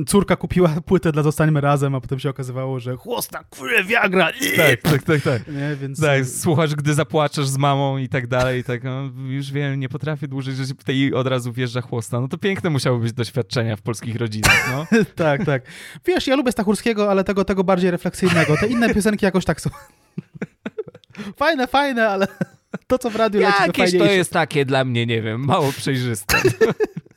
[0.06, 4.30] córka kupiła płytę dla Zostańmy Razem, a potem się okazywało, że chłosta, kurde, Viagra!
[4.56, 5.48] Tak, tak, tak, tak.
[5.48, 6.00] Nie, więc...
[6.00, 6.26] tak.
[6.26, 10.54] Słuchasz, gdy zapłaczesz z mamą i tak dalej, tak, no, już wiem, nie potrafię dłużej,
[10.54, 12.20] że tutaj od razu wjeżdża chłosta.
[12.20, 14.86] No to piękne musiały być doświadczenia w polskich rodzinach, no.
[15.24, 15.62] tak, tak.
[16.06, 18.56] Wiesz, ja lubię Stachurskiego, ale tego, tego bardziej refleksyjnego.
[18.56, 19.70] Te inne piosenki jakoś tak są...
[21.40, 22.26] fajne, fajne, ale
[22.86, 25.72] to, co w radiu leci, Jakieś to, to jest takie dla mnie, nie wiem, mało
[25.72, 26.36] przejrzyste.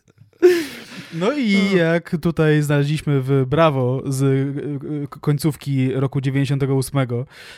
[1.13, 6.99] No i jak tutaj znaleźliśmy w Brawo z e, końcówki roku 98,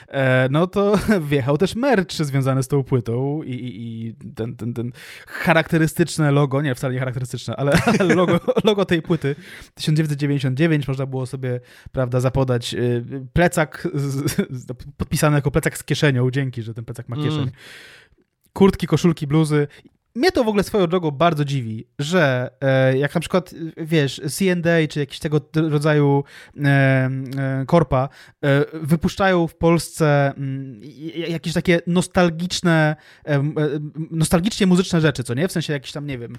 [0.07, 0.99] e, no to
[1.29, 4.91] wjechał też merch związany z tą płytą i, i ten, ten, ten
[5.27, 7.77] charakterystyczne logo, nie, wcale nie charakterystyczne, ale
[8.15, 9.35] logo, logo tej płyty
[9.73, 11.59] 1999 można było sobie,
[11.91, 12.79] prawda, zapodać e,
[13.33, 14.67] plecak z,
[14.97, 17.41] podpisany jako plecak z kieszenią, dzięki, że ten plecak ma kieszeń.
[17.41, 17.51] Mm
[18.55, 19.67] kurtki, koszulki, bluzy
[20.15, 24.87] mnie to w ogóle swoją drogą bardzo dziwi, że e, jak na przykład, wiesz, C&A
[24.87, 26.23] czy jakiś tego rodzaju
[26.57, 28.09] e, e, korpa
[28.43, 30.81] e, wypuszczają w Polsce m, mm,
[31.27, 33.41] jakieś takie nostalgiczne, e, e,
[34.11, 35.47] nostalgicznie muzyczne rzeczy, co nie?
[35.47, 36.35] W sensie jakiś tam, nie wiem,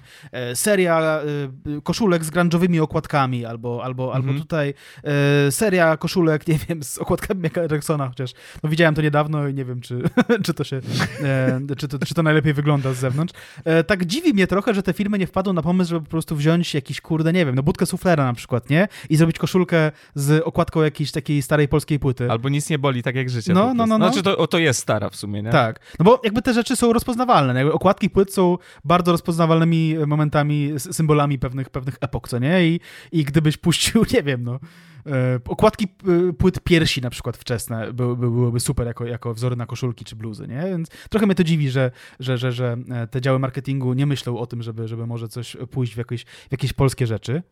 [0.53, 1.21] seria
[1.83, 4.39] koszulek z grunge'owymi okładkami albo, albo, albo mhm.
[4.41, 4.73] tutaj
[5.49, 8.33] seria koszulek, nie wiem, z okładkami Michaela Jacksona, chociaż
[8.63, 10.01] no, widziałem to niedawno i nie wiem, czy,
[10.45, 10.81] czy to się,
[11.77, 13.33] czy to, czy to najlepiej wygląda z zewnątrz.
[13.67, 16.35] E, tak dziwi mnie trochę, że te firmy nie wpadły na pomysł, żeby po prostu
[16.35, 18.87] wziąć jakiś, kurde, nie wiem, no budkę suflera na przykład, nie?
[19.09, 22.31] I zrobić koszulkę z okładką jakiejś takiej starej polskiej płyty.
[22.31, 23.53] Albo nic nie boli, tak jak życie.
[23.53, 24.07] No, no, no, no.
[24.07, 25.51] Znaczy to, to jest stara w sumie, nie?
[25.51, 25.79] Tak.
[25.99, 27.53] No bo jakby te rzeczy są rozpoznawalne.
[27.53, 32.67] Jakby okładki płyt są bardzo rozpoznawalnymi momentami, symbolami pewnych, pewnych epok, co nie?
[32.67, 32.79] I,
[33.11, 34.59] i gdybyś puścił, nie wiem, no
[35.47, 35.87] okładki
[36.29, 40.15] e, płyt piersi na przykład wczesne byłyby, byłyby super jako, jako wzory na koszulki czy
[40.15, 40.61] bluzy, nie?
[40.61, 44.37] Więc trochę mnie to dziwi, że, że, że, że e, te działy marketingu nie myślą
[44.37, 47.43] o tym, żeby, żeby może coś pójść w jakieś, w jakieś polskie rzeczy.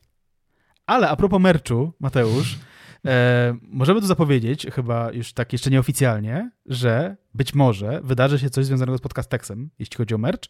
[0.86, 2.60] Ale a propos merchu, Mateusz,
[3.06, 8.66] e, możemy tu zapowiedzieć, chyba już tak jeszcze nieoficjalnie, że być może wydarzy się coś
[8.66, 10.50] związanego z podcastexem, jeśli chodzi o merch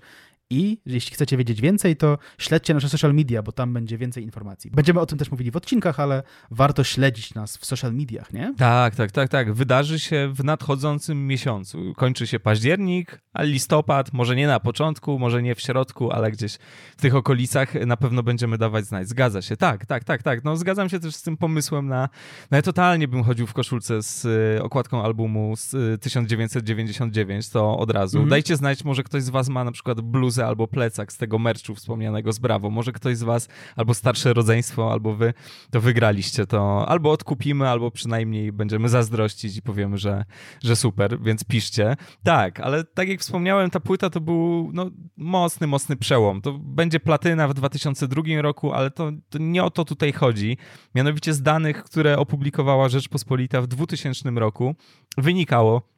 [0.49, 4.71] i jeśli chcecie wiedzieć więcej, to śledźcie nasze social media, bo tam będzie więcej informacji.
[4.71, 8.53] Będziemy o tym też mówili w odcinkach, ale warto śledzić nas w social mediach, nie?
[8.57, 9.53] Tak, tak, tak, tak.
[9.53, 11.93] Wydarzy się w nadchodzącym miesiącu.
[11.95, 16.57] Kończy się październik, a listopad, może nie na początku, może nie w środku, ale gdzieś
[16.97, 19.09] w tych okolicach na pewno będziemy dawać znać.
[19.09, 19.57] Zgadza się.
[19.57, 20.43] Tak, tak, tak, tak.
[20.43, 22.09] No zgadzam się też z tym pomysłem na...
[22.51, 27.77] No ja totalnie bym chodził w koszulce z y, okładką albumu z 1990 99, to
[27.77, 28.17] od razu.
[28.17, 28.29] Mhm.
[28.29, 30.01] Dajcie znać, może ktoś z was ma na przykład
[30.35, 32.69] bluzę albo plecak z tego merchu wspomnianego z Brawo.
[32.69, 35.33] Może ktoś z was, albo starsze rodzeństwo, albo wy,
[35.71, 36.89] to wygraliście to.
[36.89, 40.25] Albo odkupimy, albo przynajmniej będziemy zazdrościć i powiemy, że,
[40.63, 41.95] że super, więc piszcie.
[42.23, 46.41] Tak, ale tak jak wspomniałem, ta płyta to był no, mocny, mocny przełom.
[46.41, 50.57] To będzie platyna w 2002 roku, ale to, to nie o to tutaj chodzi.
[50.95, 54.75] Mianowicie z danych, które opublikowała Rzeczpospolita w 2000 roku,
[55.17, 55.94] wynikało,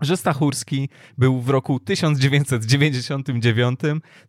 [0.00, 0.88] że Stachurski
[1.18, 3.80] był w roku 1999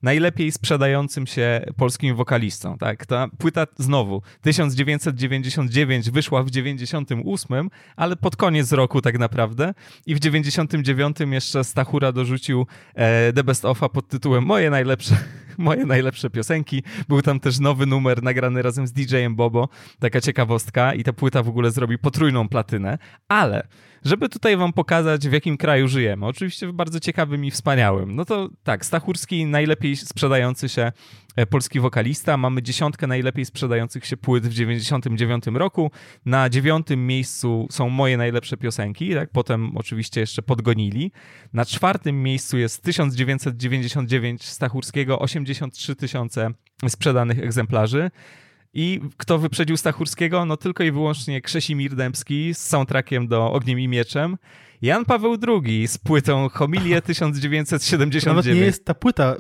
[0.02, 2.78] najlepiej sprzedającym się polskim wokalistą.
[2.78, 9.74] Tak, ta płyta znowu 1999 wyszła w 98, ale pod koniec roku tak naprawdę
[10.06, 15.16] i w 99 jeszcze Stachura dorzucił e, The Best Offa pod tytułem Moje najlepsze
[15.60, 16.84] moje najlepsze piosenki.
[17.08, 19.70] Był tam też nowy numer nagrany razem z DJ-em Bobo,
[20.00, 20.94] taka ciekawostka.
[20.94, 23.68] I ta płyta w ogóle zrobi potrójną platynę, ale
[24.06, 28.26] żeby tutaj wam pokazać, w jakim kraju żyjemy, oczywiście w bardzo ciekawym i wspaniałym, no
[28.26, 30.92] to tak, Stachurski najlepiej sprzedający się
[31.46, 35.92] polski wokalista, mamy dziesiątkę najlepiej sprzedających się płyt w 99 roku,
[36.26, 41.12] na dziewiątym miejscu są moje najlepsze piosenki, tak, potem oczywiście jeszcze podgonili,
[41.54, 46.50] na czwartym miejscu jest 1999 Stachurskiego, 83 tysiące
[46.88, 48.12] sprzedanych egzemplarzy,
[48.74, 50.46] i kto wyprzedził Stachurskiego?
[50.46, 54.38] No tylko i wyłącznie Krzesimir Dębski z soundtrackiem do Ogniem i Mieczem.
[54.82, 58.26] Jan Paweł II z płytą Homilie 1979.
[58.26, 59.36] Nawet nie jest ta płyta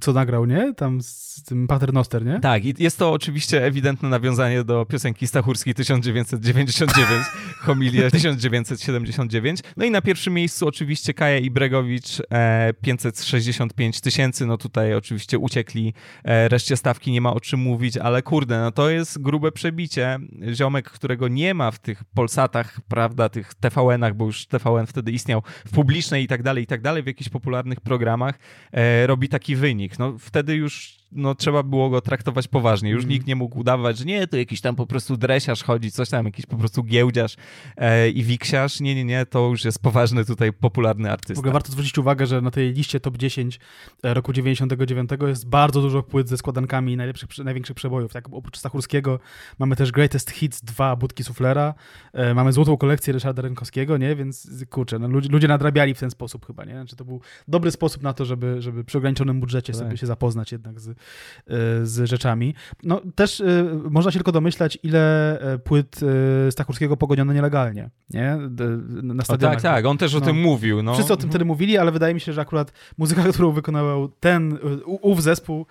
[0.00, 0.74] co nagrał, nie?
[0.74, 2.40] Tam z tym Paternoster, nie?
[2.40, 7.26] Tak, i jest to oczywiście ewidentne nawiązanie do piosenki Stachurskiej 1999,
[7.60, 9.60] Homilia 1979.
[9.76, 15.38] No i na pierwszym miejscu oczywiście Kaja i Bregowicz e, 565 tysięcy, no tutaj oczywiście
[15.38, 15.94] uciekli
[16.24, 20.18] e, reszcie stawki, nie ma o czym mówić, ale kurde, no to jest grube przebicie.
[20.52, 25.42] Ziomek, którego nie ma w tych Polsatach, prawda, tych TVN-ach, bo już TVN wtedy istniał
[25.66, 28.38] w publicznej i tak dalej, i tak dalej, w jakichś popularnych programach,
[28.72, 32.90] e, robi taki wynik No wtedy już no, trzeba było go traktować poważnie.
[32.90, 33.10] Już mm.
[33.10, 36.26] nikt nie mógł udawać, że nie, to jakiś tam po prostu dresiarz chodzi, coś tam,
[36.26, 37.36] jakiś po prostu giełdziarz
[37.76, 38.80] e, i wiksiarz.
[38.80, 41.34] Nie, nie, nie, to już jest poważny tutaj popularny artysta.
[41.34, 43.60] W ogóle warto zwrócić uwagę, że na tej liście top 10
[44.02, 48.12] e, roku 99 jest bardzo dużo płyt ze składankami najlepszych, największych przebojów.
[48.12, 48.28] Tak?
[48.32, 49.20] Oprócz Stachurskiego
[49.58, 51.74] mamy też Greatest Hits 2 Budki Suflera,
[52.12, 54.16] e, mamy złotą kolekcję Ryszarda Rękowskiego, nie?
[54.16, 56.72] Więc kurczę, no, ludzie, ludzie nadrabiali w ten sposób chyba, nie?
[56.72, 59.82] Znaczy, to był dobry sposób na to, żeby, żeby przy ograniczonym budżecie tak.
[59.82, 60.98] sobie się zapoznać jednak z,
[61.82, 62.54] z rzeczami.
[62.82, 63.44] No też e,
[63.90, 66.00] można się tylko domyślać, ile e, płyt
[66.50, 68.38] Stachurskiego pogoniono nielegalnie, nie?
[69.02, 69.62] Na stadionach.
[69.62, 70.26] tak, tak, on też o no.
[70.26, 70.82] tym mówił.
[70.82, 70.94] No.
[70.94, 74.58] Wszyscy o tym wtedy mówili, ale wydaje mi się, że akurat muzyka, którą wykonywał ten,
[74.84, 75.66] ów zespół,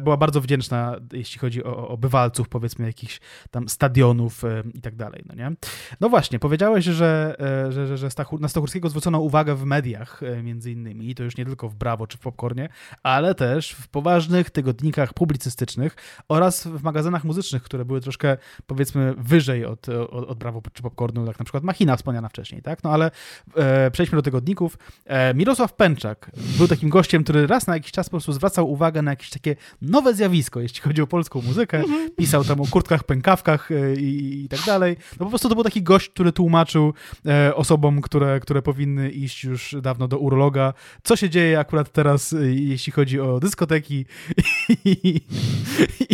[0.00, 3.20] była bardzo wdzięczna, jeśli chodzi o, o bywalców, powiedzmy, jakichś
[3.50, 4.42] tam stadionów
[4.74, 5.52] i tak dalej, no nie?
[6.00, 7.36] No właśnie, powiedziałeś, że,
[7.68, 11.36] że, że, że Stachur, na Stachurskiego zwrócono uwagę w mediach, między innymi, i to już
[11.36, 12.68] nie tylko w Brawo czy w Popcornie,
[13.02, 15.96] ale też w poważnych tygodnikach publicystycznych
[16.28, 21.26] oraz w magazynach muzycznych, które były troszkę, powiedzmy, wyżej od, od, od Brawo czy Popcornu,
[21.26, 22.84] jak na przykład Machina wspomniana wcześniej, tak?
[22.84, 23.10] No ale
[23.56, 24.78] e, przejdźmy do tygodników.
[25.04, 29.02] E, Mirosław Pęczak był takim gościem, który raz na jakiś czas po prostu zwracał uwagę
[29.02, 31.78] na jakieś takie nowe zjawisko, jeśli chodzi o polską muzykę.
[31.78, 32.10] Mhm.
[32.10, 34.96] Pisał tam o kurtkach, pękawkach e, i, i tak dalej.
[35.20, 36.94] No po prostu to był taki gość, który tłumaczył
[37.26, 42.32] e, osobom, które, które powinny iść już dawno do urologa, co się dzieje akurat teraz,
[42.32, 44.06] e, jeśli chodzi o dyskoteki
[44.84, 45.20] i,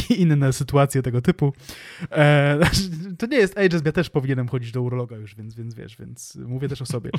[0.09, 1.53] inne sytuacje tego typu.
[2.11, 2.59] E,
[3.19, 6.37] to nie jest ageism, ja też powinienem chodzić do urologa już, więc, więc wiesz, więc
[6.37, 7.11] mówię też o sobie.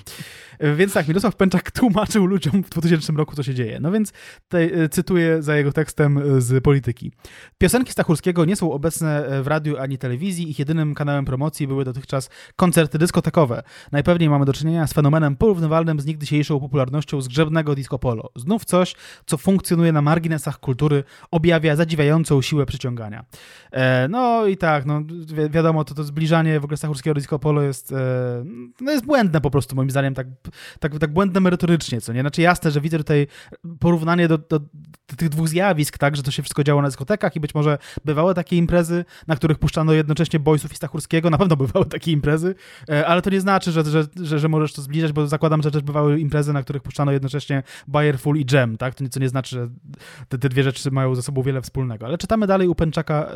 [0.60, 3.80] E, więc tak, Mirosław Pęczak tłumaczył ludziom w 2000 roku, co się dzieje.
[3.80, 4.14] No więc
[4.44, 7.12] tutaj e, cytuję za jego tekstem e, z Polityki.
[7.58, 10.50] Piosenki Stachurskiego nie są obecne w radiu ani telewizji.
[10.50, 13.64] Ich jedynym kanałem promocji były dotychczas koncerty dyskotekowe.
[13.92, 18.30] Najpewniej mamy do czynienia z fenomenem porównywalnym z nigdysiejszą popularnością zgrzebnego disco polo.
[18.36, 20.93] Znów coś, co funkcjonuje na marginesach kultury,
[21.32, 23.26] objawia zadziwiającą siłę przyciągania.
[23.72, 27.40] E, no i tak, no wi wiadomo, to, to zbliżanie w ogóle Stachurskiego do disco
[27.40, 27.96] polo jest, e,
[28.82, 30.28] no jest błędne po prostu moim zdaniem, tak,
[30.80, 32.22] tak, tak błędne merytorycznie, co nie?
[32.22, 33.28] Znaczy jasne, że widzę tutaj
[33.80, 37.36] porównanie do, do, do tych dwóch zjawisk, tak, że to się wszystko działo na dyskotekach
[37.36, 41.56] i być może bywały takie imprezy, na których puszczano jednocześnie Boysów i Stachurskiego, na pewno
[41.56, 42.56] bywały takie imprezy,
[42.90, 45.72] e, ale to nie znaczy, że, że, że, że możesz to zbliżać, bo zakładam, że
[45.72, 48.96] też bywały imprezy, na których puszczano jednocześnie Bayer Full i Jam, tak?
[48.96, 49.70] To nic nie znaczy, że
[50.30, 52.06] te, te dwie rzeczy mają ze sobą wiele wspólnego.
[52.06, 53.30] Ale czytamy dalej u Pęczaka e,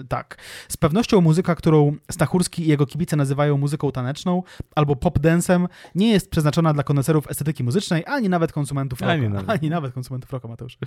[0.00, 0.36] e, tak.
[0.68, 4.42] Z pewnością muzyka, którą Stachurski i jego kibice nazywają muzyką taneczną
[4.74, 9.12] albo pop dance'em, nie jest przeznaczona dla koneserów estetyki muzycznej, ani nawet konsumentów rocka.
[9.12, 10.78] Ani nawet, ani nawet konsumentów rocka, Mateusz.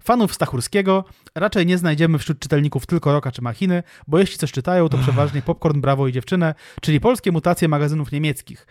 [0.00, 1.04] Fanów Stachurskiego
[1.34, 5.42] raczej nie znajdziemy wśród czytelników tylko rocka czy machiny, bo jeśli coś czytają, to przeważnie
[5.42, 8.66] Popcorn, Brawo i Dziewczynę, czyli polskie mutacje magazynów niemieckich.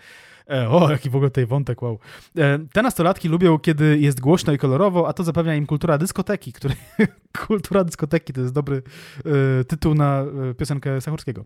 [0.49, 1.99] E, o, jaki w ogóle tutaj wątek, wow.
[2.37, 6.53] E, te nastolatki lubią, kiedy jest głośno i kolorowo, a to zapewnia im kultura dyskoteki,
[6.53, 6.77] której...
[7.47, 8.81] kultura dyskoteki to jest dobry
[9.25, 10.25] e, tytuł na
[10.57, 11.45] piosenkę Stachurskiego,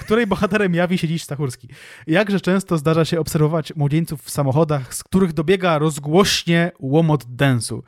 [0.00, 1.68] której bohaterem jawi się dziś Stachurski.
[2.06, 7.84] Jakże często zdarza się obserwować młodzieńców w samochodach, z których dobiega rozgłośnie łomot densu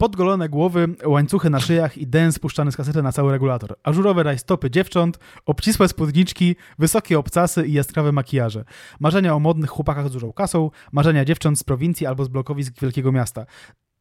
[0.00, 3.74] podgolone głowy, łańcuchy na szyjach i dens spuszczany z kasety na cały regulator.
[3.82, 8.64] Ażurowe rajstopy dziewcząt, obcisłe spódniczki, wysokie obcasy i jaskrawe makijaże.
[9.00, 13.12] Marzenia o modnych chłopakach z dużą kasą, marzenia dziewcząt z prowincji albo z blokowisk wielkiego
[13.12, 13.46] miasta.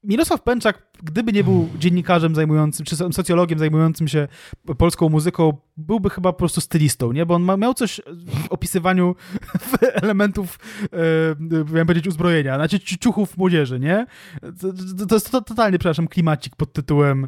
[0.04, 4.28] Mirosław Pęczak, gdyby nie był dziennikarzem zajmującym, czy socjologiem zajmującym się
[4.78, 7.26] polską muzyką, byłby chyba po prostu stylistą, nie?
[7.26, 9.16] Bo on ma, miał coś w opisywaniu
[10.02, 14.06] elementów, e, miałem powiedzieć, uzbrojenia, znaczy ciuchów młodzieży, nie?
[14.62, 17.28] To, to jest to, totalnie, przepraszam, klimacik pod tytułem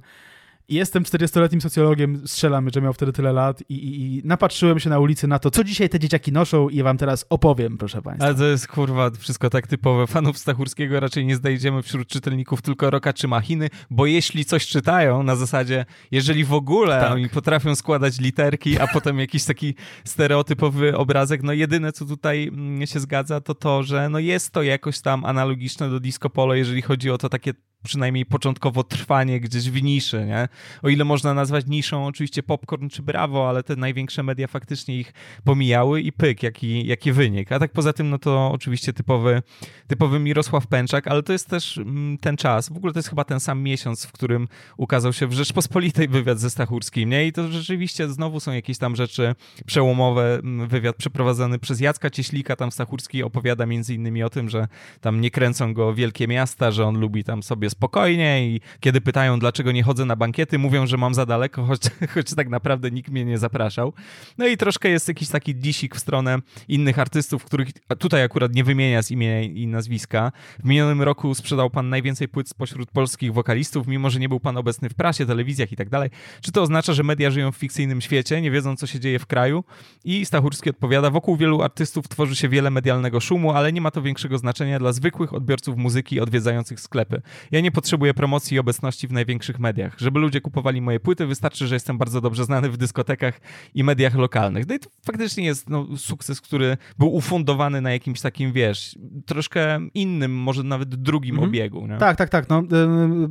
[0.69, 4.99] Jestem 40-letnim socjologiem, strzelam, że miał wtedy tyle lat i, i, i, napatrzyłem się na
[4.99, 8.25] ulicy na to, co dzisiaj te dzieciaki noszą i wam teraz opowiem, proszę państwa.
[8.25, 10.07] Ale to jest kurwa wszystko tak typowe.
[10.07, 15.23] Fanów Stachurskiego raczej nie znajdziemy wśród czytelników tylko Roka czy Machiny, bo jeśli coś czytają
[15.23, 17.11] na zasadzie, jeżeli w ogóle tak.
[17.11, 19.75] oni potrafią składać literki, a potem jakiś taki
[20.05, 24.63] stereotypowy obrazek, no jedyne co tutaj mm, się zgadza to to, że no jest to
[24.63, 27.53] jakoś tam analogiczne do disco polo, jeżeli chodzi o to takie
[27.84, 30.48] przynajmniej początkowo trwanie gdzieś w niszy, nie?
[30.84, 35.14] O ile można nazwać niszą oczywiście Popcorn czy Bravo, ale te największe media faktycznie ich
[35.44, 37.52] pomijały i pyk, jaki, jaki wynik.
[37.52, 39.41] A tak poza tym, no to oczywiście typowy,
[39.88, 43.24] typowy Mirosław Pęczak, ale to jest też mm, ten czas, w ogóle to jest chyba
[43.24, 44.48] ten sam miesiąc, w którym
[44.78, 47.28] ukazał się w Rzeczpospolitej wywiad ze Stachurskim, nie?
[47.28, 49.36] I to rzeczywiście znowu są jakieś tam rzeczy
[49.66, 50.40] przełomowe.
[50.44, 54.68] Mm, wywiad przeprowadzony przez Jacka Cieślika, tam Stachurski opowiada między innymi o tym, że
[55.02, 59.39] tam nie kręcą go wielkie miasta, że on lubi tam sobie spokojnie i kiedy pytają,
[59.39, 61.81] dlaczego nie chodzę na bankiety, mówią, że mam za daleko, choć,
[62.14, 63.93] choć tak naprawdę nikt mnie nie zapraszał.
[64.38, 66.38] No i troszkę jest jakiś taki disik w stronę
[66.68, 67.68] innych artystów, których
[67.99, 70.31] tutaj akurat nie wymienia z imienia i nazwiska.
[70.60, 74.57] W minionym roku sprzedał pan najwięcej płyt spośród polskich wokalistów, mimo że nie był pan
[74.57, 76.10] obecny w prasie, telewizjach i tak dalej.
[76.41, 79.26] Czy to oznacza, że media żyją w fikcyjnym świecie, nie wiedzą, co się dzieje w
[79.26, 79.64] kraju?
[80.03, 84.02] I Stachurski odpowiada, wokół wielu artystów tworzy się wiele medialnego szumu, ale nie ma to
[84.02, 87.22] większego znaczenia dla zwykłych odbiorców muzyki odwiedzających sklepy.
[87.52, 89.95] Ja nie potrzebuję promocji i obecności w największych mediach.
[89.97, 93.41] Żeby ludzie kupowali moje płyty, wystarczy, że jestem bardzo dobrze znany w dyskotekach
[93.73, 94.67] i mediach lokalnych.
[94.67, 99.79] No i to faktycznie jest no, sukces, który był ufundowany na jakimś takim, wiesz, troszkę
[99.93, 101.49] innym, może nawet drugim mhm.
[101.49, 101.88] obiegu.
[101.88, 101.97] Nie?
[101.97, 102.49] Tak, tak, tak.
[102.49, 102.63] No,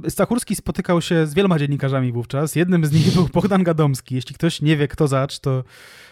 [0.08, 2.56] Stachurski spotykał się z wieloma dziennikarzami wówczas.
[2.56, 4.14] Jednym z nich był Bogdan Gadomski.
[4.14, 5.64] Jeśli ktoś nie wie, kto zacz, to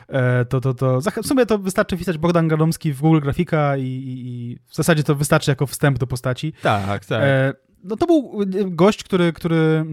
[0.09, 3.83] e, to, to, to w sumie to wystarczy wpisać Bogdan Gadomski w Google Grafika i,
[3.83, 6.53] i, w zasadzie to wystarczy jako wstęp do postaci.
[6.63, 7.23] Tak, tak.
[7.23, 8.33] E, no to był
[8.67, 9.85] gość, który, który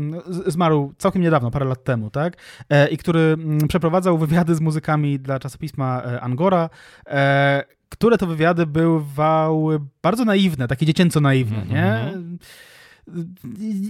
[0.48, 2.38] zmarł całkiem niedawno, parę lat temu, tak?
[2.70, 6.70] E, I który mm, przeprowadzał wywiady z muzykami dla czasopisma e, Angora,
[7.08, 11.74] e, które to wywiady bywały bardzo naiwne, takie dziecięco naiwne, mm -hmm.
[11.74, 12.38] nie?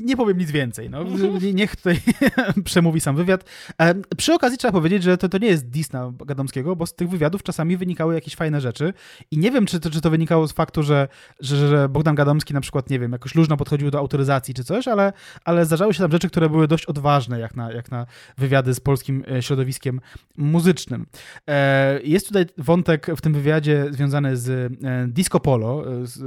[0.03, 0.89] Nie powiem nic więcej.
[0.89, 1.03] No.
[1.53, 1.99] Niech tutaj
[2.65, 3.49] przemówi sam wywiad.
[3.81, 7.09] E, przy okazji trzeba powiedzieć, że to, to nie jest Disna Gadomskiego, bo z tych
[7.09, 8.93] wywiadów czasami wynikały jakieś fajne rzeczy
[9.31, 11.07] i nie wiem, czy to, czy to wynikało z faktu, że,
[11.39, 14.87] że, że Bogdan Gadomski na przykład, nie wiem, jakoś luźno podchodził do autoryzacji czy coś,
[14.87, 15.13] ale,
[15.45, 18.05] ale zdarzały się tam rzeczy, które były dość odważne, jak na, jak na
[18.37, 20.01] wywiady z polskim e, środowiskiem
[20.37, 21.05] muzycznym.
[21.47, 24.73] E, jest tutaj wątek w tym wywiadzie związany z
[25.13, 25.83] disco polo,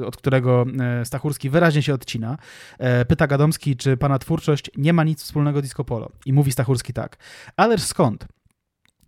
[0.07, 0.67] od którego
[1.05, 2.39] Stachurski wyraźnie się odcina.
[2.79, 6.11] E, pyta Gadomski, czy pana twórczość nie ma nic wspólnego z disco polo.
[6.27, 7.17] I mówi Stachurski tak.
[7.57, 8.27] Ależ skąd?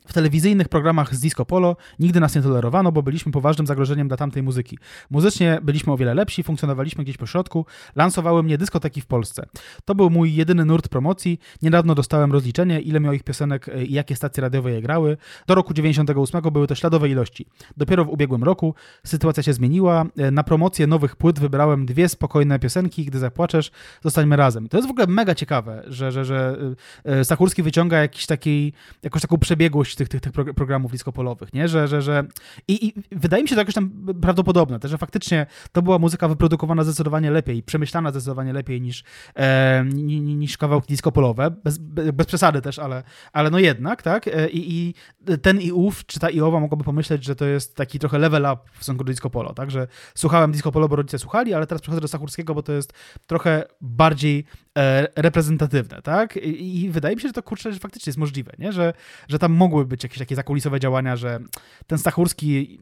[0.07, 4.17] W telewizyjnych programach z disco polo nigdy nas nie tolerowano, bo byliśmy poważnym zagrożeniem dla
[4.17, 4.79] tamtej muzyki.
[5.11, 7.67] Muzycznie byliśmy o wiele lepsi, funkcjonowaliśmy gdzieś po środku,
[7.97, 9.47] lansowały mnie dyskoteki w Polsce.
[9.85, 11.39] To był mój jedyny nurt promocji.
[11.63, 15.17] Niedawno dostałem rozliczenie, ile moich piosenek e, i jakie stacje radiowe je grały.
[15.47, 17.47] Do roku 98 były to śladowe ilości.
[17.77, 18.75] Dopiero w ubiegłym roku
[19.05, 20.05] sytuacja się zmieniła.
[20.17, 23.05] E, na promocję nowych płyt wybrałem dwie spokojne piosenki.
[23.05, 23.71] Gdy zapłaczesz,
[24.03, 24.69] zostańmy razem.
[24.69, 26.59] To jest w ogóle mega ciekawe, że, że, że
[27.05, 28.73] e, Sakurski wyciąga jakiś taki,
[29.03, 31.69] jakąś taką przebiegłość tych, tych, tych programów diskopolowych, nie?
[31.69, 32.25] Że, że, że...
[32.69, 33.91] I, I, wydaje mi się to jakoś tam
[34.23, 39.05] prawdopodobne, też, że faktycznie to była muzyka wyprodukowana zdecydowanie lepiej, przemyślana zdecydowanie lepiej niż,
[39.37, 41.79] e, niż kawałki diskopolowe, bez,
[42.13, 43.03] bez przesady też, ale,
[43.33, 44.29] ale no jednak, tak?
[44.29, 44.95] E, I, I
[45.43, 48.43] ten i ów, czy ta i owa mogłaby pomyśleć, że to jest taki trochę level
[48.53, 49.71] up w stosunku do disco tak?
[49.71, 52.93] Że słuchałem disco bo rodzice słuchali, ale teraz przechodzę do Sachurskiego, bo to jest
[53.27, 54.45] trochę bardziej
[54.79, 56.37] e, reprezentatywne, tak?
[56.37, 58.73] I, I, wydaje mi się, że to kurczę, że faktycznie jest możliwe, nie?
[58.73, 58.93] Że,
[59.29, 61.41] że tam mogły być jakieś takie zakulisowe działania, że
[61.87, 62.81] ten Stachurski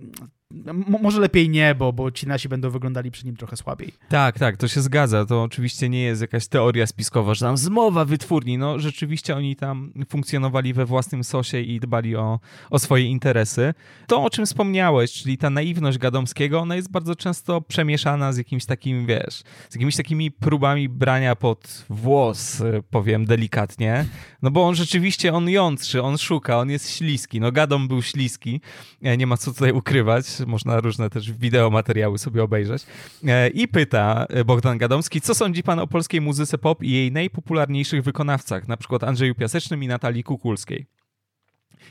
[1.02, 3.92] może lepiej nie, bo, bo ci nasi będą wyglądali przy nim trochę słabiej.
[4.08, 5.26] Tak, tak, to się zgadza.
[5.26, 8.58] To oczywiście nie jest jakaś teoria spiskowa, że tam zmowa wytwórni.
[8.58, 13.74] No rzeczywiście oni tam funkcjonowali we własnym sosie i dbali o, o swoje interesy.
[14.06, 18.64] To, o czym wspomniałeś, czyli ta naiwność Gadomskiego, ona jest bardzo często przemieszana z jakimś
[18.64, 24.06] takim, wiesz, z jakimiś takimi próbami brania pod włos, powiem delikatnie.
[24.42, 27.40] No bo on rzeczywiście, on jątrzy, on szuka, on jest śliski.
[27.40, 28.60] No Gadom był śliski,
[29.02, 32.86] e, nie ma co tutaj ukrywać można różne też wideo materiały sobie obejrzeć.
[33.26, 38.02] E, I pyta Bogdan Gadomski, co sądzi pan o polskiej muzyce pop i jej najpopularniejszych
[38.02, 40.97] wykonawcach, na przykład Andrzeju Piasecznym i Natalii Kukulskiej.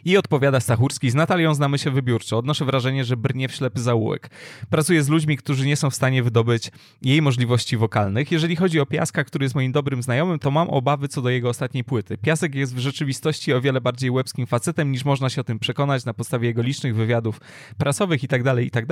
[0.05, 2.37] I odpowiada Stachurski, z Natalią znamy się wybiórczo.
[2.37, 4.29] Odnoszę wrażenie, że brnie w ślepy zaułek.
[4.69, 6.71] Pracuję z ludźmi, którzy nie są w stanie wydobyć
[7.01, 8.31] jej możliwości wokalnych.
[8.31, 11.49] Jeżeli chodzi o Piaska, który jest moim dobrym znajomym, to mam obawy co do jego
[11.49, 12.17] ostatniej płyty.
[12.17, 16.05] Piasek jest w rzeczywistości o wiele bardziej łebskim facetem, niż można się o tym przekonać
[16.05, 17.41] na podstawie jego licznych wywiadów
[17.77, 18.87] prasowych i tak dalej, i tak.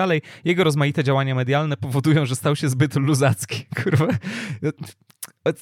[0.46, 3.66] Jego rozmaite działania medialne powodują, że stał się zbyt luzacki.
[3.84, 4.08] Kurwa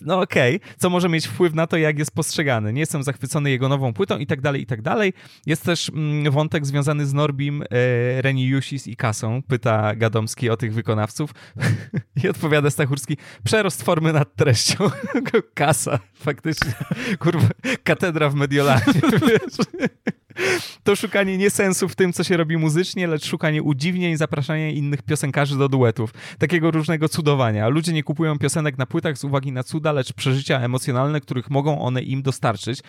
[0.01, 0.69] no okej, okay.
[0.77, 2.73] co może mieć wpływ na to, jak jest postrzegany.
[2.73, 5.13] Nie jestem zachwycony jego nową płytą i tak dalej, i tak dalej.
[5.45, 9.41] Jest też mm, wątek związany z Norbim, e, Reni Jusis i Kasą.
[9.47, 11.31] Pyta Gadomski o tych wykonawców
[12.23, 14.89] i odpowiada Stachurski, przerost formy nad treścią.
[15.53, 16.73] Kasa, faktycznie.
[17.19, 17.47] Kurwa,
[17.83, 18.83] katedra w Mediolanie,
[19.27, 19.67] wiesz.
[20.83, 25.01] To szukanie nie sensu w tym, co się robi muzycznie, lecz szukanie udziwnień, zapraszanie innych
[25.01, 26.13] piosenkarzy do duetów.
[26.37, 27.67] Takiego różnego cudowania.
[27.67, 31.81] Ludzie nie kupują piosenek na płytach z uwagi na cuda, lecz przeżycia emocjonalne, których mogą
[31.81, 32.79] one im dostarczyć.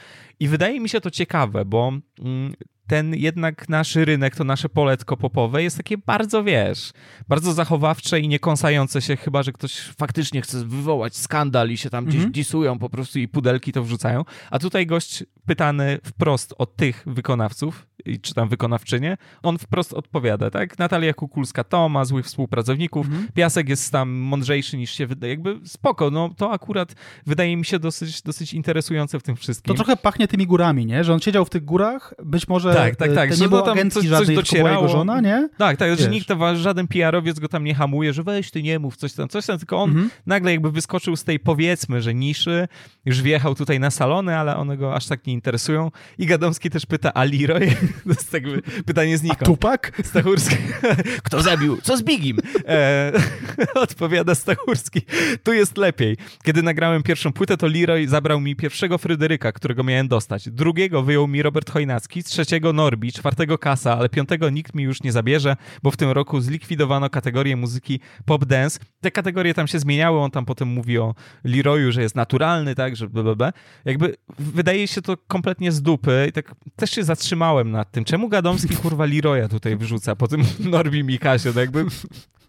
[0.41, 2.55] I wydaje mi się to ciekawe, bo mm,
[2.87, 6.93] ten jednak nasz rynek, to nasze poletko popowe jest takie bardzo, wiesz,
[7.29, 12.05] bardzo zachowawcze i niekąsające się, chyba, że ktoś faktycznie chce wywołać skandal i się tam
[12.05, 12.35] gdzieś mm -hmm.
[12.35, 14.25] disują po prostu i pudelki to wrzucają.
[14.51, 17.87] A tutaj gość pytany wprost od tych wykonawców,
[18.23, 20.79] czy tam wykonawczynie, on wprost odpowiada, tak?
[20.79, 23.29] Natalia Kukulska to ma złych współpracowników, mhm.
[23.35, 26.95] Piasek jest tam mądrzejszy niż się wydaje, jakby spoko, no to akurat
[27.27, 29.75] wydaje mi się dosyć, dosyć interesujące w tym wszystkim.
[29.75, 31.05] To trochę pachnie tymi górami, nie?
[31.05, 33.41] Że on siedział w tych górach, być może tak, tak, tak.
[33.41, 34.77] nie było tam agencji coś, żadnej, coś docierało.
[34.77, 35.49] jego żona, nie?
[35.59, 36.01] Tak, tak, Wiesz.
[36.01, 39.29] że nikt, żaden PR-owiec go tam nie hamuje, że weź ty nie mów, coś tam,
[39.29, 40.11] coś tam, tylko on mhm.
[40.27, 42.69] nagle jakby wyskoczył z tej powiedzmy, że niszy,
[43.05, 46.87] już wjechał tutaj na salony, ale one go aż tak nie interesują i Gadomski też
[46.87, 47.77] pyta, a Leroy?
[48.05, 49.43] To jest jakby pytanie znikąd.
[49.43, 49.93] A Tupak?
[50.05, 50.57] Stachurski.
[51.25, 51.79] Kto zabił?
[51.83, 52.39] Co z Bigim?
[52.69, 53.13] E,
[53.75, 55.03] odpowiada Stachurski.
[55.43, 56.17] Tu jest lepiej.
[56.45, 60.51] Kiedy nagrałem pierwszą płytę, to Leroy zabrał mi pierwszego Fryderyka, którego miałem dostać.
[60.51, 65.13] Drugiego wyjął mi Robert Chojnacki, trzeciego Norbi, czwartego Kasa, ale piątego nikt mi już nie
[65.13, 68.79] zabierze, bo w tym roku zlikwidowano kategorię muzyki pop dance.
[69.01, 72.97] Te kategorie tam się zmieniały, on tam potem mówi o Leroyu, że jest naturalny, tak,
[72.97, 73.53] że blablabla.
[73.85, 78.29] Jakby wydaje się to kompletnie z dupy i tak też się zatrzymałem nad tym, czemu
[78.29, 81.85] Gadomski kurwa Leroya tutaj wyrzuca po tym Norbi Mikasie, no jakby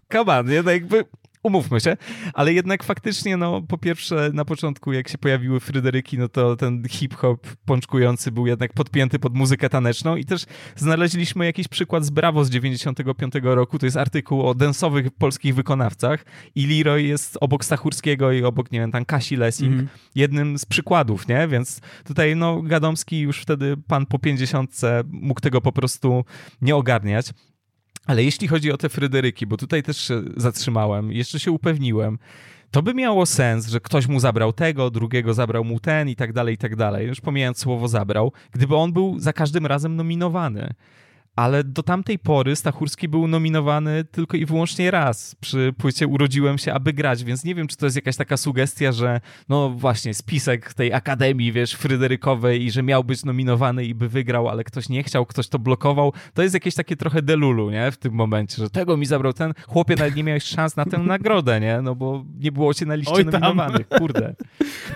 [0.08, 0.62] kaban, nie?
[0.62, 1.04] No jakby
[1.46, 1.96] umówmy się,
[2.34, 6.88] ale jednak faktycznie, no po pierwsze na początku jak się pojawiły Fryderyki, no to ten
[6.88, 10.44] hip-hop pączkujący był jednak podpięty pod muzykę taneczną i też
[10.76, 16.24] znaleźliśmy jakiś przykład z Brawo z 95 roku, to jest artykuł o densowych polskich wykonawcach
[16.54, 19.88] i Leroy jest obok Stachurskiego i obok, nie wiem, tam Kasi Lessing, mm.
[20.14, 21.48] jednym z przykładów, nie?
[21.48, 26.24] Więc tutaj, no Gadomski już wtedy pan po 50 mógł tego po prostu
[26.60, 27.32] nie ogarniać.
[28.06, 32.18] Ale jeśli chodzi o te Fryderyki, bo tutaj też się zatrzymałem, jeszcze się upewniłem,
[32.70, 36.32] to by miało sens, że ktoś mu zabrał tego, drugiego zabrał mu ten i tak
[36.32, 37.06] dalej, i tak dalej.
[37.06, 40.74] Już pomijając słowo zabrał, gdyby on był za każdym razem nominowany
[41.36, 46.74] ale do tamtej pory Stachurski był nominowany tylko i wyłącznie raz przy płycie Urodziłem się,
[46.74, 50.74] aby grać, więc nie wiem, czy to jest jakaś taka sugestia, że no właśnie, spisek
[50.74, 55.02] tej akademii, wiesz, Fryderykowej i że miał być nominowany i by wygrał, ale ktoś nie
[55.02, 56.12] chciał, ktoś to blokował.
[56.34, 57.90] To jest jakieś takie trochę delulu, nie?
[57.90, 60.98] W tym momencie, że tego mi zabrał ten, chłopie nawet nie miałeś szans na tę
[60.98, 61.80] nagrodę, nie?
[61.82, 64.34] No bo nie było cię na liście Oj, nominowanych, kurde.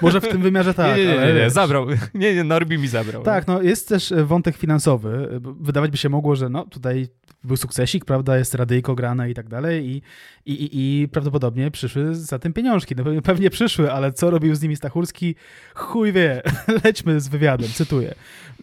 [0.03, 1.87] Może w tym wymiarze tak, nie, nie, nie, nie, zabrał.
[2.15, 3.23] Nie, nie, Norbi mi zabrał.
[3.23, 5.41] Tak, no jest też wątek finansowy.
[5.61, 7.09] Wydawać by się mogło, że no tutaj
[7.45, 10.03] był sukcesik, prawda, jest radyjko grane i tak dalej i,
[10.47, 12.95] i, i, i prawdopodobnie przyszły za tym pieniążki.
[12.97, 15.35] No pewnie przyszły, ale co robił z nimi Stachurski?
[15.75, 16.43] Chuj wie.
[16.85, 18.15] Lećmy z wywiadem, cytuję.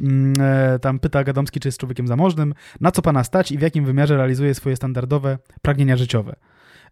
[0.01, 3.61] Mm, e, tam pyta Gadomski, czy jest człowiekiem zamożnym, na co pana stać i w
[3.61, 6.35] jakim wymiarze realizuje swoje standardowe pragnienia życiowe.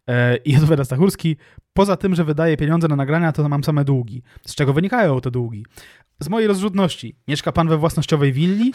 [0.07, 1.37] E, I odpowiada Stachurski,
[1.73, 4.23] poza tym, że wydaje pieniądze na nagrania, to mam same długi.
[4.45, 5.65] Z czego wynikają te długi?
[6.19, 7.15] Z mojej rozrzutności.
[7.27, 8.73] Mieszka pan we własnościowej willi?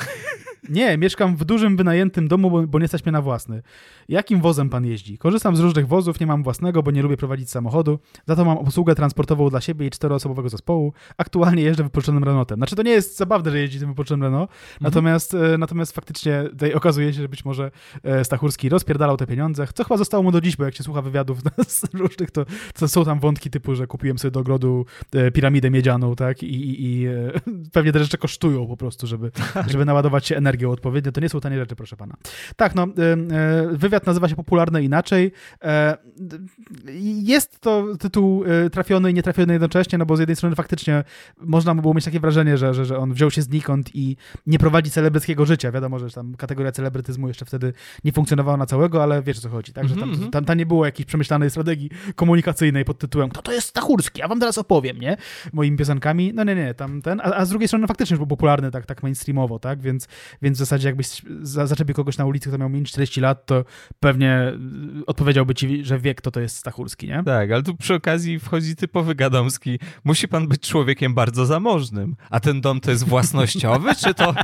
[0.68, 3.62] Nie, mieszkam w dużym wynajętym domu, bo, bo nie stać mnie na własny.
[4.08, 5.18] Jakim wozem pan jeździ?
[5.18, 7.98] Korzystam z różnych wozów, nie mam własnego, bo nie lubię prowadzić samochodu.
[8.26, 10.92] Za to mam obsługę transportową dla siebie i czteroosobowego zespołu.
[11.16, 12.58] Aktualnie jeżdżę wypożyczonym Renaultem.
[12.58, 14.78] Znaczy to nie jest zabawne, że jeździ tym wypożyczonym Renault, mhm.
[14.80, 17.70] natomiast, e, natomiast faktycznie tutaj okazuje się, że być może
[18.02, 21.02] e, Stachurski rozpierdalał te pieniądze, co chyba zostało mu do dziś, bo jak się słucha
[21.02, 21.38] wywiadów
[21.92, 26.16] różnych, to, to są tam wątki typu, że kupiłem sobie do ogrodu e, piramidę miedzianą,
[26.16, 27.06] tak, i, i, i
[27.72, 29.30] pewnie te rzeczy kosztują po prostu, żeby,
[29.66, 31.12] żeby naładować się energią odpowiednio.
[31.12, 32.14] To nie są tanie rzeczy, proszę pana.
[32.56, 32.86] Tak, no,
[33.72, 35.32] wywiad nazywa się Popularne Inaczej.
[37.22, 41.04] Jest to tytuł trafiony i nietrafiony jednocześnie, no bo z jednej strony faktycznie
[41.40, 44.16] można by było mieć takie wrażenie, że, że, że on wziął się znikąd i
[44.46, 45.72] nie prowadzi celebryckiego życia.
[45.72, 47.72] Wiadomo, że tam kategoria celebrytyzmu jeszcze wtedy
[48.04, 49.88] nie funkcjonowała na całego, ale wiesz o co chodzi, tak?
[49.88, 50.30] Że tam, mm -hmm.
[50.30, 54.28] tam, tam nie było jakiejś przemyślanej strategii komunikacyjnej pod tytułem kto to jest Stachurski, ja
[54.28, 55.16] wam teraz opowiem, nie?
[55.52, 56.32] Moimi piosenkami.
[56.34, 58.86] No nie, nie, tam ten, a, a z drugiej strony faktycznie już był popularny tak,
[58.86, 59.80] tak mainstreamowo, tak?
[59.80, 60.08] Więc,
[60.42, 63.46] więc w zasadzie jakbyś za, zaczepił kogoś na ulicy, kto miał mniej niż 40 lat,
[63.46, 63.64] to
[64.00, 64.52] pewnie
[65.06, 67.22] odpowiedziałby ci, że wie, kto to jest Stachurski, nie?
[67.24, 69.78] Tak, ale tu przy okazji wchodzi typowy gadomski.
[70.04, 72.16] Musi pan być człowiekiem bardzo zamożnym.
[72.30, 74.34] A ten dom to jest własnościowy, czy to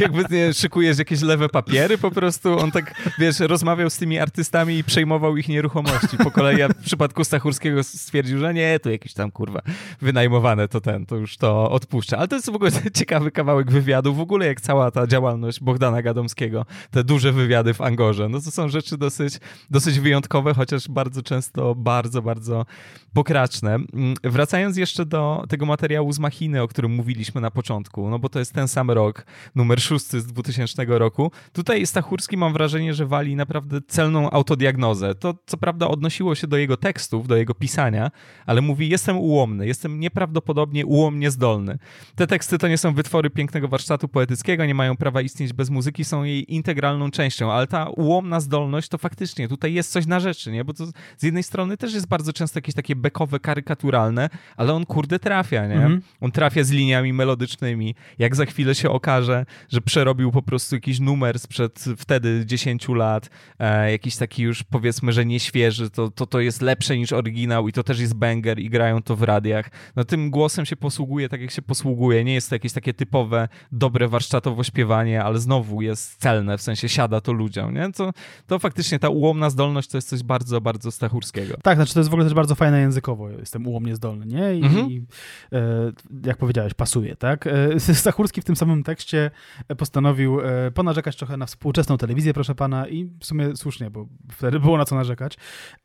[0.00, 2.58] jakby nie, szykujesz jakieś lewe papiery po prostu?
[2.58, 6.16] On tak, wiesz, rozmawiał z tymi artystami i przejmował ich nieruchomości.
[6.16, 9.60] Po kolei ja w przypadku Stachurskiego stwierdził, że nie, to jakieś tam kurwa
[10.00, 12.18] wynajmowane to ten, to już to odpuszcza.
[12.18, 16.02] Ale to jest w ogóle ciekawy kawałek wywiadu, w ogóle jak cała ta działalność Bogdana
[16.02, 18.28] Gadomskiego, te duże wywiady w Angorze.
[18.28, 19.34] No to są rzeczy dosyć,
[19.70, 22.66] dosyć wyjątkowe, chociaż bardzo często bardzo, bardzo
[23.12, 23.74] pokraczne.
[23.74, 28.28] Mm, wracając jeszcze do tego materiału z Machiny, o którym mówiliśmy na początku, no bo
[28.28, 31.30] to jest ten sam rok, numer szósty z 2000 roku.
[31.52, 35.14] Tutaj Stachurski mam wrażenie, że wali naprawdę celną autodiagnozę.
[35.14, 38.10] To co prawda odnosiło się do jego tekstów, do jego pisania,
[38.46, 41.78] ale mówi jestem ułomny, jestem nieprawdopodobnie ułomnie zdolny.
[42.14, 45.20] Te teksty to nie są wytwory pięknego warsztatu poetyckiego, nie mają prawa
[45.54, 50.06] bez muzyki, są jej integralną częścią, ale ta ułomna zdolność to faktycznie tutaj jest coś
[50.06, 50.64] na rzeczy, nie?
[50.64, 50.86] Bo to
[51.16, 55.66] z jednej strony też jest bardzo często jakieś takie bekowe, karykaturalne, ale on kurde trafia,
[55.66, 55.76] nie?
[55.76, 56.00] -hmm.
[56.20, 57.94] On trafia z liniami melodycznymi.
[58.18, 63.30] Jak za chwilę się okaże, że przerobił po prostu jakiś numer sprzed wtedy 10 lat,
[63.58, 67.72] e, jakiś taki już powiedzmy, że nieświeży, to, to to jest lepsze niż oryginał i
[67.72, 69.70] to też jest banger i grają to w radiach.
[69.96, 72.24] No tym głosem się posługuje tak, jak się posługuje.
[72.24, 76.88] Nie jest to jakieś takie typowe, dobre warsztatowo śpiewanie, ale znowu jest celne, w sensie
[76.88, 77.92] siada to ludziom, nie?
[77.92, 78.12] To,
[78.46, 81.54] to faktycznie ta ułomna zdolność to jest coś bardzo, bardzo stachurskiego.
[81.62, 83.30] Tak, znaczy to jest w ogóle też bardzo fajne językowo.
[83.30, 84.54] Jestem ułomnie zdolny, nie?
[84.54, 84.90] I, mhm.
[84.90, 85.06] i
[85.52, 85.92] e,
[86.26, 87.46] jak powiedziałeś, pasuje, tak?
[87.46, 89.30] E, Stachurski w tym samym tekście
[89.76, 94.60] postanowił e, ponarzekać trochę na współczesną telewizję, proszę pana, i w sumie słusznie, bo wtedy
[94.60, 95.36] było na co narzekać.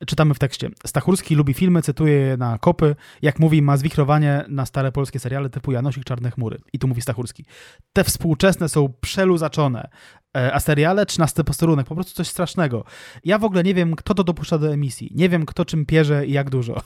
[0.07, 0.69] Czytamy w tekście.
[0.85, 2.95] Stachurski lubi filmy, cytuje je na kopy.
[3.21, 6.59] Jak mówi, ma zwichrowanie na stare polskie seriale typu Janosik, Czarne Chmury.
[6.73, 7.45] I tu mówi Stachurski.
[7.93, 9.89] Te współczesne są przeluzaczone,
[10.37, 12.85] e, a seriale 13 posterunek, po prostu coś strasznego.
[13.23, 15.11] Ja w ogóle nie wiem, kto to dopuszcza do emisji.
[15.15, 16.81] Nie wiem, kto czym pierze i jak dużo.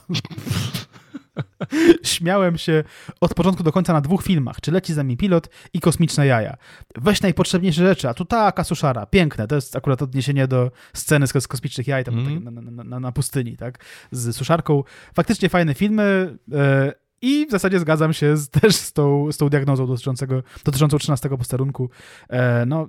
[2.02, 2.84] Śmiałem się
[3.20, 6.56] od początku do końca na dwóch filmach, czy Leci za mi pilot i Kosmiczne jaja.
[6.96, 11.42] Weź najpotrzebniejsze rzeczy, a tu taka suszara, piękne, to jest akurat odniesienie do sceny z,
[11.42, 12.44] z Kosmicznych jaj tam mm.
[12.44, 14.84] na, na, na, na, pustyni, tak, z suszarką.
[15.14, 16.92] Faktycznie fajne filmy, e,
[17.22, 21.28] i w zasadzie zgadzam się z, też z tą, z tą diagnozą dotyczącego, dotyczącą 13
[21.28, 21.90] posterunku.
[22.28, 22.88] E, no,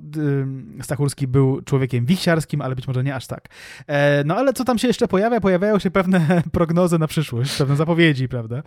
[0.79, 3.49] y, Stachurski był człowiekiem wichsiarskim, ale być może nie aż tak.
[3.87, 5.41] E, no ale co tam się jeszcze pojawia?
[5.41, 8.63] Pojawiają się pewne prognozy na przyszłość, pewne zapowiedzi, prawda?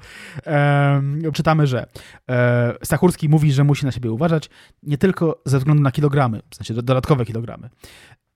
[0.46, 1.02] E,
[1.32, 1.86] czytamy, że
[2.30, 4.50] e, Stachurski mówi, że musi na siebie uważać
[4.82, 7.68] nie tylko ze względu na kilogramy, w sensie dodatkowe kilogramy.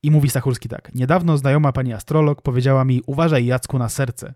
[0.03, 0.95] I mówi Stachurski tak.
[0.95, 4.35] Niedawno znajoma pani astrolog powiedziała mi, uważaj Jacku na serce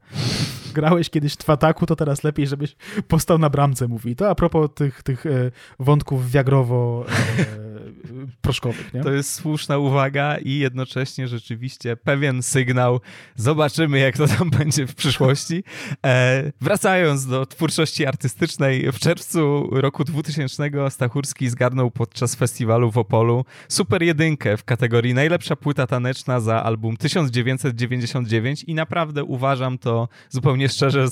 [0.71, 2.77] grałeś kiedyś w Twataku, to teraz lepiej, żebyś
[3.09, 4.17] postał na bramce, mówi.
[4.17, 6.31] To a propos tych, tych e, wątków
[8.01, 8.95] wiagrowo-proszkowych.
[8.95, 13.01] E, to jest słuszna uwaga i jednocześnie rzeczywiście pewien sygnał.
[13.37, 15.65] Zobaczymy, jak to tam będzie w przyszłości.
[16.07, 23.45] E, wracając do twórczości artystycznej, w czerwcu roku 2000 Stachurski zgarnął podczas festiwalu w Opolu
[23.69, 30.69] super jedynkę w kategorii najlepsza płyta taneczna za album 1999 i naprawdę uważam to zupełnie
[30.69, 31.07] szczerze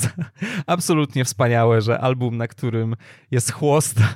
[0.66, 2.96] absolutnie wspaniałe, że album, na którym
[3.30, 4.08] jest Chłosta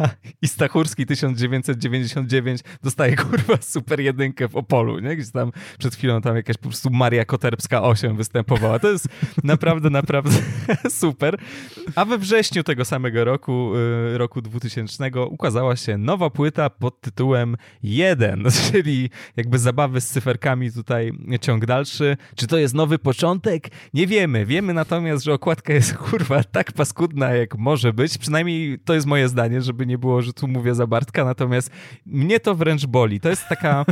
[0.43, 5.17] i Stachurski 1999 dostaje kurwa super jedynkę w Opolu, nie?
[5.17, 8.79] Gdzieś tam przed chwilą tam jakaś po prostu Maria Koterbska 8 występowała.
[8.79, 9.09] To jest
[9.45, 10.31] naprawdę, naprawdę
[11.01, 11.39] super.
[11.95, 13.73] A we wrześniu tego samego roku,
[14.15, 20.73] y, roku 2000 ukazała się nowa płyta pod tytułem 1, czyli jakby zabawy z cyferkami
[20.73, 22.17] tutaj ciąg dalszy.
[22.35, 23.69] Czy to jest nowy początek?
[23.95, 24.47] Nie wiemy.
[24.47, 28.19] Wiemy natomiast, że okładka jest kurwa tak paskudna, jak może być.
[28.19, 31.25] Przynajmniej to jest moje zdanie, żeby nie było, że tu mówię za Bartka.
[31.25, 31.71] Natomiast
[32.07, 33.21] mnie to wręcz boli.
[33.21, 33.85] To jest taka...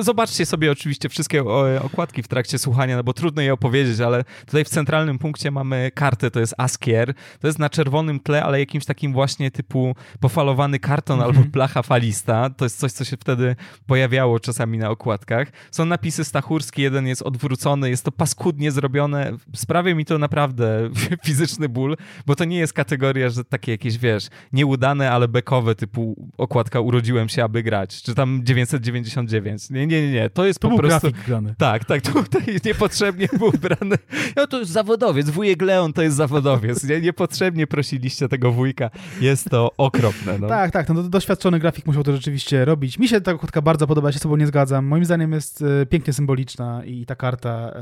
[0.00, 1.44] Zobaczcie sobie oczywiście wszystkie
[1.82, 5.90] okładki w trakcie słuchania, no bo trudno je opowiedzieć, ale tutaj w centralnym punkcie mamy
[5.94, 7.14] kartę, to jest Askier.
[7.40, 11.38] To jest na czerwonym tle, ale jakimś takim właśnie typu pofalowany karton mm -hmm.
[11.38, 12.50] albo placha falista.
[12.50, 13.56] To jest coś, co się wtedy
[13.86, 15.48] pojawiało czasami na okładkach.
[15.70, 19.32] Są napisy Stachurski, jeden jest odwrócony, jest to paskudnie zrobione.
[19.54, 20.90] Sprawia mi to naprawdę
[21.26, 21.96] fizyczny ból,
[22.26, 27.28] bo to nie jest kategoria, że takie jakieś, wiesz, nieudane, ale bekowe typu okładka urodziłem
[27.28, 29.70] się, aby grać, czy tam 999.
[29.70, 30.30] Nie, nie, nie, nie.
[30.30, 31.08] to jest to po prostu...
[31.26, 31.54] grany.
[31.58, 33.96] Tak, tak, tutaj niepotrzebnie był brany.
[34.36, 36.84] No to jest zawodowiec, wujek Leon to jest zawodowiec.
[36.84, 38.90] Nie, niepotrzebnie prosiliście tego wujka.
[39.20, 40.38] Jest to okropne.
[40.38, 40.48] No.
[40.48, 42.98] Tak, tak, no doświadczony grafik musiał to rzeczywiście robić.
[42.98, 44.86] Mi się ta okładka bardzo podoba, ja się z tobą nie zgadzam.
[44.86, 47.72] Moim zdaniem jest e, pięknie symboliczna i ta karta...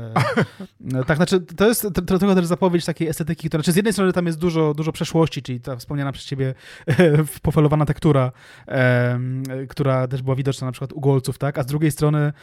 [0.93, 4.13] E, tak, znaczy to jest trochę też zapowiedź takiej estetyki, która, znaczy z jednej strony
[4.13, 6.53] tam jest dużo, dużo przeszłości, czyli ta wspomniana przez ciebie
[7.41, 8.31] pofalowana tektura,
[9.69, 11.57] która też była widoczna na przykład u Golców, tak?
[11.57, 12.33] A z drugiej strony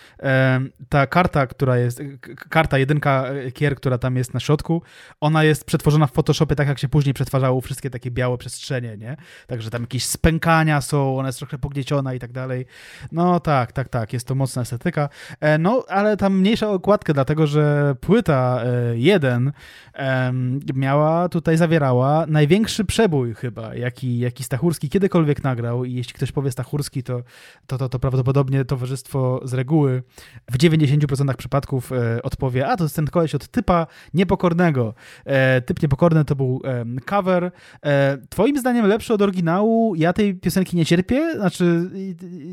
[0.88, 2.02] ta karta, która jest,
[2.50, 4.82] karta jedynka e, kier, która tam jest na środku,
[5.20, 9.16] ona jest przetworzona w Photoshopie tak, jak się później przetwarzało wszystkie takie białe przestrzenie, nie?
[9.46, 12.66] Także tam jakieś spękania są, ona jest trochę pognieciona i tak dalej.
[13.12, 15.08] No tak, tak, tak, jest to mocna estetyka.
[15.40, 18.62] E, no, ale tam mniejsza okładkę, dlatego, że płyta
[18.94, 19.52] 1
[19.94, 20.32] e,
[20.74, 26.52] miała, tutaj zawierała największy przebój chyba, jaki, jaki Stachurski kiedykolwiek nagrał i jeśli ktoś powie
[26.52, 27.22] Stachurski, to,
[27.66, 30.02] to, to, to prawdopodobnie towarzystwo z reguły
[30.50, 34.94] w 90% przypadków e, odpowie, a to jest ten koleś od typa niepokornego.
[35.24, 36.62] E, typ niepokorny to był
[37.06, 37.50] cover.
[37.84, 39.94] E, twoim zdaniem lepszy od oryginału?
[39.94, 41.90] Ja tej piosenki nie cierpię, znaczy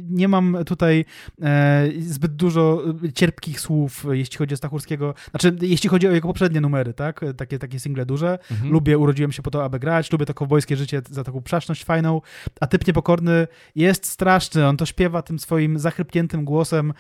[0.09, 1.05] nie mam tutaj
[1.99, 2.83] zbyt dużo
[3.13, 7.21] cierpkich słów, jeśli chodzi o Stachurskiego, znaczy jeśli chodzi o jego poprzednie numery, tak?
[7.37, 8.39] Takie, takie single duże.
[8.51, 8.71] Mhm.
[8.71, 12.21] Lubię, urodziłem się po to, aby grać, lubię to kowbojskie życie za taką przaszność fajną,
[12.59, 16.93] a typ niepokorny jest straszny, on to śpiewa tym swoim zachrypniętym głosem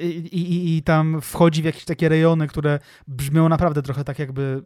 [0.00, 4.62] i, i, i tam wchodzi w jakieś takie rejony, które brzmią naprawdę trochę tak jakby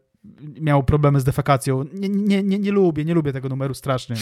[0.61, 1.85] miał problemy z defekacją.
[1.93, 4.17] Nie, nie, nie, nie lubię, nie lubię tego numeru strasznie.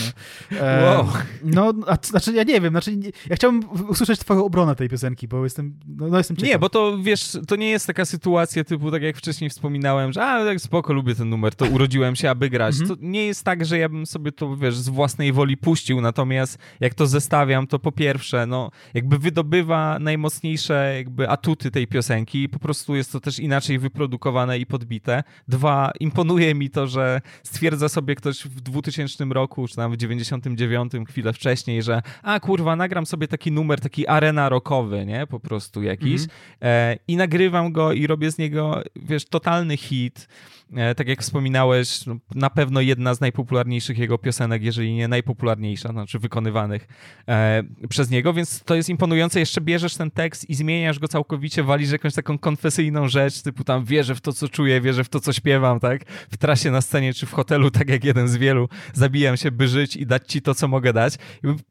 [0.50, 1.08] No, e, wow.
[1.44, 2.96] no a, znaczy ja nie wiem, znaczy
[3.30, 6.50] ja chciałbym usłyszeć twoją obronę tej piosenki, bo jestem, no, no jestem ciekaw.
[6.50, 10.24] Nie, bo to wiesz, to nie jest taka sytuacja typu, tak jak wcześniej wspominałem, że
[10.24, 12.80] a, tak spoko, lubię ten numer, to urodziłem się, aby grać.
[12.80, 12.88] Mhm.
[12.98, 16.58] To nie jest tak, że ja bym sobie to, wiesz, z własnej woli puścił, natomiast
[16.80, 22.58] jak to zestawiam, to po pierwsze, no, jakby wydobywa najmocniejsze jakby atuty tej piosenki, po
[22.58, 25.22] prostu jest to też inaczej wyprodukowane i podbite.
[25.48, 30.92] Dwa, imponuje mi to, że stwierdza sobie ktoś w 2000 roku, czy tam w 99,
[31.08, 35.26] chwilę wcześniej, że a kurwa, nagram sobie taki numer, taki arena rockowy, nie?
[35.26, 36.20] Po prostu jakiś.
[36.20, 36.30] Mm -hmm.
[36.62, 40.28] e, I nagrywam go i robię z niego, wiesz, totalny hit.
[40.76, 45.88] E, tak jak wspominałeś, no, na pewno jedna z najpopularniejszych jego piosenek, jeżeli nie najpopularniejsza,
[45.88, 46.88] znaczy wykonywanych
[47.28, 49.40] e, przez niego, więc to jest imponujące.
[49.40, 53.84] Jeszcze bierzesz ten tekst i zmieniasz go całkowicie, walisz jakąś taką konfesyjną rzecz, typu tam
[53.84, 56.04] wierzę w to, co czuję, wierzę w to, co śpiewam, tak?
[56.30, 59.68] W trasie na scenie czy w hotelu, tak jak jeden z wielu, zabijam się, by
[59.68, 61.14] żyć i dać ci to, co mogę dać.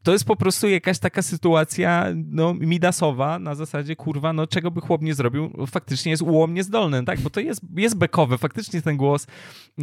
[0.02, 4.80] To jest po prostu jakaś taka sytuacja, no, midasowa, na zasadzie, kurwa, no, czego by
[4.80, 7.20] chłop nie zrobił, faktycznie jest ułomnie zdolny, tak?
[7.20, 9.26] Bo to jest, jest bekowe, faktycznie ten głos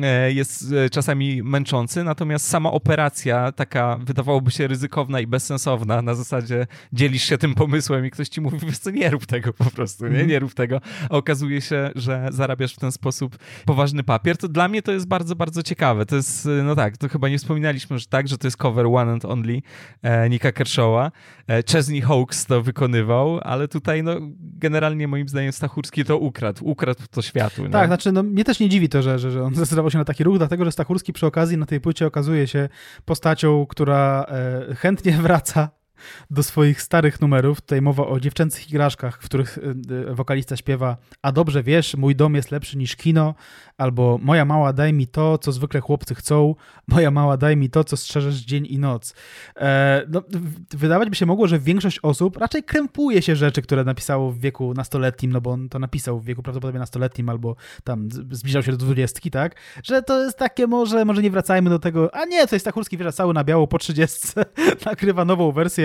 [0.02, 6.16] e, jest e, czasami męczący, natomiast sama operacja, taka wydawałoby się ryzykowna i bezsensowna, na
[6.16, 9.72] zasadzie dzielisz się tym pomysłem i ktoś ci mówi, wiesz co, nie rób tego po
[9.72, 10.28] prostu, nie, mhm.
[10.28, 14.68] nie rób tego, a okazuje się, że zarabiasz w ten sposób poważny papier, to dla
[14.68, 16.06] mnie to jest bardzo, bardzo ciekawe.
[16.06, 18.86] To jest, e, no tak, to chyba nie wspominaliśmy, że tak, że to jest cover
[18.86, 19.62] One and Only
[20.02, 21.12] e, Nika Kershawa.
[21.48, 27.04] E, Chesney Hawks to wykonywał, ale tutaj no generalnie moim zdaniem Stachurski to ukradł, ukradł
[27.12, 27.70] to światu.
[27.70, 30.06] Tak, znaczy no, mnie też nie dziwi to, że, że, że on zdecydował się na
[30.06, 32.70] taki ruch, dlatego że Stachurski przy okazji na tej płycie okazuje się
[33.06, 34.26] postacią, która
[34.70, 35.70] e, chętnie wraca
[36.32, 37.62] do swoich starych numerów.
[37.62, 42.16] Tutaj mowa o dziewczęcych igraszkach, w których e, e, wokalista śpiewa A dobrze wiesz, mój
[42.16, 43.36] dom jest lepszy niż kino,
[43.78, 46.56] albo Moja mała daj mi to, co zwykle chłopcy chcą,
[46.88, 49.16] Moja mała daj mi to, co strzeżesz dzień i noc.
[49.58, 50.22] E, no,
[50.70, 54.74] wydawać by się mogło, że większość osób raczej krępuje się rzeczy, które napisało w wieku
[54.74, 58.78] nastoletnim, no bo on to napisał w wieku prawdopodobnie nastoletnim, albo tam zbliżał się do
[58.78, 59.56] dwudziestki, tak?
[59.84, 62.98] Że to jest takie może, może nie wracajmy do tego, a nie, to jest Stachurski
[62.98, 64.46] wjeżdża cały na biało po trzydziestce,
[64.86, 65.85] nakrywa nową wersję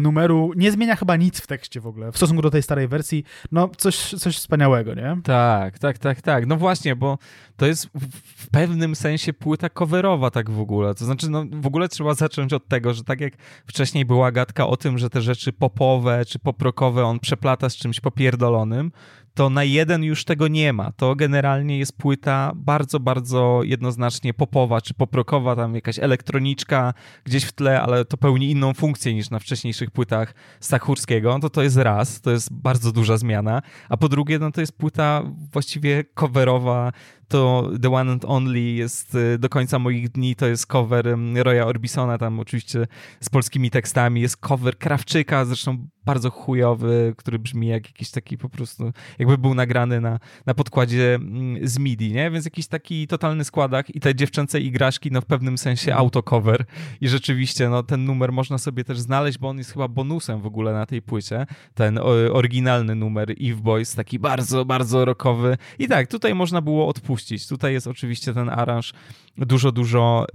[0.00, 3.24] numeru, nie zmienia chyba nic w tekście w ogóle, w stosunku do tej starej wersji,
[3.52, 5.16] no coś, coś wspaniałego, nie?
[5.24, 7.18] Tak, tak, tak, tak, no właśnie, bo
[7.56, 7.88] to jest
[8.36, 10.94] w pewnym sensie płyta coverowa tak w ogóle.
[10.94, 13.32] To znaczy, no w ogóle trzeba zacząć od tego, że tak jak
[13.66, 18.00] wcześniej była gadka o tym, że te rzeczy popowe czy poprokowe on przeplata z czymś
[18.00, 18.92] popierdolonym,
[19.40, 20.92] to na jeden już tego nie ma.
[20.92, 26.94] To generalnie jest płyta bardzo, bardzo jednoznacznie popowa czy poprokowa, tam jakaś elektroniczka
[27.24, 31.38] gdzieś w tle, ale to pełni inną funkcję niż na wcześniejszych płytach Stachurskiego.
[31.38, 34.78] To to jest raz, to jest bardzo duża zmiana, a po drugie, no to jest
[34.78, 35.22] płyta
[35.52, 36.92] właściwie coverowa,
[37.30, 41.66] to The One and Only jest y, do końca moich dni, to jest cover Roya
[41.66, 42.86] Orbisona, tam oczywiście
[43.20, 48.48] z polskimi tekstami, jest cover Krawczyka, zresztą bardzo chujowy, który brzmi jak jakiś taki po
[48.48, 52.30] prostu, jakby był nagrany na, na podkładzie mm, z MIDI, nie?
[52.30, 56.64] Więc jakiś taki totalny składak i te dziewczęce igraszki, no w pewnym sensie autocover.
[57.00, 60.46] I rzeczywiście, no ten numer można sobie też znaleźć, bo on jest chyba bonusem w
[60.46, 61.98] ogóle na tej płycie, ten
[62.32, 65.56] oryginalny numer Eve Boys, taki bardzo, bardzo rockowy.
[65.78, 68.92] I tak, tutaj można było odpuścić, tutaj jest oczywiście ten aranż
[69.36, 70.26] dużo, dużo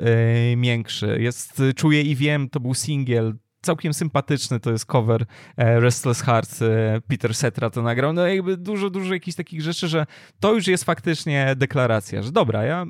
[0.50, 1.18] yy, miększy.
[1.20, 3.36] Jest, czuję i wiem, to był singiel,
[3.66, 5.26] całkiem sympatyczny, to jest cover
[5.58, 9.88] e, Restless Heart, e, Peter Setra to nagrał, no jakby dużo, dużo jakichś takich rzeczy,
[9.88, 10.06] że
[10.40, 12.86] to już jest faktycznie deklaracja, że dobra, ja,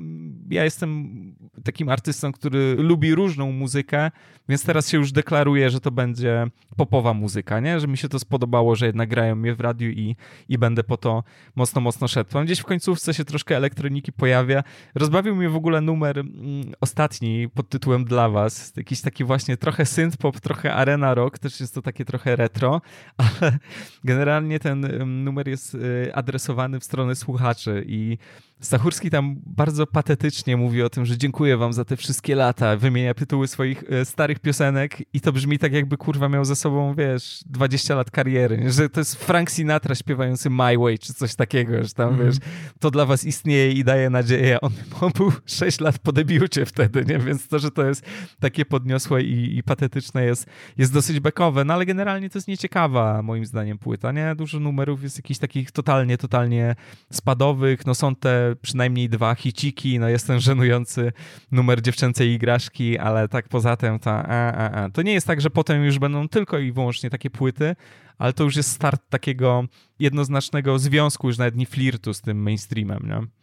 [0.50, 1.16] ja jestem
[1.64, 4.10] takim artystą, który lubi różną muzykę,
[4.48, 6.46] więc teraz się już deklaruję, że to będzie
[6.76, 7.80] popowa muzyka, nie?
[7.80, 10.16] Że mi się to spodobało, że jednak grają mnie w radiu i,
[10.48, 11.24] i będę po to
[11.56, 12.30] mocno, mocno szedł.
[12.30, 14.62] Tam gdzieś w końcówce się troszkę elektroniki pojawia.
[14.94, 18.72] Rozbawił mnie w ogóle numer mm, ostatni pod tytułem Dla Was.
[18.76, 22.80] Jakiś taki właśnie trochę synth-pop, trochę arena rock, też jest to takie trochę retro,
[23.16, 23.58] ale
[24.04, 28.18] generalnie ten numer jest y, adresowany w stronę słuchaczy i
[28.60, 33.14] Stachurski tam bardzo patetycznie mówi o tym, że dziękuję wam za te wszystkie lata, wymienia
[33.14, 37.40] tytuły swoich e, starych piosenek i to brzmi tak jakby kurwa miał ze sobą, wiesz,
[37.46, 41.90] 20 lat kariery, że to jest Frank Sinatra śpiewający My Way czy coś takiego, że
[41.90, 42.26] tam, mm.
[42.26, 42.36] wiesz,
[42.80, 44.60] to dla was istnieje i daje nadzieję.
[44.60, 47.18] On, on był 6 lat po debiucie wtedy, nie?
[47.18, 48.06] Więc to, że to jest
[48.40, 50.46] takie podniosłe i, i patetyczne jest,
[50.78, 54.34] jest dosyć bekowe, no ale generalnie to jest nieciekawa moim zdaniem płyta, nie?
[54.36, 56.74] Dużo numerów jest jakichś takich totalnie, totalnie
[57.10, 61.12] spadowych, no są te przynajmniej dwa hiciki, no jest ten żenujący
[61.52, 64.90] numer dziewczęcej igraszki, ale tak poza tym to a, a, a.
[64.90, 67.76] To nie jest tak, że potem już będą tylko i wyłącznie takie płyty,
[68.18, 69.64] ale to już jest start takiego
[69.98, 73.35] jednoznacznego związku, już nawet nie flirtu z tym mainstreamem, nie?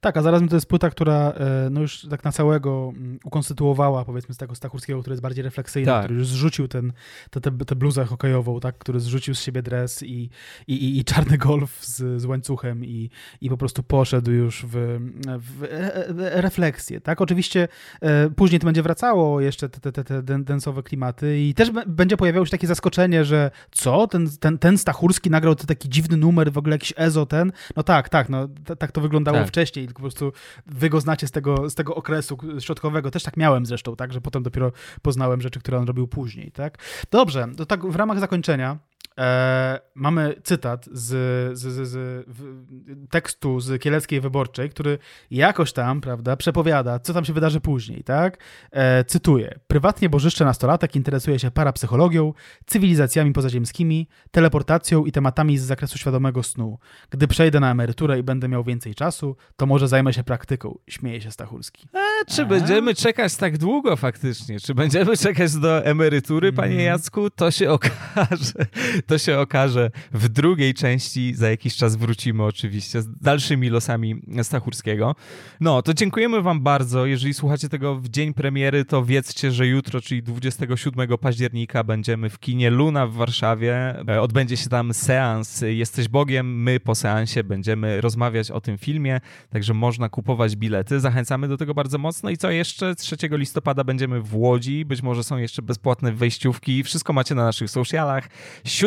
[0.00, 4.04] Tak, a zarazem to jest płyta, która e, no już tak na całego mm, ukonstytuowała,
[4.04, 6.04] powiedzmy, z tego Stachurskiego, który jest bardziej refleksyjny, tak.
[6.04, 6.92] który już zrzucił ten,
[7.30, 10.30] tę te, te, bluzę hokejową, tak, który zrzucił z siebie dres i,
[10.66, 13.10] i, i, i czarny golf z, z łańcuchem i,
[13.40, 14.98] i po prostu poszedł już w,
[15.38, 15.62] w
[16.16, 17.20] refleksję, tak.
[17.20, 17.68] Oczywiście
[18.00, 22.46] e, później to będzie wracało jeszcze te, te, te densowe klimaty i też będzie pojawiało
[22.46, 26.74] się takie zaskoczenie, że co, ten, ten, ten Stachurski nagrał taki dziwny numer, w ogóle
[26.74, 28.48] jakiś ezo ten, no tak, tak, no
[28.78, 29.48] tak to wyglądało tak.
[29.48, 30.32] wcześniej, wcześniej, tylko po prostu
[30.66, 33.10] wy go znacie z tego, z tego okresu środkowego.
[33.10, 34.72] Też tak miałem zresztą, tak, że potem dopiero
[35.02, 36.78] poznałem rzeczy, które on robił później, tak.
[37.10, 38.78] Dobrze, to tak w ramach zakończenia
[39.18, 41.08] E, mamy cytat z,
[41.58, 42.26] z, z, z
[43.10, 44.98] tekstu z Kieleckiej Wyborczej, który
[45.30, 48.38] jakoś tam, prawda, przepowiada, co tam się wydarzy później, tak?
[48.70, 49.58] E, cytuję.
[49.66, 52.32] Prywatnie bożyszcze nastolatek interesuje się parapsychologią,
[52.66, 56.78] cywilizacjami pozaziemskimi, teleportacją i tematami z zakresu świadomego snu.
[57.10, 60.78] Gdy przejdę na emeryturę i będę miał więcej czasu, to może zajmę się praktyką.
[60.88, 61.88] Śmieje się Stachurski.
[61.92, 62.44] A, czy A?
[62.44, 64.60] będziemy czekać tak długo faktycznie?
[64.60, 66.86] Czy będziemy czekać do emerytury, panie mhm.
[66.86, 67.30] Jacku?
[67.30, 68.66] To się okaże
[69.02, 71.34] to się okaże w drugiej części.
[71.34, 75.14] Za jakiś czas wrócimy oczywiście z dalszymi losami Stachurskiego.
[75.60, 77.06] No, to dziękujemy wam bardzo.
[77.06, 82.38] Jeżeli słuchacie tego w dzień premiery, to wiedzcie, że jutro, czyli 27 października będziemy w
[82.38, 83.94] kinie Luna w Warszawie.
[84.08, 86.62] E, odbędzie się tam seans Jesteś Bogiem.
[86.62, 89.20] My po seansie będziemy rozmawiać o tym filmie,
[89.50, 91.00] także można kupować bilety.
[91.00, 92.30] Zachęcamy do tego bardzo mocno.
[92.30, 92.94] I co jeszcze?
[92.94, 94.84] 3 listopada będziemy w Łodzi.
[94.84, 96.82] Być może są jeszcze bezpłatne wejściówki.
[96.82, 98.28] Wszystko macie na naszych socialach.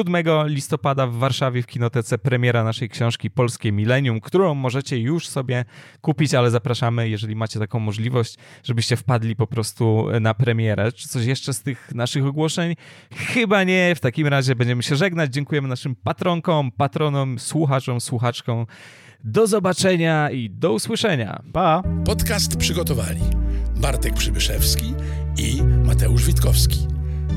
[0.05, 5.65] 7 listopada w Warszawie w Kinotece premiera naszej książki Polskie Milenium, którą możecie już sobie
[6.01, 10.91] kupić, ale zapraszamy, jeżeli macie taką możliwość, żebyście wpadli po prostu na premierę.
[10.91, 12.75] Czy coś jeszcze z tych naszych ogłoszeń?
[13.13, 13.95] Chyba nie.
[13.95, 15.33] W takim razie będziemy się żegnać.
[15.33, 18.65] Dziękujemy naszym patronkom, patronom, słuchaczom, słuchaczkom.
[19.23, 21.43] Do zobaczenia i do usłyszenia.
[21.53, 21.83] Pa!
[22.05, 23.21] Podcast przygotowali
[23.75, 24.93] Bartek Przybyszewski
[25.37, 26.87] i Mateusz Witkowski.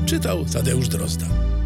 [0.05, 1.58] Czytał Tadeusz Drozda.